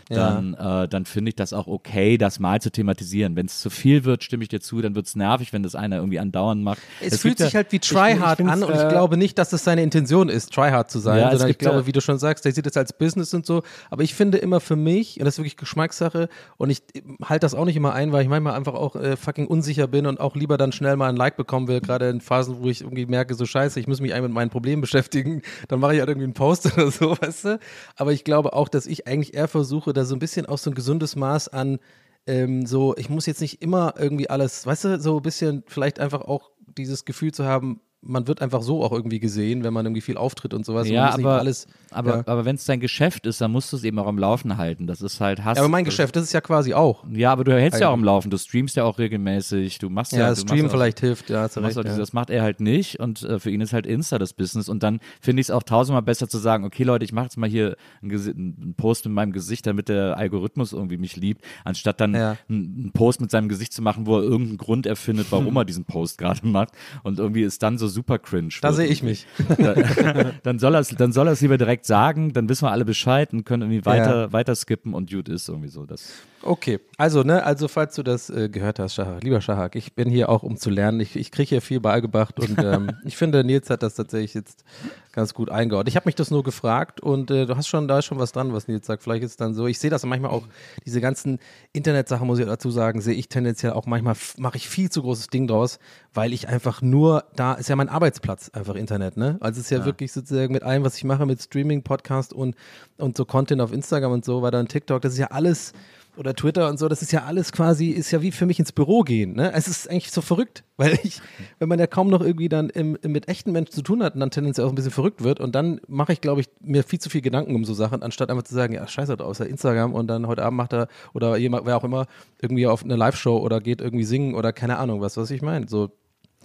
[0.08, 3.34] dann, äh, dann finde ich das auch okay, das mal zu thematisieren.
[3.34, 5.74] Wenn es zu viel wird, stimme ich dir zu, dann wird es nervig, wenn das
[5.74, 6.78] einer irgendwie andauernd macht.
[7.00, 9.52] Es, Es fühlt ja- sich halt wie Tryhard an und ich äh, glaube nicht, dass
[9.52, 12.18] es seine Intention ist, Tryhard zu sein, Ja, sondern ich glaube, ja- wie du schon
[12.18, 13.62] sagst, der sieht es als Business und so.
[13.90, 16.82] Aber ich finde immer für mich, und das ist wirklich Geschmackssache, und ich
[17.24, 20.06] halte das auch nicht immer ein, weil ich manchmal einfach auch äh, fucking unsicher bin
[20.06, 22.82] und auch lieber dann schnell mal ein Like bekommen will, gerade in Phasen, wo ich
[22.82, 26.00] irgendwie merke, so scheiße, ich muss mich eigentlich mit meinen Problemen beschäftigen, dann mache ich
[26.00, 27.58] halt irgendwie einen Post oder so, weißt du?
[27.96, 30.70] Aber ich glaube auch, dass ich eigentlich eher versuche, da so ein bisschen auch so
[30.70, 31.78] ein gesundes Maß an
[32.26, 35.98] ähm, so, ich muss jetzt nicht immer irgendwie alles, weißt du, so ein bisschen vielleicht
[35.98, 39.86] einfach auch dieses Gefühl zu haben, man wird einfach so auch irgendwie gesehen, wenn man
[39.86, 40.88] irgendwie viel auftritt und sowas.
[40.88, 42.22] Ja, aber, alles, aber, ja.
[42.26, 44.86] aber wenn es dein Geschäft ist, dann musst du es eben auch am Laufen halten.
[44.88, 45.56] Das ist halt Hass.
[45.56, 47.04] Ja, aber mein Geschäft, das ist ja quasi auch.
[47.12, 48.00] Ja, aber du hältst ja auch Eigentlich.
[48.00, 48.30] am Laufen.
[48.30, 49.78] Du streamst ja auch regelmäßig.
[49.78, 51.96] Du machst ja, Ja, machst Stream auch- vielleicht hilft, ja, hast recht, auch ja.
[51.96, 54.82] Das macht er halt nicht und äh, für ihn ist halt Insta das Business und
[54.82, 57.48] dann finde ich es auch tausendmal besser zu sagen, okay Leute, ich mache jetzt mal
[57.48, 62.14] hier einen, einen Post mit meinem Gesicht, damit der Algorithmus irgendwie mich liebt, anstatt dann
[62.14, 62.36] Ja.
[62.48, 65.64] einen, einen Post mit seinem Gesicht zu machen, wo er irgendeinen Grund erfindet, warum er
[65.64, 66.70] diesen Post gerade macht
[67.04, 68.54] und irgendwie ist dann so super cringe.
[68.60, 69.26] Da sehe ich mich.
[70.42, 72.84] dann soll er es dann soll er es lieber direkt sagen, dann wissen wir alle
[72.84, 75.86] Bescheid und können irgendwie weiter, weiter skippen und gut ist irgendwie so.
[75.86, 76.12] Das
[76.44, 80.08] Okay, also, ne, also falls du das äh, gehört hast, Shahak, lieber Shahak, ich bin
[80.08, 80.98] hier auch, um zu lernen.
[81.00, 84.64] Ich, ich kriege hier viel beigebracht und ähm, ich finde, Nils hat das tatsächlich jetzt
[85.12, 85.88] ganz gut eingeordnet.
[85.88, 88.32] Ich habe mich das nur gefragt und äh, du hast schon, da ist schon was
[88.32, 89.02] dran, was Nils sagt.
[89.02, 90.46] Vielleicht ist es dann so, ich sehe das manchmal auch,
[90.84, 91.38] diese ganzen
[91.72, 95.28] Internetsachen, muss ich dazu sagen, sehe ich tendenziell auch manchmal, mache ich viel zu großes
[95.28, 95.78] Ding draus,
[96.12, 99.38] weil ich einfach nur, da ist ja mein Arbeitsplatz einfach Internet, ne?
[99.40, 102.56] Also es ist ja, wirklich sozusagen mit allem, was ich mache, mit Streaming, Podcast und,
[102.96, 105.72] und so Content auf Instagram und so weiter und TikTok, das ist ja alles
[106.16, 108.72] oder Twitter und so, das ist ja alles quasi, ist ja wie für mich ins
[108.72, 109.34] Büro gehen.
[109.34, 109.52] Ne?
[109.52, 111.20] Es ist eigentlich so verrückt, weil ich,
[111.58, 114.14] wenn man ja kaum noch irgendwie dann im, im, mit echten Menschen zu tun hat
[114.14, 116.82] und dann tendenziell auch ein bisschen verrückt wird und dann mache ich, glaube ich, mir
[116.82, 119.46] viel zu viel Gedanken um so Sachen, anstatt einfach zu sagen, ja, scheiße ist ja
[119.46, 122.06] Instagram und dann heute Abend macht er oder jemand, wer auch immer,
[122.40, 125.68] irgendwie auf eine Live-Show oder geht irgendwie singen oder keine Ahnung, was, was ich meine.
[125.68, 125.90] So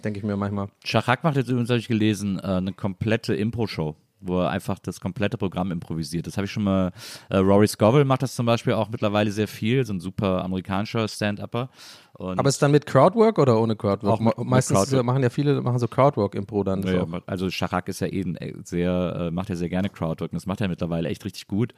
[0.04, 0.68] denke ich mir manchmal.
[0.84, 5.00] Schachak macht jetzt übrigens, habe ich gelesen, äh, eine komplette Impro-Show, wo er einfach das
[5.00, 6.26] komplette Programm improvisiert.
[6.26, 6.92] Das habe ich schon mal,
[7.30, 11.06] äh, Rory Scovel macht das zum Beispiel auch mittlerweile sehr viel, so ein super amerikanischer
[11.08, 11.68] Stand-Upper.
[12.14, 14.12] Aber ist dann mit Crowdwork oder ohne Crowdwork?
[14.14, 15.04] Auch mit- Me- mit Meistens Crowdwork.
[15.04, 16.82] machen ja viele, machen so Crowdwork-Impro dann.
[16.82, 17.20] Ja, so.
[17.26, 20.46] also Schachak ist ja ein, äh, sehr, äh, macht ja sehr gerne Crowdwork und das
[20.46, 21.74] macht er mittlerweile echt richtig gut.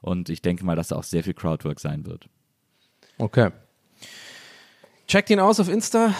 [0.00, 2.26] Und ich denke mal, dass da auch sehr viel Crowdwork sein wird.
[3.18, 3.50] Okay.
[5.06, 6.14] Checkt ihn aus auf Insta.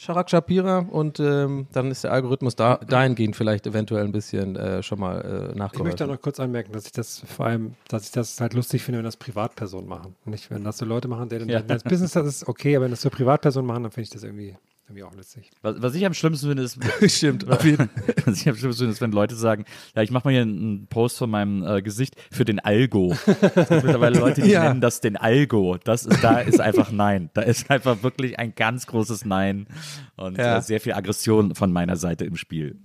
[0.00, 4.82] Sharak Shapira und ähm, dann ist der Algorithmus da, dahingehend vielleicht eventuell ein bisschen äh,
[4.82, 6.02] schon mal äh, Ich möchte nachgeholfen.
[6.02, 8.98] auch noch kurz anmerken, dass ich das vor allem, dass ich das halt lustig finde,
[8.98, 10.14] wenn das Privatpersonen machen.
[10.24, 11.58] Nicht, wenn das so Leute machen, deren Ja.
[11.58, 11.62] ja.
[11.62, 14.22] das Business das ist okay, aber wenn das so Privatpersonen machen, dann finde ich das
[14.22, 14.56] irgendwie,
[14.90, 15.50] Irgendwie auch lustig.
[15.62, 16.76] Was, was ich am schlimmsten finde, ist,
[17.16, 17.88] Stimmt, jeden
[18.26, 19.64] was ich am schlimmsten finde, ist, wenn Leute sagen,
[19.94, 23.12] ja, ich mache mal hier einen Post von meinem äh, Gesicht für den Algo.
[23.12, 24.64] Es gibt mittlerweile Leute, die Ja.
[24.64, 25.76] nennen das den Algo.
[25.84, 27.30] Das ist, da ist einfach Nein.
[27.34, 29.68] Da ist einfach wirklich ein ganz großes Nein
[30.16, 30.58] und Ja.
[30.58, 32.78] äh, sehr viel Aggression von meiner Seite im Spiel.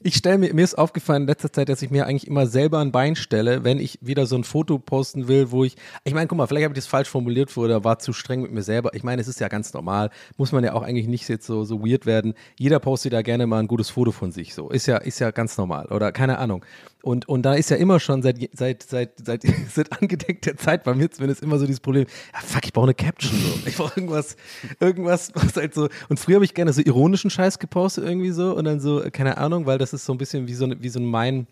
[0.00, 2.78] Ich stelle mir, mir ist aufgefallen in letzter Zeit, dass ich mir eigentlich immer selber
[2.78, 6.26] ein Bein stelle, wenn ich wieder so ein Foto posten will, wo ich, ich meine,
[6.26, 8.94] guck mal, vielleicht habe ich das falsch formuliert oder war zu streng mit mir selber.
[8.94, 11.64] Ich meine, es ist ja ganz normal, muss man ja auch eigentlich nicht jetzt so,
[11.64, 12.34] so weird werden.
[12.58, 14.70] Jeder postet da gerne mal ein gutes Foto von sich, so.
[14.70, 16.64] Ist ja, ist ja ganz normal oder keine Ahnung.
[17.02, 19.42] Und, und da ist ja immer schon seit, seit, seit, seit,
[19.72, 22.94] seit angedeckter Zeit bei mir zumindest immer so dieses Problem, ja, fuck, ich brauche eine
[22.94, 23.66] Caption, so.
[23.68, 24.36] Ich brauche irgendwas,
[24.80, 28.54] irgendwas, was halt so, und früher habe ich gerne so ironischen Scheiß gepostet irgendwie so
[28.56, 30.82] und dann so, äh, keine Ahnung, weil das ist so ein bisschen wie so, eine-
[30.82, 31.46] wie so ein mein,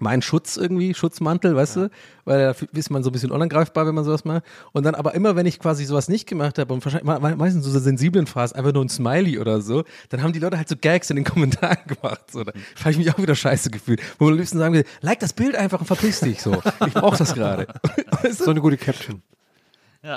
[0.00, 1.90] mein Schutz irgendwie, Schutzmantel, weißt du?
[2.24, 4.42] Weil da ist man so ein bisschen unangreifbar, wenn man sowas macht.
[4.72, 7.64] Und dann aber immer, wenn ich quasi sowas nicht gemacht habe und wahrscheinlich me- meistens
[7.64, 10.76] so sensiblen Phrasen, einfach nur ein Smiley oder so, dann haben die Leute halt so
[10.80, 12.30] Gags in den Kommentaren gemacht.
[12.30, 14.00] So, da habe ich mich auch wieder scheiße gefühlt.
[14.18, 16.60] Wo man am liebsten sagen will, like das Bild einfach und verpiss dich so.
[16.86, 17.66] Ich brauche das gerade.
[18.30, 19.22] So eine gute Caption.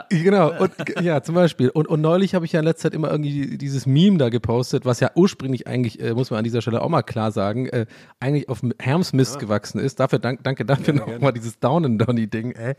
[0.09, 1.69] Genau, und ja, zum Beispiel.
[1.69, 4.85] Und, und neulich habe ich ja in letzter Zeit immer irgendwie dieses Meme da gepostet,
[4.85, 7.85] was ja ursprünglich eigentlich, äh, muss man an dieser Stelle auch mal klar sagen, äh,
[8.19, 9.99] eigentlich auf Hermsmist gewachsen ist.
[9.99, 12.75] Dafür, dank, danke dafür nochmal dieses Down and Donny-Ding, ey.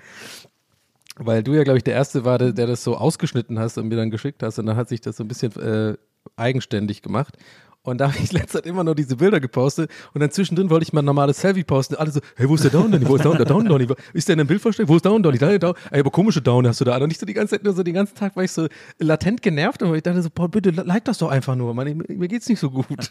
[1.16, 3.88] Weil du ja, glaube ich, der Erste war, der, der das so ausgeschnitten hast und
[3.88, 4.58] mir dann geschickt hast.
[4.58, 5.96] Und dann hat sich das so ein bisschen äh,
[6.36, 7.36] eigenständig gemacht.
[7.84, 10.84] Und da habe ich letzte Zeit immer nur diese Bilder gepostet und dann zwischendrin wollte
[10.84, 11.96] ich mal ein normales Selfie posten.
[11.96, 13.06] Alle so, hey, wo ist der Down Donny?
[13.06, 13.86] Wo ist Down, der Down Donny?
[14.14, 14.88] Ist der in einem Bild versteckt?
[14.88, 15.36] Wo ist Down Donny?
[15.36, 15.74] Da, da, da.
[15.90, 16.96] Ey, aber komische Down hast du da.
[16.96, 18.68] Und nicht so die ganze Zeit nur so, den ganzen Tag war ich so
[18.98, 21.74] latent genervt und ich dachte so, Paul, bitte like das doch einfach nur.
[21.74, 22.86] Mann, mir geht's nicht so gut.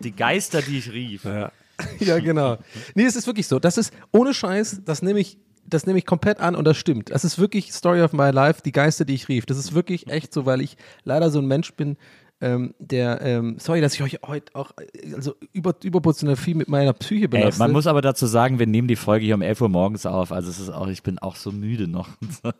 [0.00, 1.24] Die Geister, die ich rief.
[1.98, 2.56] ja, genau.
[2.94, 3.58] Nee, es ist wirklich so.
[3.58, 7.10] Das ist ohne Scheiß, das nehme ich, das nehme ich komplett an und das stimmt.
[7.10, 9.44] Das ist wirklich Story of my life, die Geister, die ich rief.
[9.44, 11.96] Das ist wirklich echt so, weil ich leider so ein Mensch bin,
[12.42, 16.68] ähm, der, ähm, sorry, dass ich euch heute auch äh, also über, überproportional viel mit
[16.68, 17.60] meiner Psyche Ey, belaste.
[17.60, 20.32] man muss aber dazu sagen, wir nehmen die Folge hier um 11 Uhr morgens auf.
[20.32, 22.08] Also es ist auch, ich bin auch so müde noch.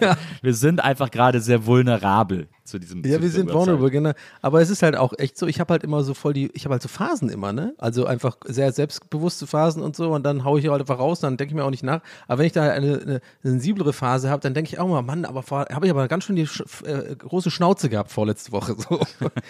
[0.42, 4.12] Wir sind einfach gerade sehr vulnerabel zu diesem Ja, zu wir sind vulnerable, genau.
[4.42, 6.64] Aber es ist halt auch echt so, ich habe halt immer so voll die, ich
[6.64, 7.74] habe halt so Phasen immer, ne?
[7.78, 11.36] Also einfach sehr selbstbewusste Phasen und so und dann haue ich halt einfach raus, dann
[11.36, 12.00] denke ich mir auch nicht nach.
[12.28, 15.24] Aber wenn ich da eine, eine sensiblere Phase habe, dann denke ich auch mal, Mann,
[15.24, 18.76] aber habe ich aber ganz schön die sch äh, große Schnauze gehabt vorletzte Woche.
[18.78, 19.00] So.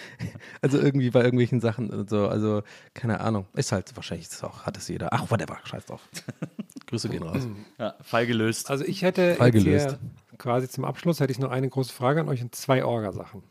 [0.62, 2.29] also irgendwie bei irgendwelchen Sachen und so.
[2.29, 2.62] Also,
[2.95, 3.47] keine Ahnung.
[3.55, 5.12] Ist halt wahrscheinlich ist auch, hat es jeder.
[5.12, 6.01] Ach, whatever, scheiß drauf.
[6.87, 7.47] Grüße gehen raus.
[7.79, 8.71] Ja, Fall gelöst.
[8.71, 9.99] Also ich hätte Fall gelöst.
[10.41, 13.43] Quasi zum Abschluss hätte ich noch eine große Frage an euch und zwei Orgasachen.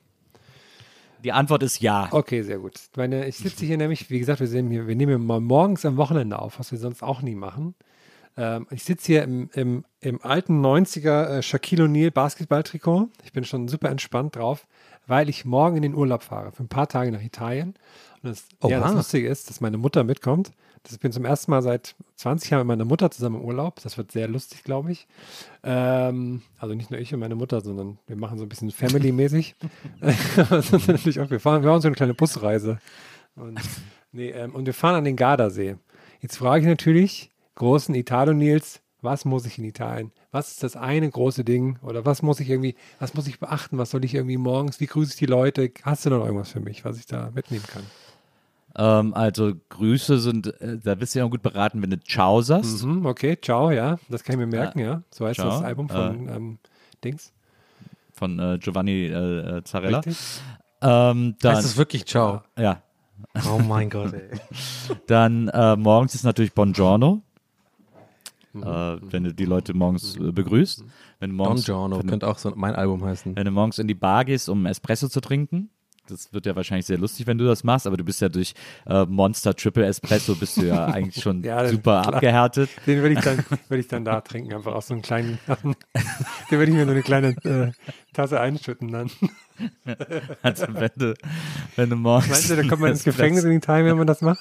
[1.23, 2.07] Die Antwort ist ja.
[2.11, 2.79] Okay, sehr gut.
[2.95, 5.97] Meine, ich sitze hier nämlich, wie gesagt, wir, sehen hier, wir nehmen mal morgens am
[5.97, 7.75] Wochenende auf, was wir sonst auch nie machen.
[8.37, 13.09] Ähm, ich sitze hier im, im, im alten 90er äh, Shaquille O'Neal Basketballtrikot.
[13.25, 14.65] Ich bin schon super entspannt drauf,
[15.07, 17.75] weil ich morgen in den Urlaub fahre, für ein paar Tage nach Italien.
[18.23, 18.93] Und das, ja, das.
[18.93, 20.53] Lustige ist, dass meine Mutter mitkommt.
[20.83, 23.79] Das, bin zum ersten Mal seit 20 Jahren mit meiner Mutter zusammen im Urlaub.
[23.81, 25.07] Das wird sehr lustig, glaube ich.
[25.63, 29.55] Ähm, also nicht nur ich und meine Mutter, sondern wir machen so ein bisschen Family-mäßig.
[30.01, 32.79] Wir fahren, wir haben so eine kleine Busreise.
[33.35, 33.59] Und,
[34.11, 35.75] nee, ähm, und wir fahren an den Gardasee.
[36.21, 40.11] Jetzt frage ich natürlich, großen Italo-Nils, was muss ich in Italien?
[40.31, 41.79] Was ist das eine große Ding?
[41.81, 43.77] Oder was muss ich irgendwie, was muss ich beachten?
[43.77, 45.71] Was soll ich irgendwie morgens, wie grüße ich die Leute?
[45.83, 47.83] Hast du noch irgendwas für mich, was ich da mitnehmen kann?
[48.79, 52.85] Ähm, also Grüße sind, äh, da bist du ja gut beraten, wenn du Ciao sagst.
[52.85, 53.99] Mhm, okay, ciao, ja.
[54.07, 55.03] Das kann ich mir merken, ja.
[55.11, 56.57] So heißt Ciao, das Album von ähm,
[57.03, 57.33] Dings.
[58.13, 60.01] von äh, Giovanni äh, äh, Zarella.
[60.05, 60.15] Ähm,
[60.81, 62.41] dann, Das ist wirklich ciao.
[62.57, 62.81] ja,
[63.45, 64.29] Oh mein Gott, ey.
[65.07, 67.21] dann äh, morgens ist natürlich Buongiorno.
[68.53, 68.63] Mhm.
[68.63, 70.85] Äh, wenn du die Leute morgens äh, begrüßt.
[71.19, 73.35] Wenn du Don morgens, Giorno, wenn, du, könnte auch so mein Album heißen.
[73.35, 75.69] wenn du morgens in die Bar gehst, um Espresso zu trinken.
[76.09, 78.53] Das wird ja wahrscheinlich sehr lustig, wenn du das machst, aber du bist ja durch
[78.85, 82.13] äh, Monster Triple Espresso bist du ja eigentlich schon Ja, super klar.
[82.15, 82.69] abgehärtet.
[82.85, 85.39] Den würde ich, dann- ich dann da trinken, einfach aus so einem kleinen.
[86.51, 87.71] Den würde ich mir so eine kleine äh,
[88.13, 89.09] Tasse einschütten dann.
[90.41, 91.13] Also wenn du,
[91.75, 94.21] wenn du morgens Meinst du, da kommt man ins Gefängnis in Italien, wenn man das
[94.21, 94.39] macht?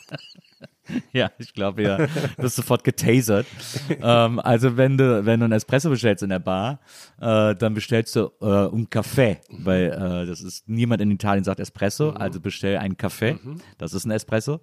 [1.12, 1.96] Ja, ich glaube ja.
[1.96, 3.46] Du wirst sofort getasert.
[3.88, 6.80] ähm, also wenn du, wenn du einen Espresso bestellst in der Bar,
[7.20, 11.60] äh, dann bestellst du äh, un Café, weil äh, das ist niemand in Italien sagt
[11.60, 13.38] Espresso, also bestell einen Kaffee.
[13.78, 14.60] Das ist ein Espresso.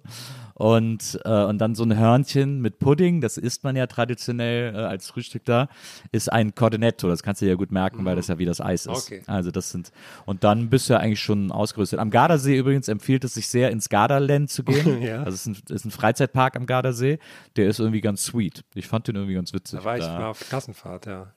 [0.54, 4.78] Und, äh, und dann so ein Hörnchen mit Pudding, das isst man ja traditionell äh,
[4.78, 5.68] als Frühstück da,
[6.12, 7.08] ist ein Cornetto.
[7.08, 9.06] Das kannst du ja gut merken, weil das ja wie das Eis ist.
[9.06, 9.22] Okay.
[9.26, 9.92] Also das sind,
[10.24, 11.98] und dann bist du ja eigentlich schon ausgerüstet.
[11.98, 14.96] Am Gardasee übrigens empfiehlt es sich sehr, ins Gardaland zu gehen.
[15.06, 15.22] Ja.
[15.22, 17.18] Also es ist ein, ist ein Freizeitpark am Gardasee,
[17.56, 18.64] der ist irgendwie ganz sweet.
[18.74, 19.78] Ich fand den irgendwie ganz witzig.
[19.80, 21.32] Da war ich Da- mal auf Klassenfahrt, ja.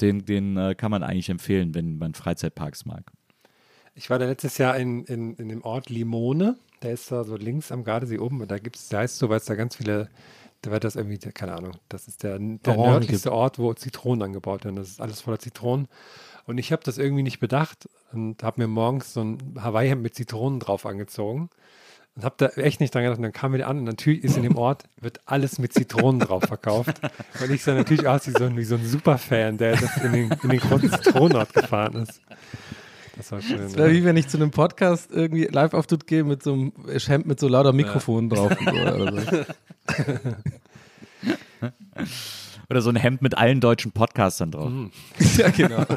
[0.00, 3.04] den den äh, kann man eigentlich empfehlen, wenn man Freizeitparks mag.
[3.94, 6.56] Ich war da letztes Jahr in, in, in dem Ort Limone.
[6.82, 8.40] Der ist da so links am Gardasee oben.
[8.40, 10.08] Und da gibt es, der heißt so, weil es da ganz viele,
[10.62, 14.64] da wird das irgendwie, keine Ahnung, das ist der, der nördlichste Ort, wo Zitronen angebaut
[14.64, 14.76] werden.
[14.76, 15.88] Das ist alles voller Zitronen.
[16.46, 20.14] Und ich habe das irgendwie nicht bedacht und habe mir morgens so ein Hawaii-Hemd mit
[20.14, 21.50] Zitronen drauf angezogen.
[22.16, 23.18] Und habe da echt nicht dran gedacht.
[23.18, 26.20] Und dann kam wieder an und natürlich ist in dem Ort, wird alles mit Zitronen
[26.20, 27.00] drauf verkauft.
[27.40, 30.12] Und ich sah natürlich aus wie so ein, wie so ein Superfan, der das in
[30.12, 32.20] den, in den großen Zitronenort gefahren ist.
[33.16, 33.58] Das war schön.
[33.58, 37.26] Das wäre wie wenn ich zu einem Podcast irgendwie Live-Auftritt gehe mit so einem Hemd
[37.26, 38.52] mit so lauter Mikrofonen drauf.
[38.58, 39.44] Und so, oder so.
[42.70, 44.72] Oder so ein Hemd mit allen deutschen Podcastern drauf.
[45.36, 45.84] ja, genau.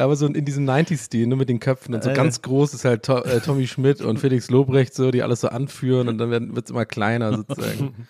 [0.00, 2.14] Aber so in diesem 90s-Stil, nur mit den Köpfen und so Äh.
[2.14, 5.48] ganz groß ist halt to äh, Tommy Schmidt und Felix Lobrecht so, die alles so
[5.48, 8.06] anführen und dann wird es immer kleiner sozusagen.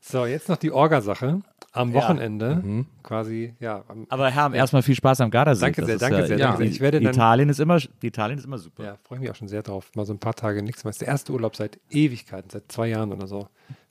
[0.00, 1.40] So, jetzt noch die Orga-Sache.
[1.72, 1.96] Am Ja.
[1.96, 2.86] Wochenende Mhm.
[3.02, 5.60] quasi, ja, am, Aber Herr, erstmal viel Spaß am Gardasee.
[5.66, 6.66] Danke sehr, danke ja, sehr, ja, danke sehr.
[6.72, 8.84] Ich werde dann- Italien ist immer, Italien ist immer super.
[8.84, 9.90] ja, freue ich mich auch schon sehr drauf.
[9.94, 10.88] Mal so ein paar Tage nichts mehr.
[10.90, 13.48] Das ist der erste Urlaub seit Ewigkeiten, seit zwei Jahren oder so.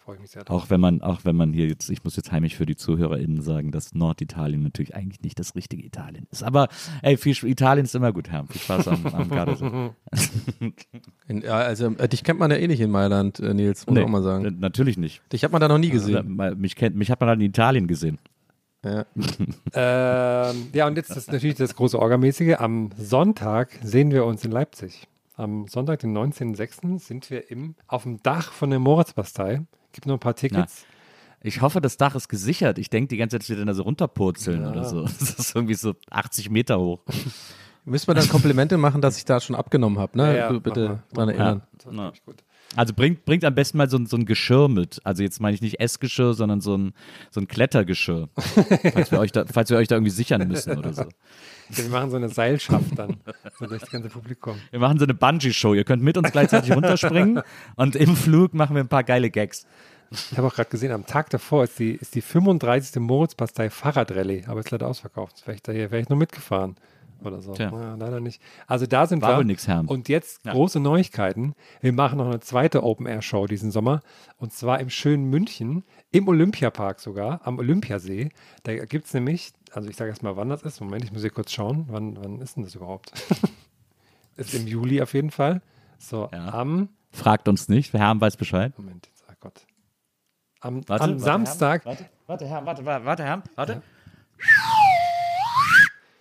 [0.07, 0.63] Freue ich mich sehr drauf.
[0.63, 3.41] Auch wenn man, auch wenn man hier jetzt, ich muss jetzt heimlich für die ZuhörerInnen
[3.41, 6.43] sagen, dass Norditalien natürlich eigentlich nicht das richtige Italien ist.
[6.43, 6.69] Aber
[7.01, 8.45] ey, viel, Italien ist immer gut, Herr.
[8.47, 9.91] Viel Spaß am, am Gardasee.
[11.45, 14.07] Also äh, dich kennt man ja eh nicht in Mailand, äh, Nils, muss man auch
[14.07, 14.59] mal sagen.
[14.59, 15.21] natürlich nicht.
[15.33, 16.39] Dich hat man da noch nie Also, gesehen.
[16.57, 18.17] mich, kennt, mich hat man halt in Italien gesehen.
[18.85, 19.05] Ja.
[19.73, 22.55] Ähm, ja, und jetzt ist natürlich das große Orgamäßige.
[22.59, 25.09] Am Sonntag sehen wir uns in Leipzig.
[25.35, 29.65] Am Sonntag, den 19.06., sind wir im, auf dem Dach von der Moritzbastei.
[29.97, 30.85] Gibt noch ein paar Tickets.
[31.41, 32.77] Ich hoffe, das Dach ist gesichert.
[32.77, 35.01] Ich denke die ganze Zeit, dass wir dann da so runterpurzeln oder so.
[35.19, 36.99] Das ist irgendwie so 80 Meter hoch.
[37.83, 40.37] Müssen wir dann Komplimente machen, dass ich da schon abgenommen habe, ne?
[40.37, 41.63] Ja, ja, bitte dran erinnern.
[41.73, 41.79] Ja.
[41.79, 42.43] ziemlich gut.
[42.75, 44.99] Also bringt, bringt am besten mal so, ein- so ein Geschirr mit.
[45.03, 46.93] Also jetzt meine ich nicht Essgeschirr, sondern so ein,
[47.31, 48.29] so ein Klettergeschirr.
[48.93, 51.03] falls, wir euch da, falls wir euch da irgendwie sichern müssen oder so.
[51.03, 53.17] Ja, wir machen so eine Seilschaft dann
[53.59, 54.57] so durch das ganze Publikum.
[54.71, 55.73] Wir machen so eine Bungee-Show.
[55.73, 57.41] Ihr könnt mit uns gleichzeitig runterspringen
[57.75, 59.65] und im Flug machen wir ein paar geile Gags.
[60.11, 63.01] Ich habe auch gerade gesehen, am Tag davor ist die, ist die 35.
[63.01, 65.45] Moritzbastei Fahrradrallye, aber ist leider ausverkauft.
[65.45, 66.75] Wäre ich da hier, wäre ich nur mitgefahren
[67.25, 67.53] oder so.
[67.53, 67.69] Tja.
[67.71, 68.41] Ja, leider nicht.
[68.67, 69.37] Also da sind War wir.
[69.37, 69.83] wohl nix, Herr.
[69.87, 70.51] Und jetzt Ja.
[70.53, 71.53] große Neuigkeiten.
[71.81, 74.01] Wir machen noch eine zweite Open-Air-Show diesen Sommer
[74.37, 78.29] und zwar im schönen München, im Olympiapark sogar, am Olympiasee.
[78.63, 80.79] Da gibt es nämlich, also ich sage erst mal, wann das ist.
[80.81, 81.85] Moment, ich muss hier kurz schauen.
[81.89, 83.11] Wann, wann ist denn das überhaupt?
[84.35, 85.61] ist im Juli auf jeden Fall.
[85.97, 86.53] So, Ja.
[86.53, 87.93] am Fragt uns nicht.
[87.93, 88.77] Herr weiß Bescheid.
[88.77, 89.65] Moment, jetzt, oh Gott.
[90.59, 93.81] Am, Warte, am warte, Samstag, Warte, warte, Herr, warte, warte, Herr, warte.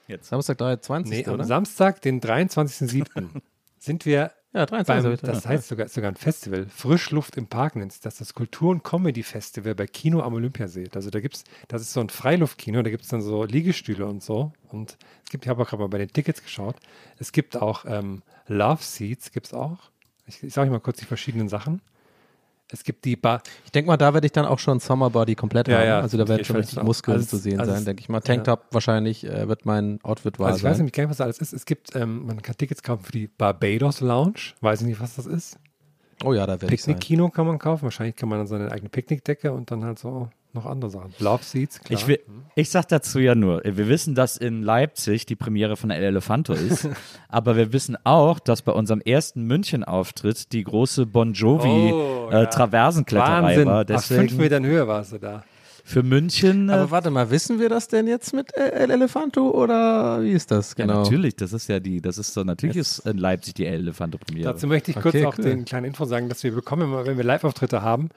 [0.08, 0.28] Jetzt.
[0.28, 1.10] Samstag 23.
[1.10, 1.44] nee, am oder?
[1.44, 3.42] Samstag, den 23.07.
[3.78, 5.20] sind wir ja, 23.
[5.20, 8.70] beim, das heißt sogar, sogar ein Festival, Frischluft im Park nennt sich das, das Kultur-
[8.70, 10.88] und Comedy-Festival bei Kino am Olympiasee.
[10.94, 14.22] Also da gibt's, das ist so ein Freiluftkino, da gibt es dann so Liegestühle und
[14.22, 14.52] so.
[14.68, 16.76] Und es gibt, ich habe auch gerade mal bei den Tickets geschaut,
[17.18, 19.90] es gibt auch ähm, Love Seats, gibt es auch.
[20.26, 21.82] Ich, ich sage euch mal kurz die verschiedenen Sachen.
[22.72, 25.36] Es gibt die Bar, Ich denke mal, da werde ich dann auch schon Summer Body
[25.36, 25.86] komplett Ja, haben.
[25.86, 26.82] ja, also da werden ich schon weiß richtig.
[26.82, 28.20] Muskeln Also es- zu sehen also sein, denke ich mal.
[28.20, 30.78] Tanktop wahrscheinlich äh, wird mein Outfit wahr Also ich weiß sein.
[30.78, 31.52] nämlich gar nicht, was da alles ist.
[31.52, 34.54] Es gibt, ähm, man kann Tickets kaufen für die Barbados Lounge.
[34.62, 35.58] Weiß ich nicht, was das ist.
[36.24, 36.94] Oh ja, da werde ich sein.
[36.96, 37.84] Picknickkino kann man kaufen.
[37.84, 41.14] Wahrscheinlich kann man dann seine eigene Picknickdecke und dann halt so noch andere Sachen.
[41.20, 41.98] Love Seats, klar.
[41.98, 42.18] Ich, will,
[42.56, 46.52] ich sag dazu ja nur, wir wissen, dass in Leipzig die Premiere von El Elefanto
[46.52, 46.88] ist,
[47.28, 52.34] aber wir wissen auch, dass bei unserem ersten München-Auftritt die große Bon Jovi Oh, äh,
[52.34, 52.46] ja.
[52.46, 53.66] Traversenkletterei Wahnsinn.
[53.66, 53.80] war.
[53.82, 55.44] Auf fünf Deswegen Metern Höhe warst du da.
[55.84, 56.68] für München.
[56.68, 60.32] Äh, Aber warte mal, wissen wir das denn jetzt mit äh, El Elefanto oder wie
[60.32, 61.02] ist das ja, genau?
[61.02, 64.18] natürlich, das ist ja die, das ist so, natürlich ist in Leipzig die El Elefanto
[64.18, 64.52] Premiere.
[64.52, 65.44] Dazu möchte ich kurz Okay, auch cool.
[65.44, 68.08] den kleinen Info sagen, dass wir bekommen immer, wenn wir Live-Auftritte haben,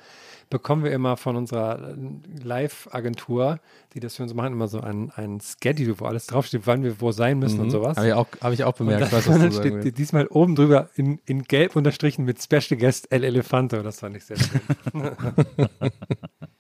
[0.50, 1.96] bekommen wir immer von unserer
[2.44, 3.60] Live-Agentur,
[3.94, 7.00] die das für uns machen, immer so ein, ein Schedule, wo alles draufsteht, wann wir
[7.02, 7.98] wo sein müssen und sowas.
[7.98, 9.04] Habe ich, auch- hab ich auch bemerkt.
[9.06, 9.98] Und was dann steht willst.
[9.98, 13.82] diesmal oben drüber in, in gelb unterstrichen mit Special Guest El Elefanto.
[13.84, 14.62] Das fand ich sehr schön.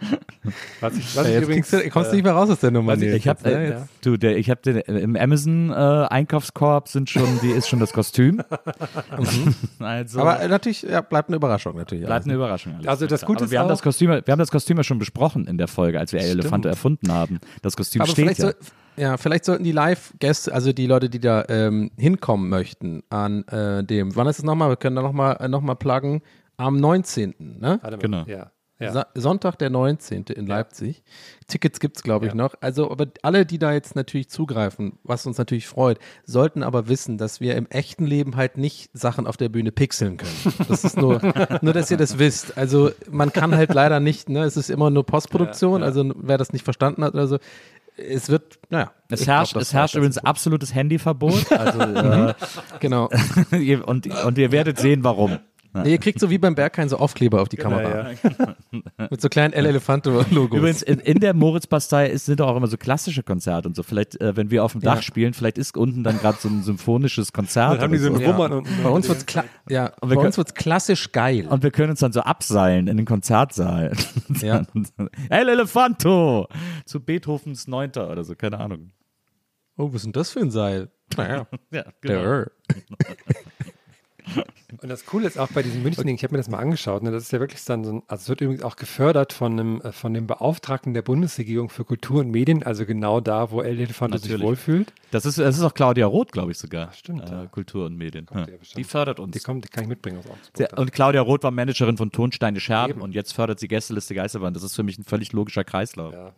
[0.80, 2.50] was ich, was Ja, ich jetzt übrigens, kriegst du, kommst du äh, nicht mehr raus
[2.50, 2.94] aus der Nummer.
[2.94, 3.02] ich-.
[3.02, 3.74] Ich habe Jetzt, ne?
[3.74, 7.80] äh, du, der, ich habe den im Amazon äh, Einkaufskorb sind schon, die ist schon
[7.80, 8.42] das Kostüm.
[9.78, 12.04] also Aber äh, natürlich, ja, bleibt eine Überraschung natürlich.
[12.04, 12.36] bleibt alles, eine ne?
[12.38, 12.74] Überraschung.
[12.74, 12.86] Alles.
[12.86, 14.98] Also das Gute Aber ist wir haben das Kostüm, wir haben das Kostüm ja schon
[14.98, 16.40] besprochen in der Folge, als wir El Stimmt.
[16.44, 17.38] Elefanto erfunden haben.
[17.62, 18.34] Das Kostüm Aber steht ja.
[18.34, 18.54] soll,
[18.96, 23.82] ja, vielleicht sollten die Live-Gäste, also die Leute, die da ähm, hinkommen möchten an äh,
[23.84, 24.68] dem, wann ist es nochmal?
[24.70, 26.22] Wir können da nochmal äh, noch mal pluggen.
[26.56, 27.34] Am 19.
[27.38, 27.78] Ne?
[27.80, 28.24] Warte mal, Genau.
[28.26, 28.50] Ja,
[28.80, 29.06] ja.
[29.14, 30.24] Sonntag, der 19.
[30.34, 31.02] in Leipzig.
[31.46, 32.36] Tickets gibt es, glaube ich, Ja.
[32.36, 32.54] noch.
[32.60, 37.18] Also, aber alle, die da jetzt natürlich zugreifen, was uns natürlich freut, sollten aber wissen,
[37.18, 40.54] dass wir im echten Leben halt nicht Sachen auf der Bühne pixeln können.
[40.68, 41.20] Das ist nur,
[41.62, 42.56] nur dass ihr das wisst.
[42.56, 45.86] Also, man kann halt leider nicht, ne, es ist immer nur Postproduktion, Ja, ja.
[45.86, 47.38] also wer das nicht verstanden hat oder so.
[47.96, 48.92] es wird, naja.
[49.08, 50.24] Es herrscht, glaub, es herrscht übrigens das.
[50.24, 51.46] absolutes Handyverbot.
[51.50, 52.34] Also, äh,
[52.78, 53.10] Genau.
[53.52, 55.38] ihr, und, und ihr werdet sehen, warum.
[55.72, 58.10] Nee, ihr kriegt so wie beim Berghain so Aufkleber auf die Kamera.
[59.10, 60.58] Mit so kleinen El Elefanto-Logos.
[60.58, 63.82] Übrigens, in, in der Moritzbastei sind doch auch immer so klassische Konzerte und so.
[63.82, 65.02] Vielleicht, äh, wenn wir auf dem Dach Ja.
[65.02, 67.74] spielen, vielleicht ist unten dann gerade so ein symphonisches Konzert.
[67.74, 68.26] Dann haben die so einen so.
[68.26, 68.82] Wummern unten.
[68.82, 71.46] Bei uns wird's kla ja, bei wir uns wird's klassisch geil.
[71.48, 73.92] Und wir können uns dann so abseilen in den Konzertsaal.
[74.40, 74.62] Ja.
[75.28, 76.48] El Elefanto!
[76.84, 78.90] Zu Beethovens Neunter oder so, keine Ahnung.
[79.76, 80.90] Oh, was ist denn das für ein Seil?
[81.16, 82.50] Naja, Ja, der.
[84.80, 87.10] Und das Coole ist auch bei diesem München-Ding, ich habe mir das mal angeschaut, ne,
[87.10, 89.80] das ist ja wirklich dann so ein, also es wird übrigens auch gefördert von einem,
[89.80, 93.78] äh, von dem Beauftragten der Bundesregierung für Kultur und Medien, also genau da, wo El
[93.78, 94.92] Elefante sich wohlfühlt.
[95.10, 96.92] Das ist, das ist auch Claudia Roth, glaube ich sogar.
[96.92, 97.46] stimmt, Äh, ja.
[97.46, 98.26] Kultur und Medien.
[98.26, 98.54] Kommt Ja.
[98.76, 99.32] Die fördert uns.
[99.32, 100.78] Die kommt, die kann ich mitbringen aus Augsburg.
[100.78, 103.02] Und Claudia Roth war Managerin von Tonsteine Scherben Eben.
[103.02, 104.54] und jetzt fördert sie Gästeliste Geisterbahn.
[104.54, 106.12] Das ist für mich ein völlig logischer Kreislauf.
[106.12, 106.32] ja.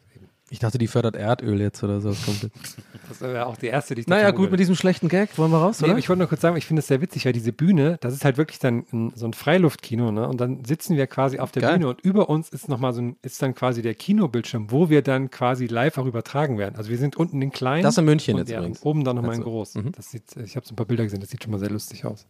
[0.53, 2.15] Ich dachte, die fördert Erdöl jetzt oder so.
[3.09, 4.51] Das wäre auch die erste, die ich naja, gut, würde.
[4.53, 5.99] mit diesem schlechten Gag wollen wir raus, Nee, oder?
[5.99, 8.24] ich wollte nur kurz sagen, ich finde es sehr witzig, weil diese Bühne, das ist
[8.24, 10.27] halt wirklich dann ein, so ein Freiluftkino, ne?
[10.29, 11.73] Und dann sitzen wir quasi auf der Geil.
[11.74, 15.03] Bühne und über uns ist nochmal so ein, ist dann quasi der Kinobildschirm, wo wir
[15.03, 16.77] dann quasi live auch übertragen werden.
[16.77, 17.83] Also wir sind unten in klein.
[17.83, 18.83] Das in München jetzt ja, übrigens.
[18.83, 19.74] oben dann nochmal in Also, groß.
[19.77, 19.93] mhm.
[19.93, 22.05] Das sieht, ich habe so ein paar Bilder gesehen, das sieht schon mal sehr lustig
[22.05, 22.27] aus.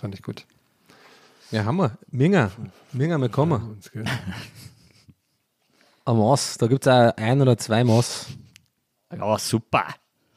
[0.00, 0.44] Fand ich gut.
[1.50, 1.98] Ja, Hammer.
[2.10, 2.50] Minga.
[2.92, 3.78] Minga, wir kommen.
[6.10, 6.58] Ein Moss.
[6.58, 8.26] Da gibt es auch ein oder zwei Moss.
[9.20, 9.86] Oh, super.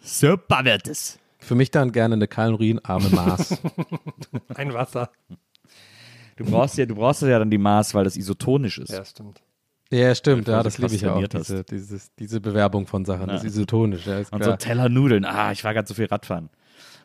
[0.01, 1.19] Super wird es.
[1.39, 3.57] Für mich dann gerne eine kalorienarme Maß.
[4.55, 5.09] Ein Wasser.
[6.37, 8.91] Du brauchst ja, du brauchst ja dann die Maß, weil das isotonisch ist.
[8.91, 9.41] Ja, stimmt.
[9.91, 10.47] ja, stimmt.
[10.47, 11.27] Ja, das liebe ich ja auch.
[11.27, 13.27] Diese, dieses, diese Bewerbung von Sachen.
[13.27, 14.05] Das ist isotonisch.
[14.07, 15.25] Ja, ist Und so Teller Nudeln.
[15.25, 16.49] Ah, ich war gerade so viel Radfahren.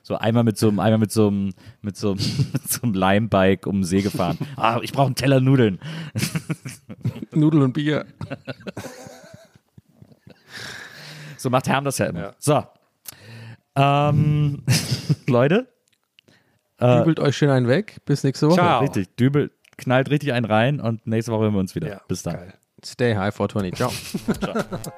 [0.09, 1.53] So einmal mit so einem, einmal mit so einem,
[1.83, 2.21] mit so einem,
[2.55, 4.39] mit so einem Limebike um den See gefahren.
[4.57, 5.79] Ah, ich brauche einen Teller Nudeln.
[7.33, 8.07] Nudel und Bier.
[11.37, 12.21] So macht Herm das ja immer.
[12.21, 12.35] Ja.
[12.39, 12.65] So.
[13.77, 14.63] Ähm,
[15.27, 15.69] Leute,
[16.81, 17.99] Dübelt euch schön einen weg.
[18.07, 18.57] Bis nächste Woche.
[18.57, 18.81] Ciao.
[18.81, 21.89] richtig, Dübel knallt richtig einen rein und nächste Woche hören wir uns wieder.
[21.89, 22.37] Ja, Bis dann.
[22.37, 22.55] Geil.
[22.83, 23.75] Stay high 420.
[23.75, 23.93] Ciao.
[24.41, 24.91] Der Podcast.